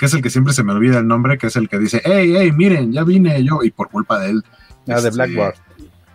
[0.00, 2.00] que es el que siempre se me olvida el nombre, que es el que dice,
[2.04, 4.44] hey, hey, miren, ya vine yo, y por culpa de él.
[4.88, 5.54] Ah, de este, Blackboard.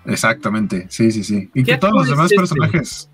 [0.05, 1.49] Exactamente, sí, sí, sí.
[1.53, 2.37] Y ¿Qué que todos los demás es este?
[2.37, 3.09] personajes.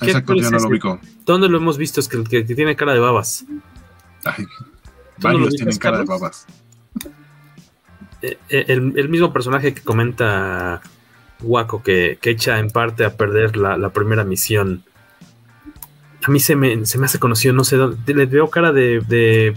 [0.00, 1.00] ¿Qué Exacto, yo no lo ubico.
[1.24, 2.00] ¿Dónde lo hemos visto?
[2.00, 3.44] Es que el que, que tiene cara de babas.
[4.24, 6.46] Ay, ¿Tú no lo varios tienen cara de babas.
[8.22, 10.80] Eh, eh, el, el mismo personaje que comenta
[11.40, 14.82] Waco que, que echa en parte a perder la, la primera misión.
[16.22, 18.14] A mí se me, se me hace conocido, no sé dónde.
[18.14, 19.54] Le veo cara de, de,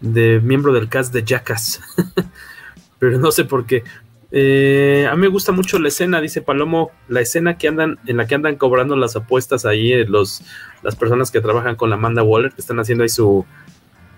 [0.00, 1.80] de miembro del cast de Jackass.
[2.98, 3.84] Pero no sé por qué.
[4.30, 8.18] Eh, a mí me gusta mucho la escena, dice Palomo, la escena que andan, en
[8.18, 10.42] la que andan cobrando las apuestas ahí, eh, los,
[10.82, 13.46] las personas que trabajan con la Amanda Waller, que están haciendo ahí su,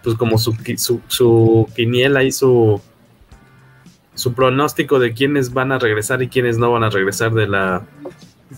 [0.03, 2.81] pues como su, su, su quiniela y su,
[4.15, 7.87] su pronóstico de quiénes van a regresar y quiénes no van a regresar de la,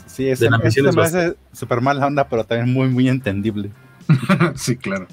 [0.06, 3.08] Sí, de la misión se es me hace súper mala onda, pero también muy, muy
[3.08, 3.70] entendible.
[4.54, 5.06] sí, claro.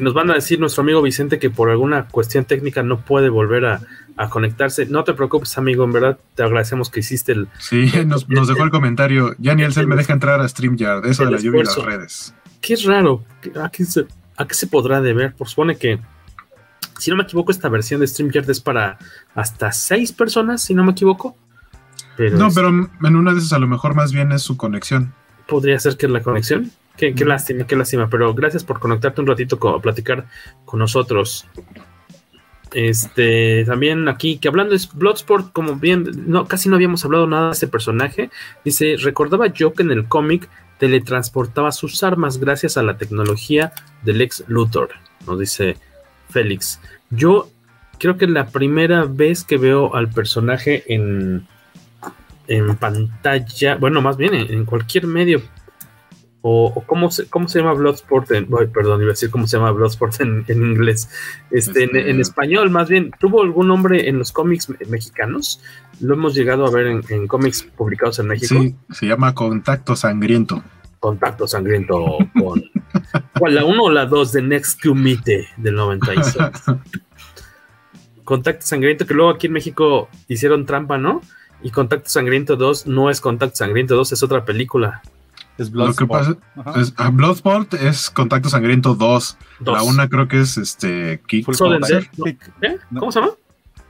[0.00, 3.28] Que nos van a decir nuestro amigo Vicente que por alguna cuestión técnica no puede
[3.28, 3.80] volver a,
[4.16, 4.86] a conectarse.
[4.86, 8.64] No te preocupes, amigo, en verdad te agradecemos que hiciste el, Sí, nos, nos dejó
[8.64, 9.34] el comentario.
[9.38, 11.76] Ya ni él se me deja entrar a StreamYard, eso de la lluvia y las
[11.76, 12.34] redes.
[12.62, 13.22] Qué raro.
[13.62, 14.06] ¿A qué, se,
[14.38, 15.34] ¿A qué se podrá deber?
[15.36, 15.98] Pues supone que,
[16.98, 18.96] si no me equivoco, esta versión de StreamYard es para
[19.34, 21.36] hasta seis personas, si no me equivoco.
[22.16, 24.56] Pero No, es- pero en una de esas a lo mejor más bien es su
[24.56, 25.12] conexión.
[25.46, 26.70] podría ser que la conexión.
[27.00, 28.10] Qué, qué lástima, qué lástima.
[28.10, 30.26] Pero gracias por conectarte un ratito a platicar
[30.66, 31.46] con nosotros.
[32.74, 37.46] Este, también aquí, que hablando es Bloodsport, como bien, no, casi no habíamos hablado nada
[37.46, 38.28] de ese personaje.
[38.66, 43.72] Dice, recordaba yo que en el cómic teletransportaba sus armas gracias a la tecnología
[44.02, 44.90] del ex Luthor,
[45.26, 45.78] nos dice
[46.28, 46.80] Félix.
[47.08, 47.48] Yo
[47.98, 51.46] creo que la primera vez que veo al personaje en,
[52.46, 55.40] en pantalla, bueno, más bien en, en cualquier medio,
[56.42, 59.56] o, o cómo, se, cómo se llama Bloodsport en, perdón, iba a decir cómo se
[59.58, 61.10] llama Bloodsport en, en inglés,
[61.50, 65.60] este, en, en español más bien, ¿tuvo algún nombre en los cómics me- mexicanos?
[66.00, 68.54] Lo hemos llegado a ver en, en cómics publicados en México.
[68.58, 70.62] Sí, se llama Contacto Sangriento.
[70.98, 72.62] Contacto Sangriento con...
[73.38, 75.24] ¿Cuál, la 1 o la 2 de Next Meet
[75.58, 76.36] del 96?
[78.24, 81.20] Contacto Sangriento, que luego aquí en México hicieron trampa, ¿no?
[81.62, 85.02] Y Contacto Sangriento 2 no es Contacto Sangriento 2, es otra película.
[85.58, 86.80] Es Lo que pasa Ajá.
[86.80, 89.38] es ah, Bloodsport es Contacto Sangriento 2.
[89.60, 89.76] Dos.
[89.76, 92.08] La una creo que es este Kickboxer.
[92.62, 92.78] ¿Eh?
[92.98, 93.32] ¿Cómo se llama?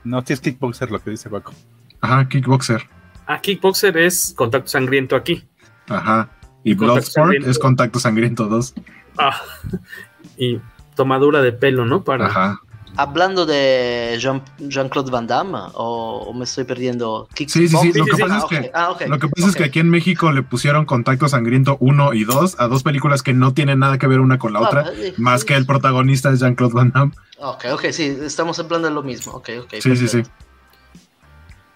[0.03, 1.53] No, sí es Kickboxer lo que dice Paco.
[2.01, 2.87] Ajá, Kickboxer.
[3.25, 5.43] Ah, Kickboxer es Contacto Sangriento aquí.
[5.87, 6.29] Ajá.
[6.63, 8.73] Y Bloodsport es Contacto Sangriento 2.
[9.17, 9.39] Ah,
[10.37, 10.59] y
[10.95, 12.03] tomadura de pelo, ¿no?
[12.03, 12.25] Para...
[12.27, 12.59] Ajá.
[12.97, 17.27] Hablando de Jean- Jean-Claude Van Damme, o, o me estoy perdiendo.
[17.35, 17.93] Sí, sí, sí.
[17.93, 19.01] Lo que pasa, es, que, Ah, ok.
[19.07, 22.57] lo que, pasa es que aquí en México le pusieron Contacto Sangriento 1 y 2
[22.59, 25.13] a dos películas que no tienen nada que ver una con la Ah, otra, eh,
[25.17, 27.13] más que el protagonista es Jean-Claude Van Damme.
[27.39, 29.31] Ok, ok, sí, estamos hablando de lo mismo.
[29.33, 29.73] Ok, ok.
[29.79, 30.23] Sí, sí, sí.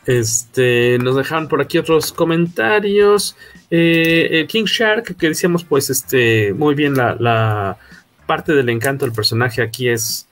[0.06, 3.36] Este, nos dejaron por aquí otros comentarios.
[3.72, 7.78] Eh, el King Shark, que decíamos, pues, este, muy bien, la, la
[8.28, 10.28] parte del encanto del personaje aquí es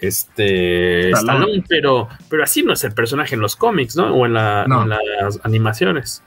[0.00, 1.38] este Stallone.
[1.44, 4.14] Stallone, pero, pero así no es el personaje en los cómics, ¿no?
[4.14, 4.82] O en, la- No.
[4.82, 6.22] en las animaciones.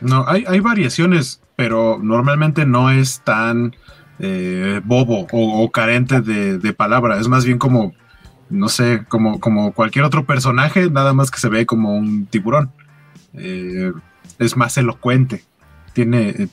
[0.00, 3.74] No, hay, hay variaciones, pero normalmente no es tan
[4.20, 7.18] eh, bobo o, carente de, de palabra.
[7.18, 7.94] Es más bien como,
[8.48, 12.70] no sé, como, como cualquier otro personaje, nada más que se ve como un tiburón.
[13.34, 13.92] Eh,
[14.38, 15.44] es más elocuente.
[15.92, 16.28] Tiene.
[16.30, 16.48] eh,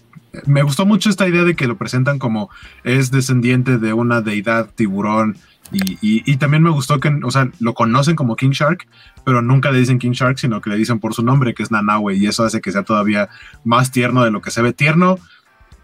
[0.48, 2.50] me gustó mucho esta idea de que lo presentan como
[2.84, 5.38] es descendiente de una deidad tiburón.
[5.72, 8.88] Y, también me gustó que, o sea, lo conocen como King Shark,
[9.26, 11.72] pero nunca le dicen King Shark, sino que le dicen por su nombre, que es
[11.72, 13.30] Nanawe, y eso hace que sea todavía
[13.64, 15.18] más tierno de lo que se ve tierno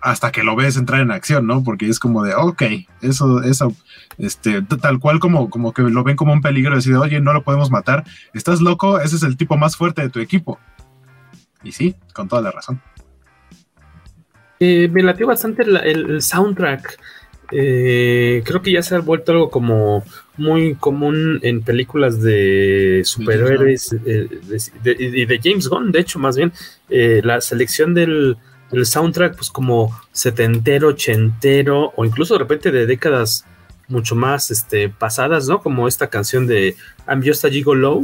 [0.02, 1.64] hasta que lo ves entrar en acción, ¿no?
[1.64, 2.64] Porque es como de, ok,
[3.02, 3.76] eso, eso,
[4.18, 7.44] este, tal cual como, como que lo ven como un peligro, decir, oye, no lo
[7.44, 8.04] podemos matar,
[8.34, 10.60] estás loco, ese es el tipo más fuerte de tu equipo.
[11.64, 12.82] Y sí, con toda la razón.
[14.60, 17.00] Eh, me latió bastante el soundtrack.
[17.52, 20.04] Eh, creo que ya se ha vuelto algo como
[20.38, 24.28] muy común en películas de superhéroes eh,
[24.84, 26.52] de, de- y de James Gunn, de hecho, más bien.
[26.90, 28.38] Eh, la selección del,
[28.72, 33.46] del soundtrack, pues como setentero, ochentero, o incluso de repente de décadas
[33.90, 35.62] mucho más este, pasadas, ¿no?
[35.62, 36.76] Como esta canción de
[37.10, 38.04] I'm Just a Gigolo,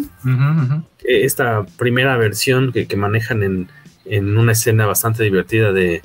[1.06, 3.70] eh, esta primera versión que, que manejan en,
[4.04, 6.02] en una escena bastante divertida de,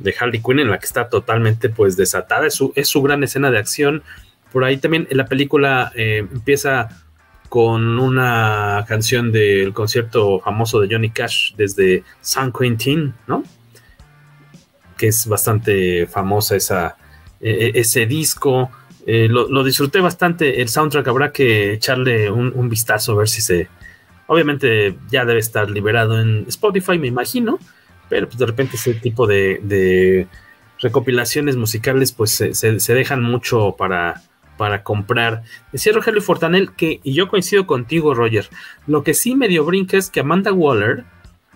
[0.00, 3.22] de Harley Quinn en la que está totalmente pues desatada, es su, es su gran
[3.22, 4.02] escena de acción.
[4.52, 6.88] Por ahí también la película eh, empieza
[7.48, 13.42] con una canción del concierto famoso de Johnny Cash desde San Quentin, ¿no?
[14.96, 16.96] Que es bastante famosa esa,
[17.40, 18.70] eh, ese disco.
[19.06, 20.62] Eh, lo, lo disfruté bastante.
[20.62, 23.68] El soundtrack habrá que echarle un, un vistazo a ver si se.
[24.28, 27.58] Obviamente ya debe estar liberado en Spotify, me imagino.
[28.10, 30.26] Pero pues de repente ese tipo de,
[30.78, 34.22] recopilaciones musicales pues se dejan mucho para,
[34.60, 35.42] para comprar.
[35.72, 38.50] Decía Rogelio Fortanel que, y yo coincido contigo, Roger,
[38.86, 41.04] lo que sí medio brinca es que Amanda Waller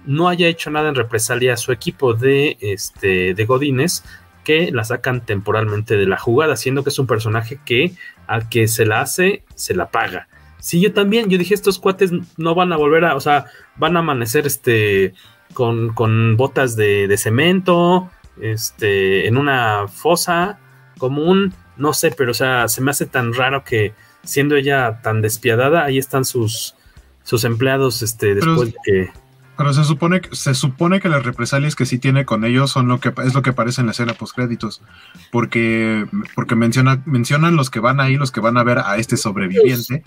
[0.07, 4.05] no haya hecho nada en represalia a su equipo de, este, de Godines
[4.43, 7.93] que la sacan temporalmente de la jugada, siendo que es un personaje que
[8.27, 10.27] al que se la hace, se la paga.
[10.59, 13.45] Sí, yo también, yo dije, estos cuates no van a volver a, o sea,
[13.77, 15.13] van a amanecer este
[15.55, 18.11] con, con botas de, de cemento,
[18.41, 20.59] este, en una fosa
[20.99, 25.23] común, no sé, pero o sea, se me hace tan raro que siendo ella tan
[25.23, 26.75] despiadada, ahí están sus,
[27.23, 29.11] sus empleados, este, Pero- después de que
[29.57, 32.89] Pero se supone, que- se supone que las represalias que sí tiene con ellos son
[32.89, 34.83] lo que es lo que aparece en la escena post créditos.
[35.31, 39.17] Porque, porque menciona, mencionan los que van ahí, los que van a ver a este
[39.17, 40.03] sobreviviente.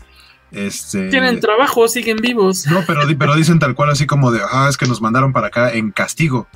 [0.51, 2.65] Este, tienen trabajo, siguen vivos.
[2.67, 5.33] No, pero, di- pero dicen tal cual así como de, ah, es que nos mandaron
[5.33, 6.47] para acá en castigo.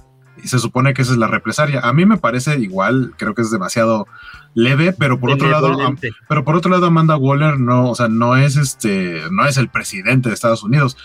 [0.43, 1.81] Y se supone que esa es la represalia.
[1.81, 4.07] A mí me parece igual, creo que es demasiado
[4.55, 5.67] leve, pero por otro lado,
[6.29, 9.67] pero por otro lado Amanda Waller no, o sea, no es este, no es el
[9.69, 10.97] presidente de Estados Unidos.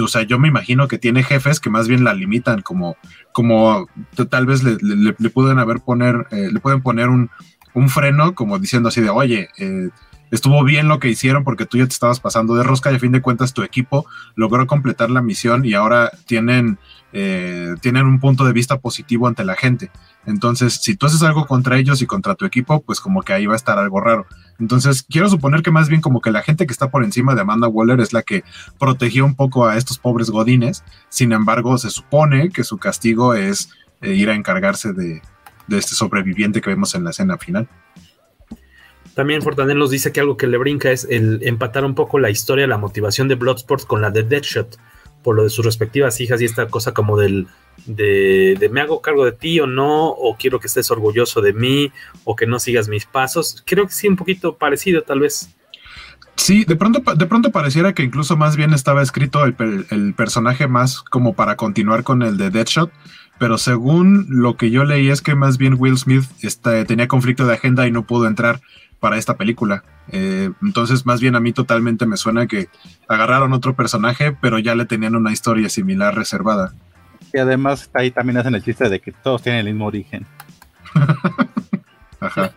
[0.00, 2.96] O sea, yo me imagino que tiene jefes que más bien la limitan, como,
[3.32, 3.86] como
[4.30, 7.28] tal vez le, le- le pueden haber poner, eh, le pueden poner un,
[7.74, 9.90] un freno, como diciendo así de, oye, eh,
[10.30, 12.98] estuvo bien lo que hicieron porque tú ya te estabas pasando de rosca y a
[12.98, 16.78] fin de cuentas tu equipo logró completar la misión y ahora tienen,
[17.12, 19.90] eh, tienen un punto de vista positivo ante la gente.
[20.26, 23.46] Entonces, si tú haces algo contra ellos y contra tu equipo, pues como que ahí
[23.46, 24.26] va a estar algo raro.
[24.58, 27.40] Entonces, quiero suponer que más bien como que la gente que está por encima de
[27.40, 28.44] Amanda Waller es la que
[28.78, 30.84] protegió un poco a estos pobres godines.
[31.08, 33.70] Sin embargo, se supone que su castigo es
[34.02, 35.22] eh, ir a encargarse de,
[35.66, 37.68] de este sobreviviente que vemos en la escena final.
[39.20, 42.30] También Fortanel nos dice que algo que le brinca es el empatar un poco la
[42.30, 44.78] historia, la motivación de Bloodsport con la de Deadshot,
[45.22, 47.46] por lo de sus respectivas hijas y esta cosa como del
[47.84, 51.52] de, de me hago cargo de ti o no, o quiero que estés orgulloso de
[51.52, 51.92] mí,
[52.24, 53.62] o que no sigas mis pasos.
[53.66, 55.54] Creo que sí, un poquito parecido tal vez.
[56.36, 59.54] Sí, de pronto, de pronto pareciera que incluso más bien estaba escrito el,
[59.90, 62.90] el personaje más como para continuar con el de Deadshot,
[63.38, 67.46] pero según lo que yo leí es que más bien Will Smith este, tenía conflicto
[67.46, 68.62] de agenda y no pudo entrar
[69.00, 69.82] para esta película.
[70.12, 72.68] Eh, entonces, más bien a mí totalmente me suena que
[73.08, 76.74] agarraron otro personaje, pero ya le tenían una historia similar reservada.
[77.32, 80.26] Y además ahí también hacen el chiste de que todos tienen el mismo origen.
[82.20, 82.52] Ajá.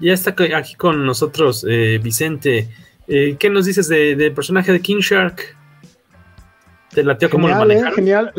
[0.00, 2.68] Ya está aquí con nosotros eh, Vicente.
[3.06, 5.56] Eh, ¿Qué nos dices de- del personaje de King Shark?
[6.90, 7.74] ¿Te latió cómo lo Genial, ¿eh?
[7.74, 7.94] manejaron?
[7.96, 8.32] genial.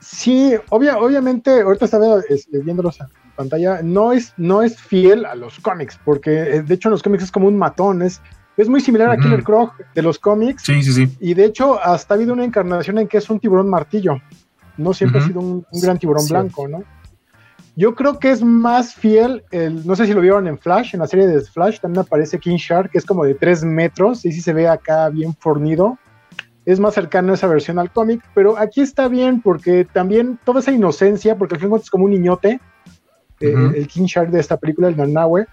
[0.00, 2.98] Sí, obvia, obviamente, ahorita estaba es- viéndolos
[3.34, 7.02] pantalla, no es, no es fiel a los cómics, porque eh, de hecho en los
[7.02, 8.20] cómics es como un matón, es,
[8.56, 9.16] es muy similar a.
[9.16, 11.16] Killer Croc de los cómics, Sí, sí, sí.
[11.20, 14.16] y de hecho hasta ha habido una encarnación en que es un tiburón martillo,
[14.76, 16.84] no siempre ha sido un, un gran tiburón blanco, ¿no?
[17.76, 21.00] Yo creo que es más fiel, el, no sé si lo vieron en Flash, en
[21.00, 24.30] la serie de Flash también aparece King Shark, que es como de 3 metros, y
[24.30, 25.98] sí se ve acá bien fornido.
[26.66, 30.60] es más cercano a esa versión al cómic, pero aquí está bien porque también toda
[30.60, 32.60] esa inocencia, porque al fin es como un niñote,
[33.40, 33.74] uh -huh.
[33.74, 35.46] el King Shark de esta película, el Nanahue,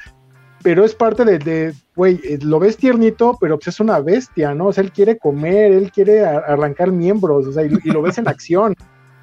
[0.64, 4.68] pero es parte de, güey, eh, lo ves tiernito, pero pues es una bestia, ¿no?
[4.68, 8.18] O sea, él quiere comer, él quiere arrancar miembros, o sea, y, y lo ves
[8.18, 8.76] en acción.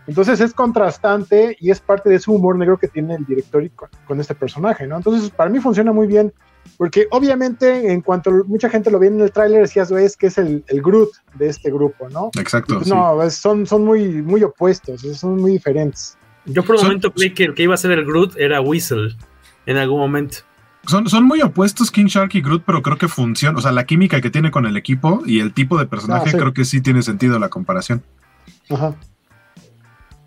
[0.09, 3.91] Entonces es contrastante y es parte de ese humor negro que tiene el director con,
[4.07, 4.97] con, este personaje, ¿no?
[4.97, 6.33] Entonces para mí funciona muy bien,
[6.79, 10.39] porque obviamente en cuanto mucha gente lo ve en el tráiler, decías, es que es
[10.39, 12.31] el, el, Groot de este grupo, ¿no?
[12.39, 12.77] Exacto.
[12.77, 12.95] Pues, sí.
[12.95, 16.18] No, son, son muy, muy opuestos, son muy diferentes.
[16.49, 19.17] Yo por un momento creí que el que iba a ser el Groot era Whistle,
[19.67, 20.39] en algún momento.
[20.87, 23.59] Son, son, muy opuestos King Shark y Groot, pero creo que funciona.
[23.59, 26.33] O sea, la química que tiene con el equipo y el tipo de personaje, ah,
[26.33, 26.39] sí.
[26.39, 28.03] creo que sí tiene sentido la comparación.
[28.71, 28.97] Ajá.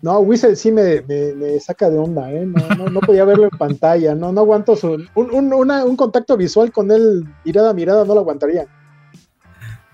[0.02, 2.44] No, Whistle sí me, me, me, saca de onda, ¿eh?
[2.44, 5.96] No, no, no, podía verlo en pantalla, no, no aguanto su, un, un, una, un,
[5.96, 8.66] contacto visual con él, mirada a mirada, no lo aguantaría.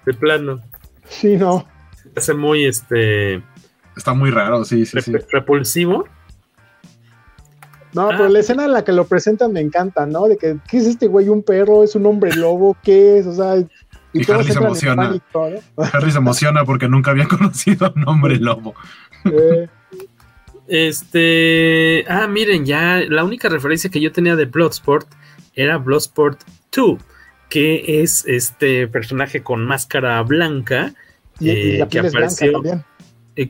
[0.06, 0.62] De plano.
[1.08, 1.66] Sí, no.
[2.16, 3.42] Hace muy, este...
[3.96, 5.12] Está muy raro, sí, sí, rep sí.
[5.30, 6.06] Repulsivo.
[7.94, 10.26] No, ah, pero la escena en la que lo presentan me encanta, ¿no?
[10.26, 11.28] De que, ¿qué es este güey?
[11.28, 11.84] ¿Un perro?
[11.84, 12.76] ¿Es un hombre lobo?
[12.82, 13.26] ¿Qué es?
[13.26, 13.56] O sea...
[13.56, 15.08] Y, y Harry se emociona.
[15.08, 15.84] Pánico, ¿no?
[15.92, 18.74] Harry se emociona porque nunca había conocido a un hombre lobo.
[19.24, 19.68] Eh.
[20.66, 22.04] Este.
[22.08, 25.08] Ah, miren, ya la única referencia que yo tenía de Bloodsport
[25.54, 26.40] era Bloodsport
[26.74, 27.00] 2,
[27.48, 30.94] que es este personaje con máscara blanca.
[31.40, 32.84] Y, eh, y la piel que es blanca también.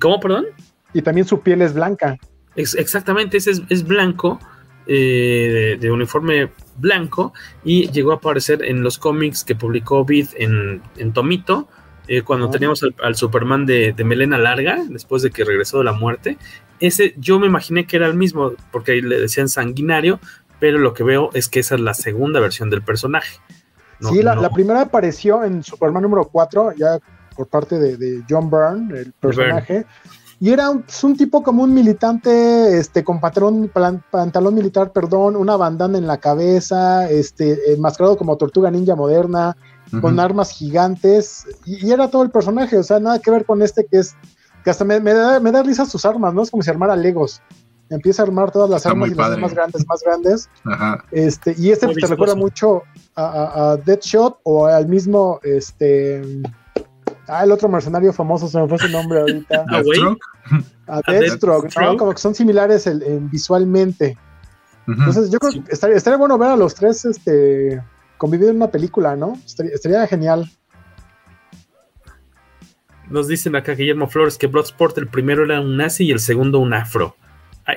[0.00, 0.46] ¿Cómo, perdón?
[0.92, 2.18] Y también su piel es blanca.
[2.58, 4.40] Es, exactamente, ese es, es blanco,
[4.86, 7.32] eh, de, de, uniforme blanco,
[7.62, 11.68] y llegó a aparecer en los cómics que publicó Vid en, en Tomito.
[12.08, 12.50] Eh, cuando oh.
[12.50, 16.36] teníamos al, al Superman de, de, melena larga, después de que regresó de la muerte,
[16.80, 20.18] ese yo me imaginé que era el mismo, porque ahí le decían sanguinario,
[20.58, 23.38] pero lo que veo es que esa es la segunda versión del personaje.
[24.00, 24.42] No, sí, la, no.
[24.42, 26.98] la, primera apareció en Superman número 4, ya
[27.36, 29.74] por parte de, de John Byrne, el personaje.
[29.74, 29.86] Byrne.
[30.40, 33.72] Y era un, un, tipo como un militante, este, con patrón,
[34.10, 39.56] pantalón militar, perdón, una bandana en la cabeza, este, enmascarado como tortuga ninja moderna,
[39.92, 40.00] uh -huh.
[40.00, 43.62] con armas gigantes, y, y, era todo el personaje, o sea, nada que ver con
[43.62, 44.14] este que es
[44.62, 46.42] que hasta me, me, da, me da risa sus armas, ¿no?
[46.42, 47.42] Es como si armara Legos.
[47.90, 50.50] Empieza a armar todas las Está armas y las más grandes, más grandes.
[50.64, 51.02] Ajá.
[51.10, 52.82] Este, y este te recuerda mucho
[53.14, 56.22] a, a, a, Deadshot o al mismo, este,
[57.28, 59.64] ah, el otro mercenario famoso, se me fue su nombre ahorita.
[59.70, 60.20] Deathstroke.
[60.86, 61.96] A Deathstroke, ¿no?
[61.96, 64.16] Como que son similares el, el, visualmente.
[64.86, 64.98] Uh -huh.
[64.98, 65.60] Entonces yo creo sí.
[65.60, 67.82] que estaría, estaría, bueno ver a los tres, este,
[68.16, 69.38] convivir en una película, ¿no?
[69.44, 70.50] Estaría, estaría genial.
[73.10, 76.58] Nos dicen acá Guillermo Flores que Bloodsport el primero era un nazi y el segundo
[76.58, 77.16] un afro.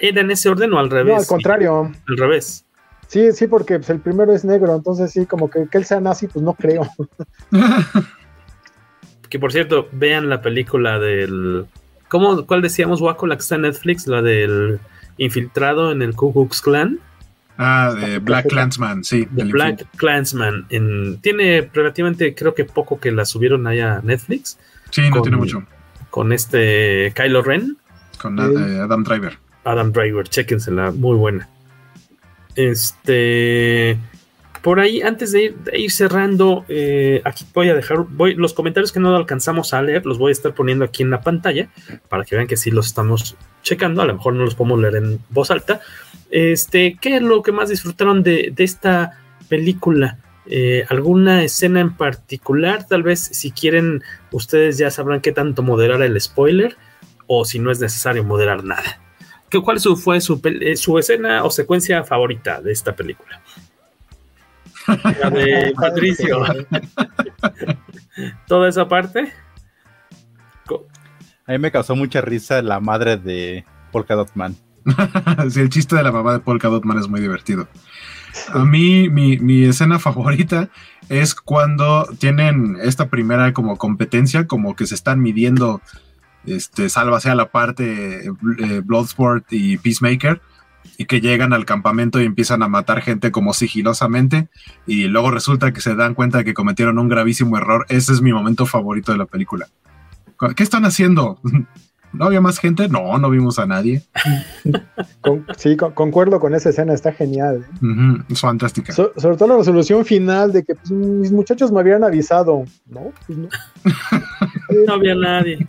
[0.02, 1.14] ¿Era en ese orden o al revés?
[1.14, 1.91] No, al contrario.
[2.07, 2.65] Al revés.
[3.07, 5.99] Sí, sí, porque pues, el primero es negro, entonces sí, como que, que él sea
[5.99, 6.88] nazi, pues no creo.
[9.31, 11.65] que por cierto, vean la película del.
[12.09, 13.25] ¿Cómo, ¿Cuál decíamos, Waco?
[13.25, 14.79] La que está en Netflix, la del
[15.17, 16.99] infiltrado en el Ku Klux Klan.
[17.57, 19.25] Ah, de Black Clansman, sí.
[19.31, 20.65] De Black Clansman.
[20.69, 24.59] En, tiene relativamente, creo que poco que la subieron allá a Netflix.
[24.89, 25.63] Sí, no tiene mucho.
[26.09, 27.77] Con este Kylo Ren.
[28.21, 29.37] Con eh, Adam Driver.
[29.63, 31.47] Adam Driver, chéquensela, muy buena.
[32.55, 33.97] Este.
[34.61, 38.99] Por ahí, antes de ir, cerrando, eh, aquí voy a dejar voy, los comentarios que
[38.99, 41.69] no alcanzamos a leer, los voy a estar poniendo aquí en la pantalla
[42.09, 44.01] para que vean que sí los estamos checando.
[44.01, 45.81] A lo mejor no los podemos leer en voz alta.
[46.29, 49.19] Este, ¿qué es lo que más disfrutaron de, esta
[49.49, 50.19] película?
[50.45, 56.01] Eh, alguna escena en particular, tal vez si quieren, ustedes ya sabrán qué tanto moderar
[56.01, 56.75] el spoiler
[57.25, 59.01] o si no es necesario moderar nada.
[59.49, 63.41] ¿Qué, ¿Cuál fue eh, su, escena o secuencia favorita de esta película?
[64.87, 66.43] La de Patricio.
[68.47, 69.31] Toda esa parte.
[71.47, 74.55] A mí me causó mucha risa la madre de Polka Dot Man.
[75.49, 77.67] sí, el chiste de la mamá de Polka Dot Man es muy divertido.
[78.53, 80.69] A mí, mi, mi, escena favorita
[81.09, 85.81] es cuando tienen esta primera como competencia, como que se están midiendo,
[86.45, 90.41] este, sálvase a la parte eh, Bloodsport y Peacemaker,
[90.97, 94.49] y que llegan al campamento y empiezan a matar gente como sigilosamente,
[94.85, 97.85] y luego resulta que se dan cuenta de que cometieron un gravísimo error.
[97.89, 99.67] Ese es mi momento favorito de la película.
[100.55, 101.39] ¿Qué están haciendo?
[102.13, 102.89] ¿No había más gente?
[102.89, 104.03] No, no vimos a nadie.
[105.21, 107.65] Con, sí, con, concuerdo con esa escena, está genial.
[107.65, 107.75] ¿eh?
[107.81, 108.91] Uh -huh, es fantástica.
[108.91, 112.65] So, sobre todo la resolución final de que pues, mis muchachos me habían avisado.
[112.85, 113.47] No, pues no.
[114.87, 115.65] no había nadie.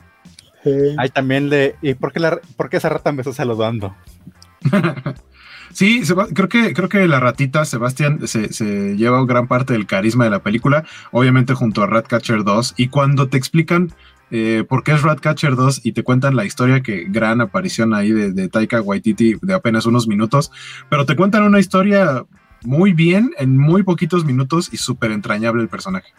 [0.65, 0.95] Eh.
[0.99, 1.77] Ahí también le.
[1.81, 3.95] ¿Y por qué, la, por qué esa rata empezó saludando?
[5.73, 6.03] Sí,
[6.35, 10.43] creo que, creo que la ratita, Sebastián, se, lleva gran parte del carisma de la
[10.43, 13.93] película, obviamente junto a Ratcatcher 2, y cuando te explican
[14.31, 18.33] eh, porque es Ratcatcher 2 y te cuentan la historia que gran aparición ahí de,
[18.33, 20.51] de Taika Waititi de apenas unos minutos,
[20.89, 22.25] pero te cuentan una historia
[22.63, 26.13] muy bien en muy poquitos minutos y súper entrañable el personaje.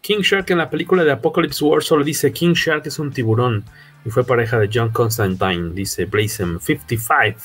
[0.00, 3.64] King Shark en la película de Apocalypse War solo dice King Shark es un tiburón
[4.06, 7.38] y fue pareja de John Constantine, dice Blazem 55.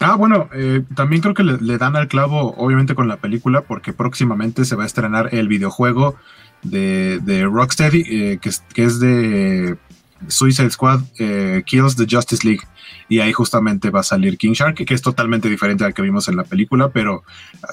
[0.00, 3.92] Ah, bueno, eh, también creo que le, dan al clavo, obviamente, con la película, porque
[3.92, 6.14] próximamente se va a estrenar el videojuego
[6.62, 9.76] de, de Rocksteady, eh, que, que, es, de
[10.28, 12.62] Suicide Squad eh, Kills the Justice League.
[13.08, 16.28] Y ahí justamente va a salir King Shark, que es totalmente diferente al que vimos
[16.28, 17.22] en la película, pero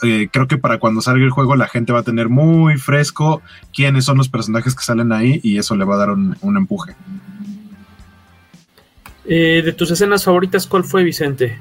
[0.04, 3.42] eh, creo que para cuando salga el juego la gente va a tener muy fresco
[3.74, 6.58] quiénes son los personajes que salen ahí y eso le va a dar un, un
[6.58, 6.96] empuje.
[9.26, 11.60] Eh, de tus escenas favoritas, ¿cuál fue, Vicente?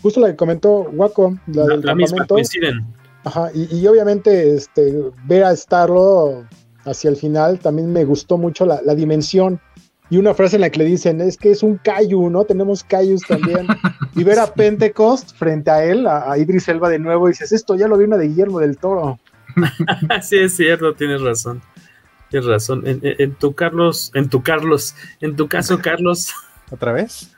[0.00, 2.86] Justo la que comentó Waco, la, la, del la misma, coinciden.
[3.24, 4.94] Ajá, y, y, obviamente este,
[5.24, 6.46] ver a Starlo
[6.84, 9.60] hacia el final también me gustó mucho la, la, dimensión.
[10.08, 12.44] Y una frase en la que le dicen, es que es un Cayu, ¿no?
[12.44, 13.66] Tenemos Cayus también.
[14.16, 17.52] y ver a Pentecost frente a él, a, a, Idris Elba de nuevo, y dices,
[17.52, 19.20] esto ya lo vi una de Guillermo del Toro.
[20.22, 21.62] sí, es cierto, tienes razón.
[22.28, 22.86] Tienes razón.
[22.86, 26.32] En, en, en, tu Carlos, en tu Carlos, en tu caso, Carlos.
[26.70, 27.32] ¿Otra vez?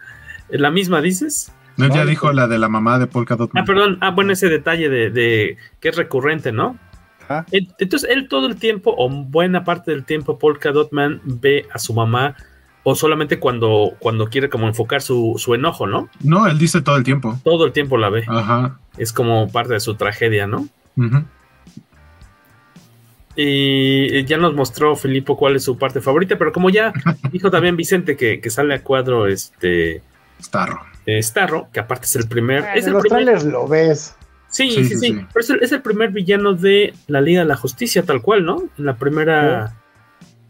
[0.48, 1.52] ¿La misma dices?
[1.77, 3.51] No, ya dijo la de la mamá de Polka Dot.
[3.55, 3.98] Ah, perdón.
[4.01, 6.78] Ah, bueno, ese detalle de, de que es recurrente, ¿no?
[7.24, 7.47] Ajá.
[7.51, 11.78] Entonces, él todo el tiempo, o buena parte del tiempo, Polka Dot Man ve a
[11.78, 12.36] su mamá,
[12.85, 16.09] o solamente cuando, cuando quiere como enfocar su, su enojo, ¿no?
[16.20, 17.39] No, él dice todo el tiempo.
[17.44, 18.24] Todo el tiempo la ve.
[18.27, 18.78] Ajá.
[18.97, 20.66] Es como parte de su tragedia, ¿no?
[20.97, 21.24] Uh -huh.
[23.35, 26.93] Y ya nos mostró Filipo cuál es su parte favorita, pero como ya
[27.32, 30.03] dijo también Vicente que, que sale a cuadro este
[30.43, 30.81] Starro.
[31.07, 32.61] Eh, Starro, que aparte es el primer.
[32.61, 34.15] Bueno, es el los primer, trailers lo ves.
[34.53, 34.91] Sí, sí, sí.
[34.91, 35.27] sí, sí.
[35.33, 38.45] Pero es el, es el, primer villano de la Liga de la Justicia, tal cual,
[38.45, 38.62] ¿no?
[38.79, 39.74] En la primera.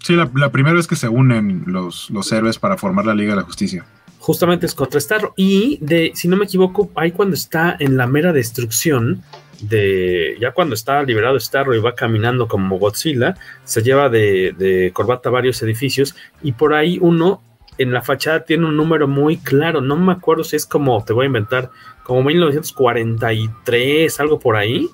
[0.01, 3.31] Sí, la, la primera vez que se unen los, los héroes para formar la Liga
[3.31, 3.87] de la Justicia.
[4.19, 5.33] Justamente es contra Starro.
[5.37, 9.23] Y de, si no me equivoco, ahí cuando está en la mera destrucción,
[9.63, 14.91] de ya cuando está liberado Starro y va caminando como Godzilla, se lleva de, de,
[14.93, 17.41] corbata varios edificios y por ahí uno
[17.79, 21.13] en la fachada tiene un número muy claro, no me acuerdo si es como, te
[21.13, 21.71] voy a inventar,
[22.03, 24.89] como 1943, algo por ahí,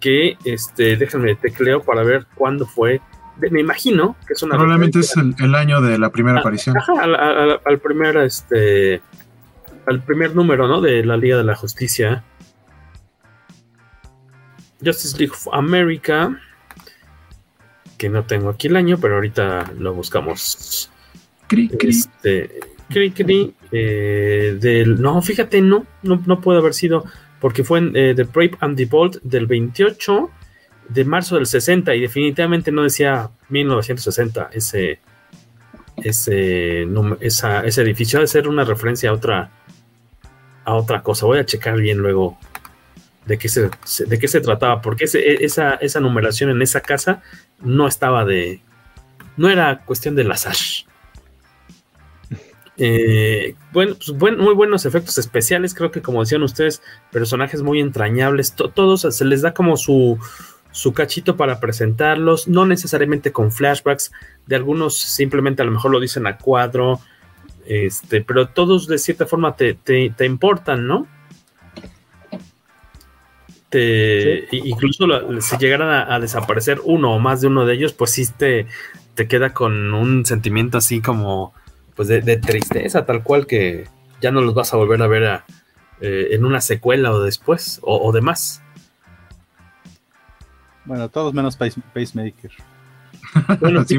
[0.00, 3.00] que este, déjenme tecleo para ver cuándo fue.
[3.38, 4.56] Me imagino que es una.
[4.56, 6.76] Probablemente es el, el, año de la primera a, aparición.
[6.76, 9.00] Ajá, al, al, al, primer, este,
[9.86, 10.80] al primer número, ¿no?
[10.80, 12.24] De la Liga de la Justicia.
[14.84, 16.38] Justice League of America.
[17.96, 20.90] Que no tengo aquí el año, pero ahorita lo buscamos.
[21.46, 21.90] Cri, cri.
[21.90, 22.60] Este,
[22.92, 27.04] cri, cri, eh, del, no, fíjate, no, no, no puede haber sido,
[27.40, 30.30] porque fue en eh, The Brave and the Bold del 28
[30.88, 35.00] de marzo del 60 y definitivamente no decía 1960 ese,
[35.96, 36.86] ese,
[37.20, 39.50] ese edificio, debe ser una referencia a otra,
[40.64, 41.26] a otra cosa.
[41.26, 42.38] Voy a checar bien luego
[43.26, 43.70] de qué se,
[44.06, 47.22] de qué se trataba, porque ese, esa, esa numeración en esa casa
[47.60, 48.60] no estaba de,
[49.36, 50.56] no era cuestión del azar.
[52.78, 57.80] Eh, bueno, pues buen, muy buenos efectos especiales, creo que como decían ustedes, personajes muy
[57.80, 60.18] entrañables, to todos se les da como su,
[60.70, 64.12] su cachito para presentarlos, no necesariamente con flashbacks,
[64.46, 67.00] de algunos simplemente a lo mejor lo dicen a cuadro,
[67.66, 71.06] este, pero todos de cierta forma te, te, te importan, ¿no?
[73.68, 74.62] Te, sí.
[74.64, 78.10] Incluso lo, si llegaran a, a, desaparecer uno o más de uno de ellos, pues
[78.10, 78.66] sí te,
[79.14, 81.54] te queda con un sentimiento así como
[81.94, 83.88] pues de, de, tristeza, tal cual que
[84.20, 85.44] ya no los vas a volver a ver a,
[86.00, 88.62] eh, en una secuela o después, o, o demás.
[90.84, 92.50] Bueno, todos menos pace, Pacemaker.
[93.60, 93.98] Bueno, sí,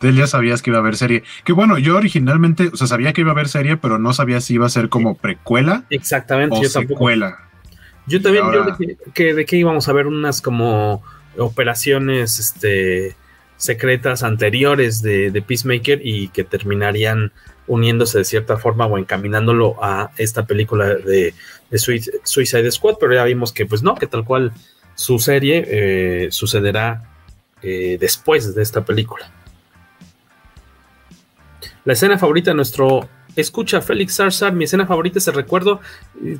[0.00, 1.24] de, ya sabías que iba a haber serie.
[1.44, 4.40] Que bueno, yo originalmente, o sea, sabía que iba a haber serie, pero no sabía
[4.40, 5.84] si iba a ser como precuela.
[5.90, 7.30] Exactamente, o yo secuela.
[7.30, 7.46] Tampoco.
[8.06, 8.58] Yo también, ahora...
[8.58, 11.02] yo de que, que, de que íbamos a ver unas como
[11.36, 13.16] operaciones, este,
[13.56, 17.32] secretas anteriores de, de, Peacemaker y que terminarían
[17.66, 21.34] uniéndose de cierta forma o encaminándolo a esta película de,
[21.70, 24.52] de Suicide Squad, pero ya vimos que pues no, que tal cual
[24.94, 27.02] su serie eh, sucederá
[27.62, 29.30] eh, después de esta película.
[31.84, 35.80] La escena favorita de nuestro escucha Félix Sarsar, mi escena favorita es el recuerdo,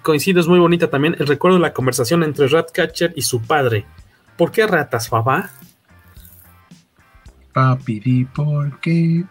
[0.03, 3.87] coincido, es muy bonita también, el recuerdo de la conversación entre Ratcatcher y su padre.
[4.37, 5.51] ¿Por qué ratas, papá?
[7.57, 9.25] Papi, di por qué.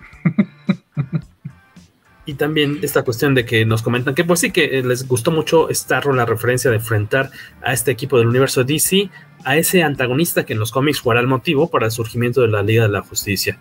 [2.25, 5.29] Y también esta cuestión de que nos comentan que pues sí que eh, les gustó
[5.29, 7.29] mucho esta la referencia de enfrentar
[7.61, 9.11] a este equipo del universo DC,
[9.43, 12.63] a ese antagonista que en los cómics fuera el motivo para el surgimiento de la
[12.63, 13.59] Liga de la Justicia.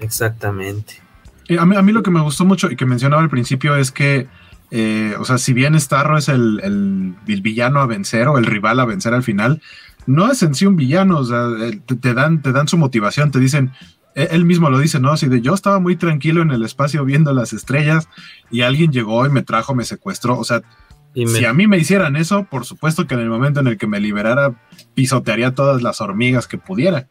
[0.00, 0.94] Exactamente.
[1.56, 3.92] A mí, a mí lo que me gustó mucho y que mencionaba al principio es
[3.92, 4.26] que,
[4.72, 8.80] eh, o sea, si bien Starro es el, el, villano a vencer o el rival
[8.80, 9.62] a vencer al final,
[10.06, 11.46] no es en sí un villano, o sea,
[11.86, 13.70] te, dan, te dan su motivación, te dicen,
[14.14, 15.12] él mismo lo dice, ¿no?
[15.12, 18.08] Así de yo estaba muy tranquilo en el espacio viendo las estrellas
[18.50, 20.38] y alguien llegó y me trajo, me secuestró.
[20.38, 20.62] O sea,
[21.14, 23.86] si a mí me hicieran eso, por supuesto que en el momento en el que
[23.86, 24.54] me liberara,
[24.94, 27.08] pisotearía todas las hormigas que pudiera.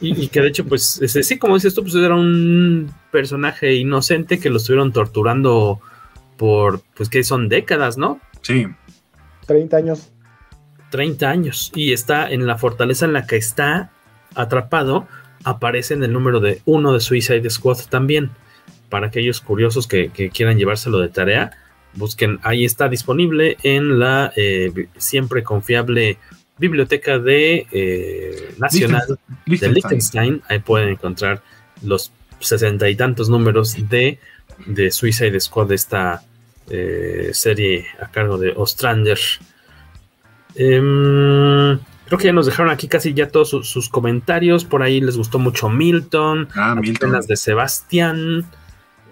[0.00, 4.38] Y, que de hecho, pues, ese, sí, como dices tú, pues era un personaje inocente
[4.38, 5.80] que lo estuvieron torturando
[6.36, 8.20] por, pues que son décadas, ¿no?
[8.42, 8.66] Sí.
[9.46, 10.12] 30 años.
[10.90, 11.72] 30 años.
[11.74, 13.90] Y está en la fortaleza en la que está
[14.34, 15.08] atrapado
[15.44, 18.30] aparece en el número de uno de Suicide Squad también.
[18.88, 21.50] Para aquellos curiosos que, quieran llevárselo de tarea,
[21.94, 26.18] busquen, ahí está disponible en la eh, siempre confiable
[26.58, 30.42] biblioteca de eh, nacional de Liechtenstein.
[30.48, 31.42] Ahí pueden encontrar
[31.82, 34.18] los sesenta y tantos números de,
[34.66, 36.22] de Suicide Squad, de esta
[36.70, 39.18] eh, serie a cargo de Ostrander.
[40.54, 44.64] Em, Creo que ya nos dejaron aquí casi ya todos sus, comentarios.
[44.64, 46.48] Por ahí les gustó mucho Milton.
[46.54, 47.10] Ah, Milton.
[47.10, 48.46] Las de Sebastián.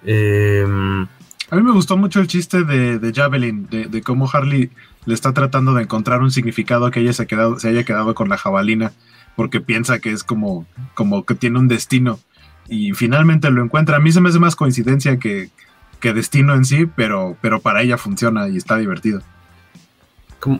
[0.04, 4.70] Em, a mí me gustó mucho el chiste de, Javelin, de, cómo Harley
[5.06, 8.28] le está tratando de encontrar un significado que ella se, quedado, se haya quedado con
[8.28, 8.92] la jabalina,
[9.34, 10.64] porque piensa que es como,
[10.94, 12.20] como que tiene un destino.
[12.68, 13.96] Y finalmente lo encuentra.
[13.96, 15.50] A mí se me hace más coincidencia que,
[15.98, 19.20] que destino en sí, pero, pero para ella funciona y está divertido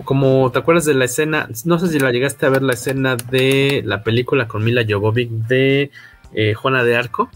[0.05, 3.17] como, te acuerdas de la escena, no sé si la llegaste a ver la escena
[3.17, 5.91] de la película con Mila Jovovic de
[6.33, 7.31] eh, Juana de Arco,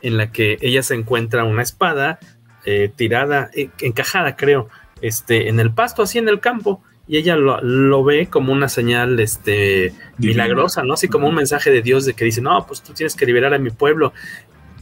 [0.00, 2.18] en la que ella se encuentra una espada
[2.64, 4.68] eh, tirada, eh, encajada creo,
[5.02, 9.18] este, en el pasto, así en el campo, y ella lo, ve como una señal
[9.20, 10.94] este, milagrosa, ¿no?
[10.94, 13.52] Así como un mensaje de Dios de que dice, no, pues tú tienes que liberar
[13.52, 14.12] a mi pueblo.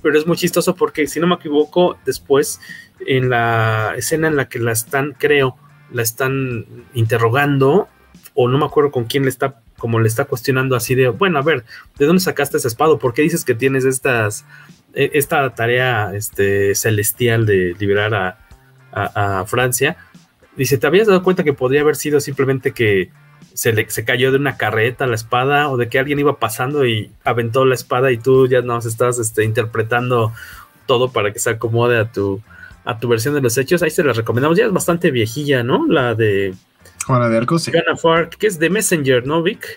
[0.03, 2.61] Pero es muy chistoso porque, si no me equivoco, después
[3.07, 5.57] en la escena en la que la están, creo,
[5.93, 7.89] la están interrogando,
[8.35, 11.39] o no me acuerdo con quién le está, como le está cuestionando así de, bueno,
[11.39, 11.65] a ver,
[11.99, 12.99] ¿de dónde sacaste ese espado?
[12.99, 14.45] ¿Por qué dices que tienes estas,
[14.95, 18.15] e, esta tarea este, celestial de liberar
[18.93, 19.97] a, Francia?
[20.57, 23.11] Dice, ¿te habías dado cuenta que podría haber sido simplemente que
[23.55, 26.87] se, le, se cayó de una carreta la espada o de que alguien iba pasando
[26.87, 30.33] y aventó la espada y tú ya nos estás este, interpretando
[30.87, 32.43] todo para que se acomode a tu,
[32.89, 34.57] a tu versión de los hechos, ahí se las recomendamos.
[34.57, 35.87] Ya es bastante viejilla, ¿no?
[35.87, 36.55] La de
[37.07, 37.71] Juana de Arco, sí.
[38.39, 39.77] que es de Messenger, ¿no, Vic?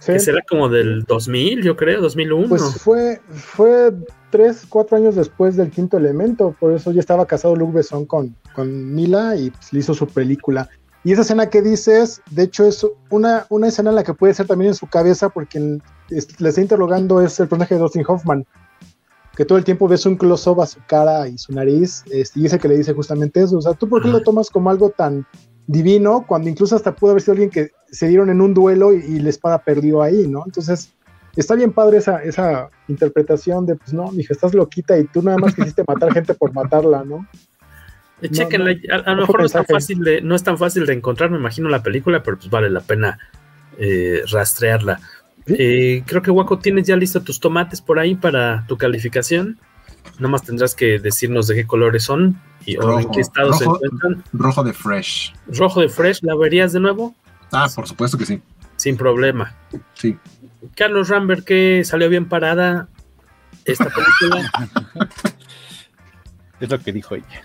[0.00, 0.12] Sí.
[0.12, 2.48] Que será como del 2000, yo creo, 2001.
[2.48, 3.92] Pues fue, fue
[4.30, 8.34] tres, cuatro años después del quinto elemento, por eso ya estaba casado Luc Besson con,
[8.54, 10.68] con Mila y pues, le hizo su película.
[11.04, 14.34] Y esa escena que dices, de hecho, es una, una escena en la que puede
[14.34, 18.44] ser también en su cabeza, porque le está interrogando es el personaje de Dustin Hoffman,
[19.36, 22.46] que todo el tiempo ves un close-up a su cara y su nariz, este, y
[22.46, 23.58] ese que le dice justamente eso.
[23.58, 25.26] O sea, ¿tú por qué lo tomas como algo tan
[25.66, 29.20] divino cuando incluso hasta pudo haber sido alguien que se dieron en un duelo y,
[29.20, 30.42] la espada perdió ahí, ¿no?
[30.46, 30.92] Entonces,
[31.36, 35.36] está bien padre esa, esa interpretación de, pues no, dije, estás loquita y tú nada
[35.36, 37.26] más quisiste matar gente por matarla, ¿no?
[38.22, 38.72] Eh, chequenla,
[39.04, 41.36] a, lo mejor no es, tan fácil de, no es tan fácil de encontrar, me
[41.36, 43.18] imagino la película, pero pues vale la pena
[43.78, 45.00] eh, rastrearla.
[45.46, 49.58] Eh, creo que Waco tienes ya listo tus tomates por ahí para tu calificación.
[50.18, 54.24] Nomás tendrás que decirnos de qué colores son y o en qué estado se encuentran.
[54.32, 55.34] Rojo de Fresh.
[55.48, 57.14] Rojo de Fresh, ¿la verías de nuevo?
[57.52, 58.40] Ah, por supuesto que sí.
[58.76, 59.54] Sin problema.
[59.94, 60.16] Sí.
[60.74, 62.88] Carlos Rambert, que salió bien parada
[63.64, 64.50] esta película.
[66.60, 67.42] es lo que dijo ella.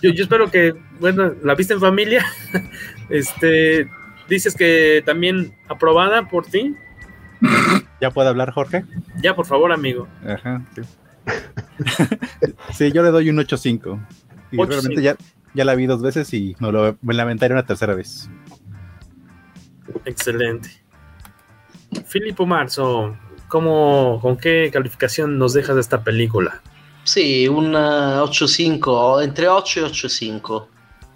[0.00, 2.24] Yo, yo, espero que, bueno, la viste en familia.
[3.10, 3.90] este,
[4.30, 6.74] dices que también aprobada por ti.
[8.00, 8.84] ¿Ya puede hablar Jorge?
[9.20, 10.08] Ya, por favor, amigo.
[10.26, 10.64] Ajá.
[12.72, 14.06] Sí, yo le doy un 8.5.
[14.52, 15.16] Y realmente ya,
[15.54, 18.30] ya la vi dos veces y no lo, me lamentaré una tercera vez.
[20.04, 20.70] Excelente.
[22.06, 23.16] Filipo Marzo,
[23.48, 26.62] ¿cómo, ¿con qué calificación nos dejas de esta película?
[27.04, 30.66] Sí, un 8.5, entre 8 y 8.5.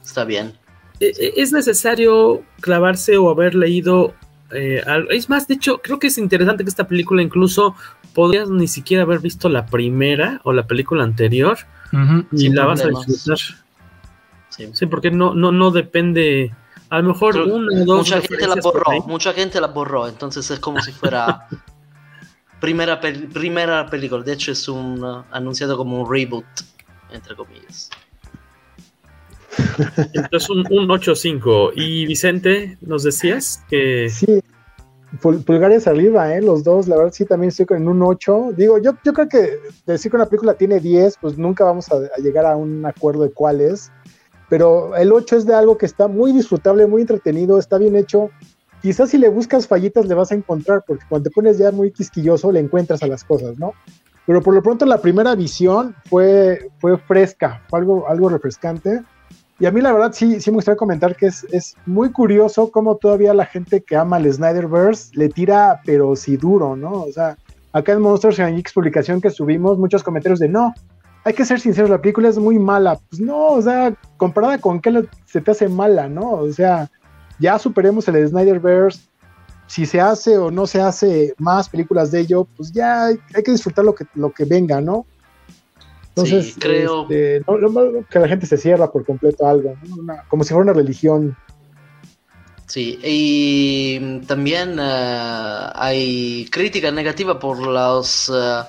[0.03, 0.59] Está bien.
[1.00, 4.14] Eh, eh, es necesario clavarse o haber leído
[4.54, 7.74] eh, es más, de hecho, creo que es interesante que esta película incluso
[8.14, 11.58] podrías ni siquiera haber visto la primera o la película anterior
[12.32, 13.38] y la vas a disfrutar.
[14.50, 14.86] Sí.
[14.86, 16.54] porque no, no, no depende.
[16.88, 18.08] A lo mejor una o dos.
[18.08, 21.48] Mucha gente la borró, mucha gente la borró, entonces es como si fuera
[22.60, 24.22] primera, primera película.
[24.22, 26.44] De hecho, es un uh, anunciado como un reboot.
[27.10, 27.90] entre comillas.
[30.12, 31.72] Entonces un, un 8-5.
[31.76, 34.09] Y Vicente, nos decías que...
[34.10, 34.40] Sí,
[35.20, 36.43] pulgares arriba, ¿eh?
[36.43, 38.52] Los dos, la verdad sí, también estoy con un 8.
[38.56, 41.97] Digo, yo, yo creo que decir que una película tiene 10, pues nunca vamos a,
[41.97, 43.90] a, llegar a un acuerdo de cuál es.
[44.48, 48.31] Pero el 8 es de algo que está muy disfrutable, muy entretenido, está bien hecho.
[48.82, 51.90] Quizás si le buscas fallitas le vas a encontrar, porque cuando te pones ya muy
[51.90, 53.72] quisquilloso le encuentras a las cosas, ¿no?
[54.26, 59.02] Pero por lo pronto la primera visión fue, fue fresca, fue algo, algo refrescante.
[59.60, 62.70] Y a mí la verdad sí, sí me gustaría comentar que es, es muy curioso
[62.70, 67.02] cómo todavía la gente que ama el Snyderverse le tira, pero sí duro, ¿no?
[67.02, 67.36] O sea,
[67.72, 70.74] acá en Monsters and Geeks publicación que subimos, muchos comentarios de no,
[71.24, 72.98] hay que ser sinceros, la película es muy mala.
[73.09, 76.32] Pues no, o sea, comparada con qué se te hace mala, ¿no?
[76.32, 76.90] O sea,
[77.39, 79.09] ya superemos el Snyderverse.
[79.66, 83.43] Si se hace o no se hace más películas de ello, pues ya hay, hay
[83.43, 85.06] que disfrutar lo que, lo que venga, ¿no?
[86.16, 89.77] Entonces, sí, creo este, no, no, que la gente se cierra por completo a algo,
[89.89, 89.97] ¿no?
[89.97, 91.36] una, como si fuera una religión.
[92.66, 98.65] Sí, y también uh, hay crítica negativa por las uh,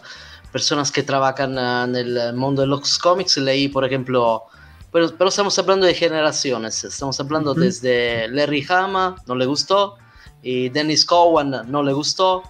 [0.52, 3.38] personas que trabajan uh, en el mundo de los cómics.
[3.38, 4.44] Leí, por ejemplo,
[4.92, 7.60] pero, pero estamos hablando de generaciones, estamos hablando uh -huh.
[7.60, 9.98] desde Larry Hama, no le gustó,
[10.42, 12.44] y Dennis Cowan no le gustó,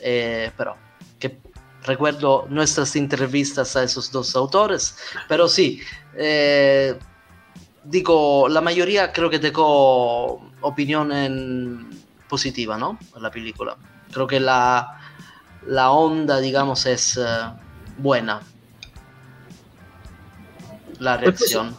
[0.00, 0.76] eh, pero
[1.88, 4.96] recuerdo nuestras entrevistas a esos dos autores,
[5.26, 5.80] pero sí,
[6.14, 6.96] eh,
[7.82, 11.88] digo, la mayoría creo que dejó opinión en
[12.28, 12.98] positiva, ¿no?
[13.18, 13.76] La película.
[14.12, 15.00] Creo que la,
[15.66, 17.56] la onda, digamos, es uh,
[17.96, 18.40] buena.
[20.98, 21.76] La reacción.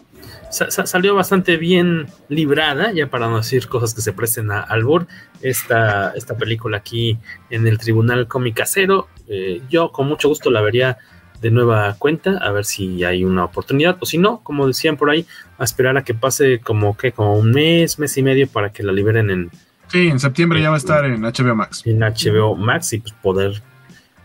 [0.50, 5.06] Sa salió bastante bien librada, ya para no decir cosas que se presten a albur,
[5.42, 7.20] esta, esta película aquí
[7.50, 9.08] en el Tribunal Cómic Cero.
[9.28, 10.98] Eh, yo con mucho gusto la vería
[11.42, 15.10] de nueva cuenta, a ver si hay una oportunidad, o si no, como decían por
[15.10, 15.26] ahí,
[15.58, 18.84] a esperar a que pase como que como un mes, mes y medio para que
[18.84, 19.52] la liberen en...
[19.88, 21.84] Sí, en septiembre ya va a estar en HBO Max.
[21.86, 23.62] En HBO Max y pues poder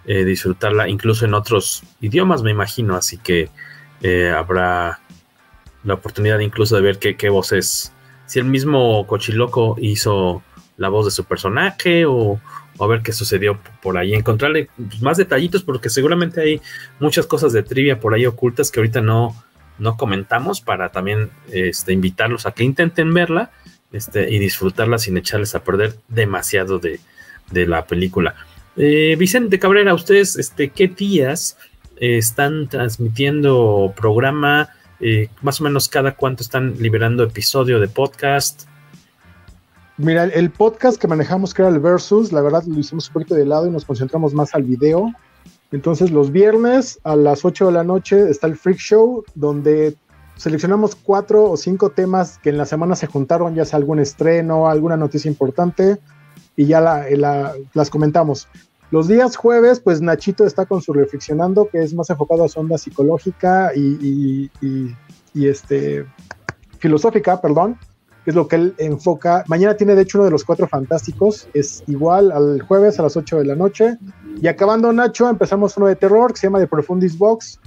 [0.06, 3.48] eh, disfrutarla incluso en otros idiomas, me imagino, así que
[4.02, 5.00] eh, habrá
[5.84, 7.92] la oportunidad incluso de ver qué, qué voces,
[8.26, 10.42] si el mismo Cochiloco hizo
[10.76, 12.40] la voz de su personaje o,
[12.78, 16.60] o ver qué sucedió por ahí, encontrarle pues, más detallitos porque seguramente hay
[16.98, 19.36] muchas cosas de trivia por ahí ocultas que ahorita no,
[19.78, 23.50] no comentamos para también este, invitarlos a que intenten verla
[23.92, 27.00] este, y disfrutarla sin echarles a perder demasiado de,
[27.50, 28.34] de la película.
[28.76, 31.56] Eh, Vicente Cabrera, ustedes, este, ¿qué días
[31.98, 34.70] eh, están transmitiendo programa?
[35.00, 38.62] Eh, más o menos cada cuánto están liberando episodio de podcast.
[39.96, 43.34] Mira, el podcast que manejamos, que era el Versus, la verdad lo hicimos un poquito
[43.34, 45.12] de lado y nos concentramos más al video.
[45.70, 49.96] Entonces, los viernes a las 8 de la noche está el Freak Show, donde
[50.36, 54.68] seleccionamos cuatro o cinco temas que en la semana se juntaron, ya sea algún estreno,
[54.68, 55.98] alguna noticia importante,
[56.56, 58.48] y ya la, la, las comentamos.
[58.90, 62.60] Los días jueves, pues Nachito está con su reflexionando, que es más enfocado a su
[62.60, 64.96] onda psicológica y, y,
[65.34, 66.06] y, este,
[66.78, 67.78] filosófica, perdón
[68.24, 69.44] que es lo que él enfoca.
[69.48, 73.16] Mañana tiene de hecho uno de los cuatro fantásticos, es igual al jueves a las
[73.16, 73.98] 8 de la noche.
[74.40, 77.60] Y acabando Nacho, empezamos uno de terror que se llama The Profundis Box.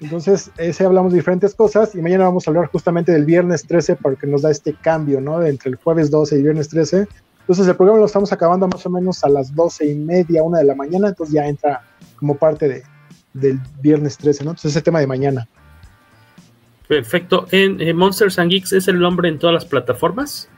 [0.00, 3.96] Entonces, ese hablamos de diferentes cosas y mañana vamos a hablar justamente del viernes 13
[3.96, 5.42] porque nos da este cambio, ¿no?
[5.44, 7.08] Entre el jueves 12 y viernes 13.
[7.46, 10.58] Entonces, el programa lo estamos acabando más o menos a las 12 y media, una
[10.58, 11.80] de la mañana, entonces ya entra
[12.16, 12.82] como parte de,
[13.34, 14.50] del viernes 13, ¿no?
[14.50, 15.48] Entonces, ese tema de mañana.
[16.88, 17.46] Perfecto.
[17.52, 20.48] ¿En, en Monsters and Geeks es el nombre en todas las plataformas?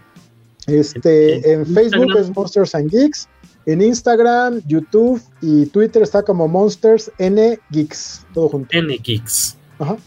[0.67, 2.25] Este, en, en Facebook Instagram.
[2.25, 3.29] es Monsters and Geeks.
[3.67, 8.75] En Instagram, YouTube y Twitter está como Monsters N Geeks, todo junto.
[8.75, 9.59] N Geeks.
[9.79, 9.99] Ajá.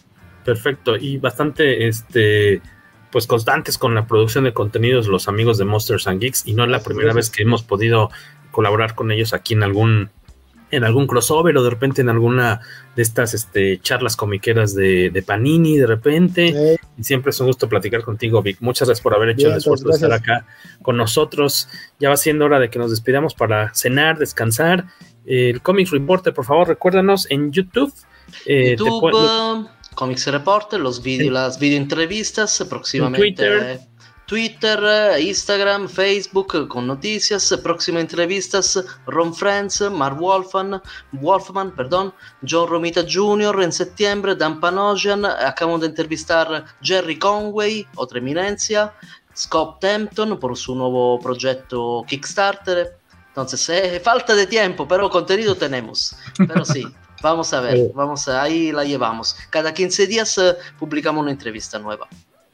[0.44, 0.98] Perfecto.
[0.98, 2.60] Y bastante este
[3.12, 6.64] pues constantes con la producción de contenidos los amigos de Monsters and Geeks y no
[6.64, 8.10] es la primera vez que hemos podido
[8.52, 10.10] colaborar con ellos aquí en algún
[10.72, 12.62] en algún crossover o de repente en alguna
[12.96, 16.78] de estas este, charlas comiqueras de, de Panini de repente.
[16.78, 16.88] Sí.
[16.98, 18.58] Y siempre es un gusto platicar contigo, Vic.
[18.62, 20.46] Muchas gracias por haber hecho Bien, el esfuerzo de estar acá
[20.82, 21.68] con nosotros.
[22.00, 24.86] Ya va siendo hora de que nos despidamos para cenar, descansar.
[25.26, 27.94] El Comics Reporter, por favor, recuérdanos en YouTube.
[28.46, 29.68] Eh, YouTube, uh,
[30.02, 31.30] Comics Reporter, los video, sí.
[31.30, 33.22] las video entrevistas, próximamente.
[33.22, 33.80] Twitter.
[34.26, 42.16] Twitter, Instagram, Facebook con noticias, próximas entrevistas, Ron Friends, Mark Wolfman, Wolfman, perdón,
[42.50, 43.62] John Romita Jr.
[43.62, 48.96] en septiembre, Dan Panosian, acabamos de entrevistar Jerry Conway, otra eminencia,
[49.38, 52.98] Scott Tempton por su nuevo proyecto Kickstarter.
[53.28, 56.16] Entonces, eh, falta de tiempo, pero contenido tenemos.
[56.36, 56.88] Pero sí,
[57.22, 59.36] Vamos a ver, vamos a, ahí la llevamos.
[59.50, 62.08] Cada 15 días uh, publicamos una entrevista nueva.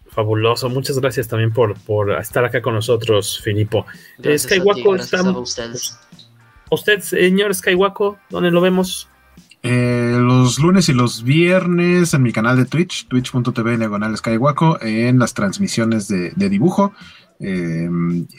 [0.10, 3.86] Fabuloso, muchas gracias también por, por estar acá con nosotros, Filipo.
[4.18, 6.00] Gracias Skywaco, a ti, gracias a ustedes.
[6.72, 9.08] Usted, señor Skywaco, ¿dónde lo vemos?
[9.64, 15.20] Eh, los lunes y los viernes en mi canal de Twitch, twitch.tv diagonal Skywaco, en
[15.20, 16.94] las transmisiones de, de dibujo.
[17.40, 17.90] Eh,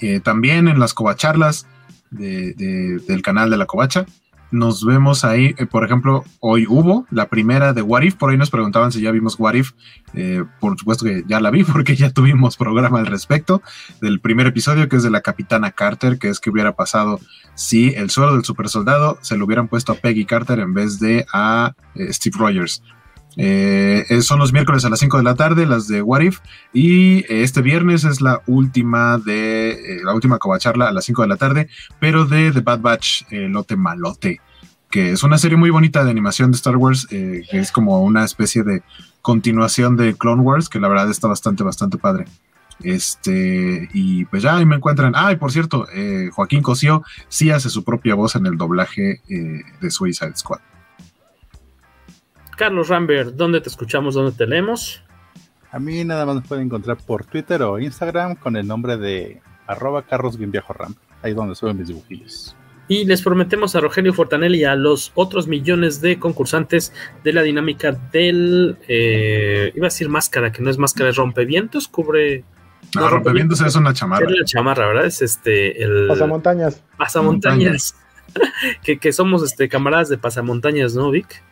[0.00, 1.66] eh, también en las covacharlas
[2.10, 4.06] de, de, del canal de la covacha.
[4.50, 8.38] Nos vemos ahí, eh, por ejemplo, hoy hubo la primera de What If, por ahí
[8.38, 9.72] nos preguntaban si ya vimos What If,
[10.14, 13.62] eh, por supuesto que ya la vi porque ya tuvimos programa al respecto
[14.00, 17.20] del primer episodio que es de la capitana Carter, que es que hubiera pasado
[17.54, 20.98] si el suelo del super soldado se lo hubieran puesto a Peggy Carter en vez
[20.98, 22.82] de a eh, Steve Rogers.
[23.40, 26.40] Eh, son los miércoles a las 5 de la tarde, las de What If.
[26.72, 31.28] Y este viernes es la última de eh, la última covacharla a las 5 de
[31.28, 31.68] la tarde,
[32.00, 34.40] pero de The Bad Batch, eh, Lote Malote,
[34.90, 38.24] que es una serie muy bonita de animación de Star Wars, que es como una
[38.24, 38.82] especie de
[39.22, 42.24] continuación de Clone Wars, que la verdad está bastante, bastante padre.
[42.82, 45.12] Este, y pues ya me encuentran.
[45.14, 45.86] Ah, y por cierto,
[46.32, 50.60] Joaquín Cosío sí hace su propia voz en el doblaje de Suicide Squad.
[52.58, 54.16] Carlos Rambert, ¿dónde te escuchamos?
[54.16, 55.00] ¿Dónde te leemos?
[55.70, 59.40] A mí nada más me pueden encontrar por Twitter o Instagram con el nombre de
[59.68, 60.96] arroba Carlos Ram.
[61.22, 62.56] Ahí es donde suben mis dibujillos.
[62.88, 67.42] Y les prometemos a Rogelio Fortanelli y a los otros millones de concursantes de la
[67.42, 68.76] dinámica del.
[68.88, 72.42] Eh, iba a decir máscara, que no es máscara, es rompevientos, cubre.
[72.96, 74.26] No, no rompevientos es una chamarra.
[74.26, 75.04] Es la chamarra, ¿verdad?
[75.04, 75.80] Es este.
[75.80, 76.08] El...
[76.08, 76.82] Pasamontañas.
[76.96, 77.94] Pasamontañas.
[78.82, 81.44] que, que somos este, camaradas de pasamontañas, ¿no, Vic?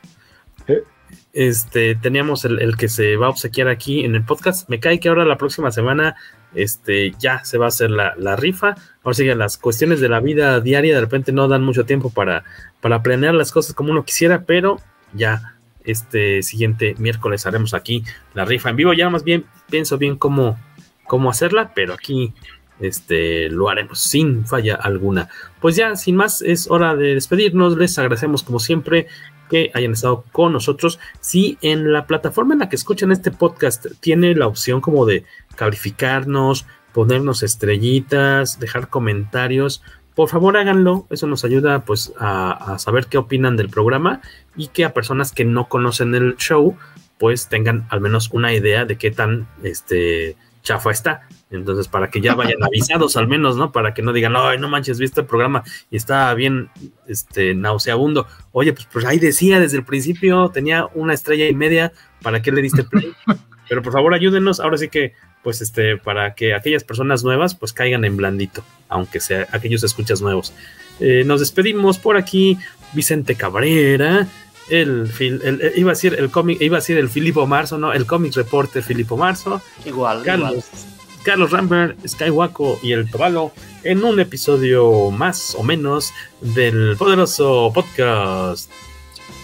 [1.36, 4.70] Este, teníamos el, que se va a obsequiar aquí en el podcast.
[4.70, 6.16] Me cae que ahora la próxima semana
[6.54, 8.74] este, ya se va a hacer la, rifa.
[9.04, 12.08] Ahora sí que las cuestiones de la vida diaria de repente no dan mucho tiempo
[12.08, 12.42] para,
[12.80, 14.80] para planear las cosas como uno quisiera, pero
[15.12, 18.02] ya este siguiente miércoles haremos aquí
[18.32, 18.94] la rifa en vivo.
[18.94, 20.58] Ya más bien pienso bien cómo,
[21.04, 22.32] cómo hacerla, pero aquí
[22.80, 25.28] este, lo haremos sin falla alguna.
[25.60, 27.76] Pues ya, sin más, es hora de despedirnos.
[27.76, 29.06] Les agradecemos como siempre
[29.48, 30.98] que hayan estado con nosotros.
[31.20, 35.24] Si en la plataforma en la que escuchan este podcast tiene la opción como de
[35.54, 39.82] calificarnos, ponernos estrellitas, dejar comentarios,
[40.14, 41.06] por favor háganlo.
[41.10, 44.22] Eso nos ayuda pues a, saber qué opinan del programa
[44.56, 46.76] y que a personas que no conocen el show
[47.18, 51.28] pues tengan al menos una idea de qué tan este chafa está.
[51.56, 53.72] Entonces, para que ya vayan avisados al menos, ¿no?
[53.72, 56.70] Para que no digan, ay, no manches, viste el programa y está bien
[57.06, 58.26] este, nauseabundo.
[58.52, 61.92] Oye, pues, pues ahí decía desde el principio, tenía una estrella y media,
[62.22, 63.12] ¿para qué le diste play?
[63.68, 64.60] Pero por favor, ayúdenos.
[64.60, 65.12] Ahora sí que,
[65.42, 70.22] pues, este, para que aquellas personas nuevas, pues caigan en blandito, aunque sea aquellos escuchas
[70.22, 70.52] nuevos.
[71.00, 72.58] Eh, nos despedimos por aquí,
[72.92, 74.26] Vicente Cabrera.
[74.68, 77.92] El, el, el, iba a decir el cómic, iba a decir el Filipo Marzo, no,
[77.92, 79.62] el cómic reporter Filipo Marzo.
[79.84, 80.95] Igual, Carlos, igual.
[81.26, 83.50] Carlos Rambert, Skywaco y el Tobalo
[83.82, 88.70] en un episodio más o menos del poderoso podcast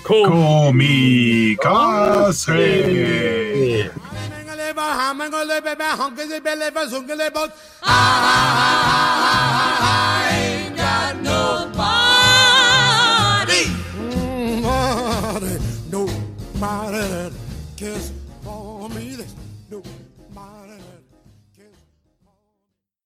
[0.04, 0.70] Comicase.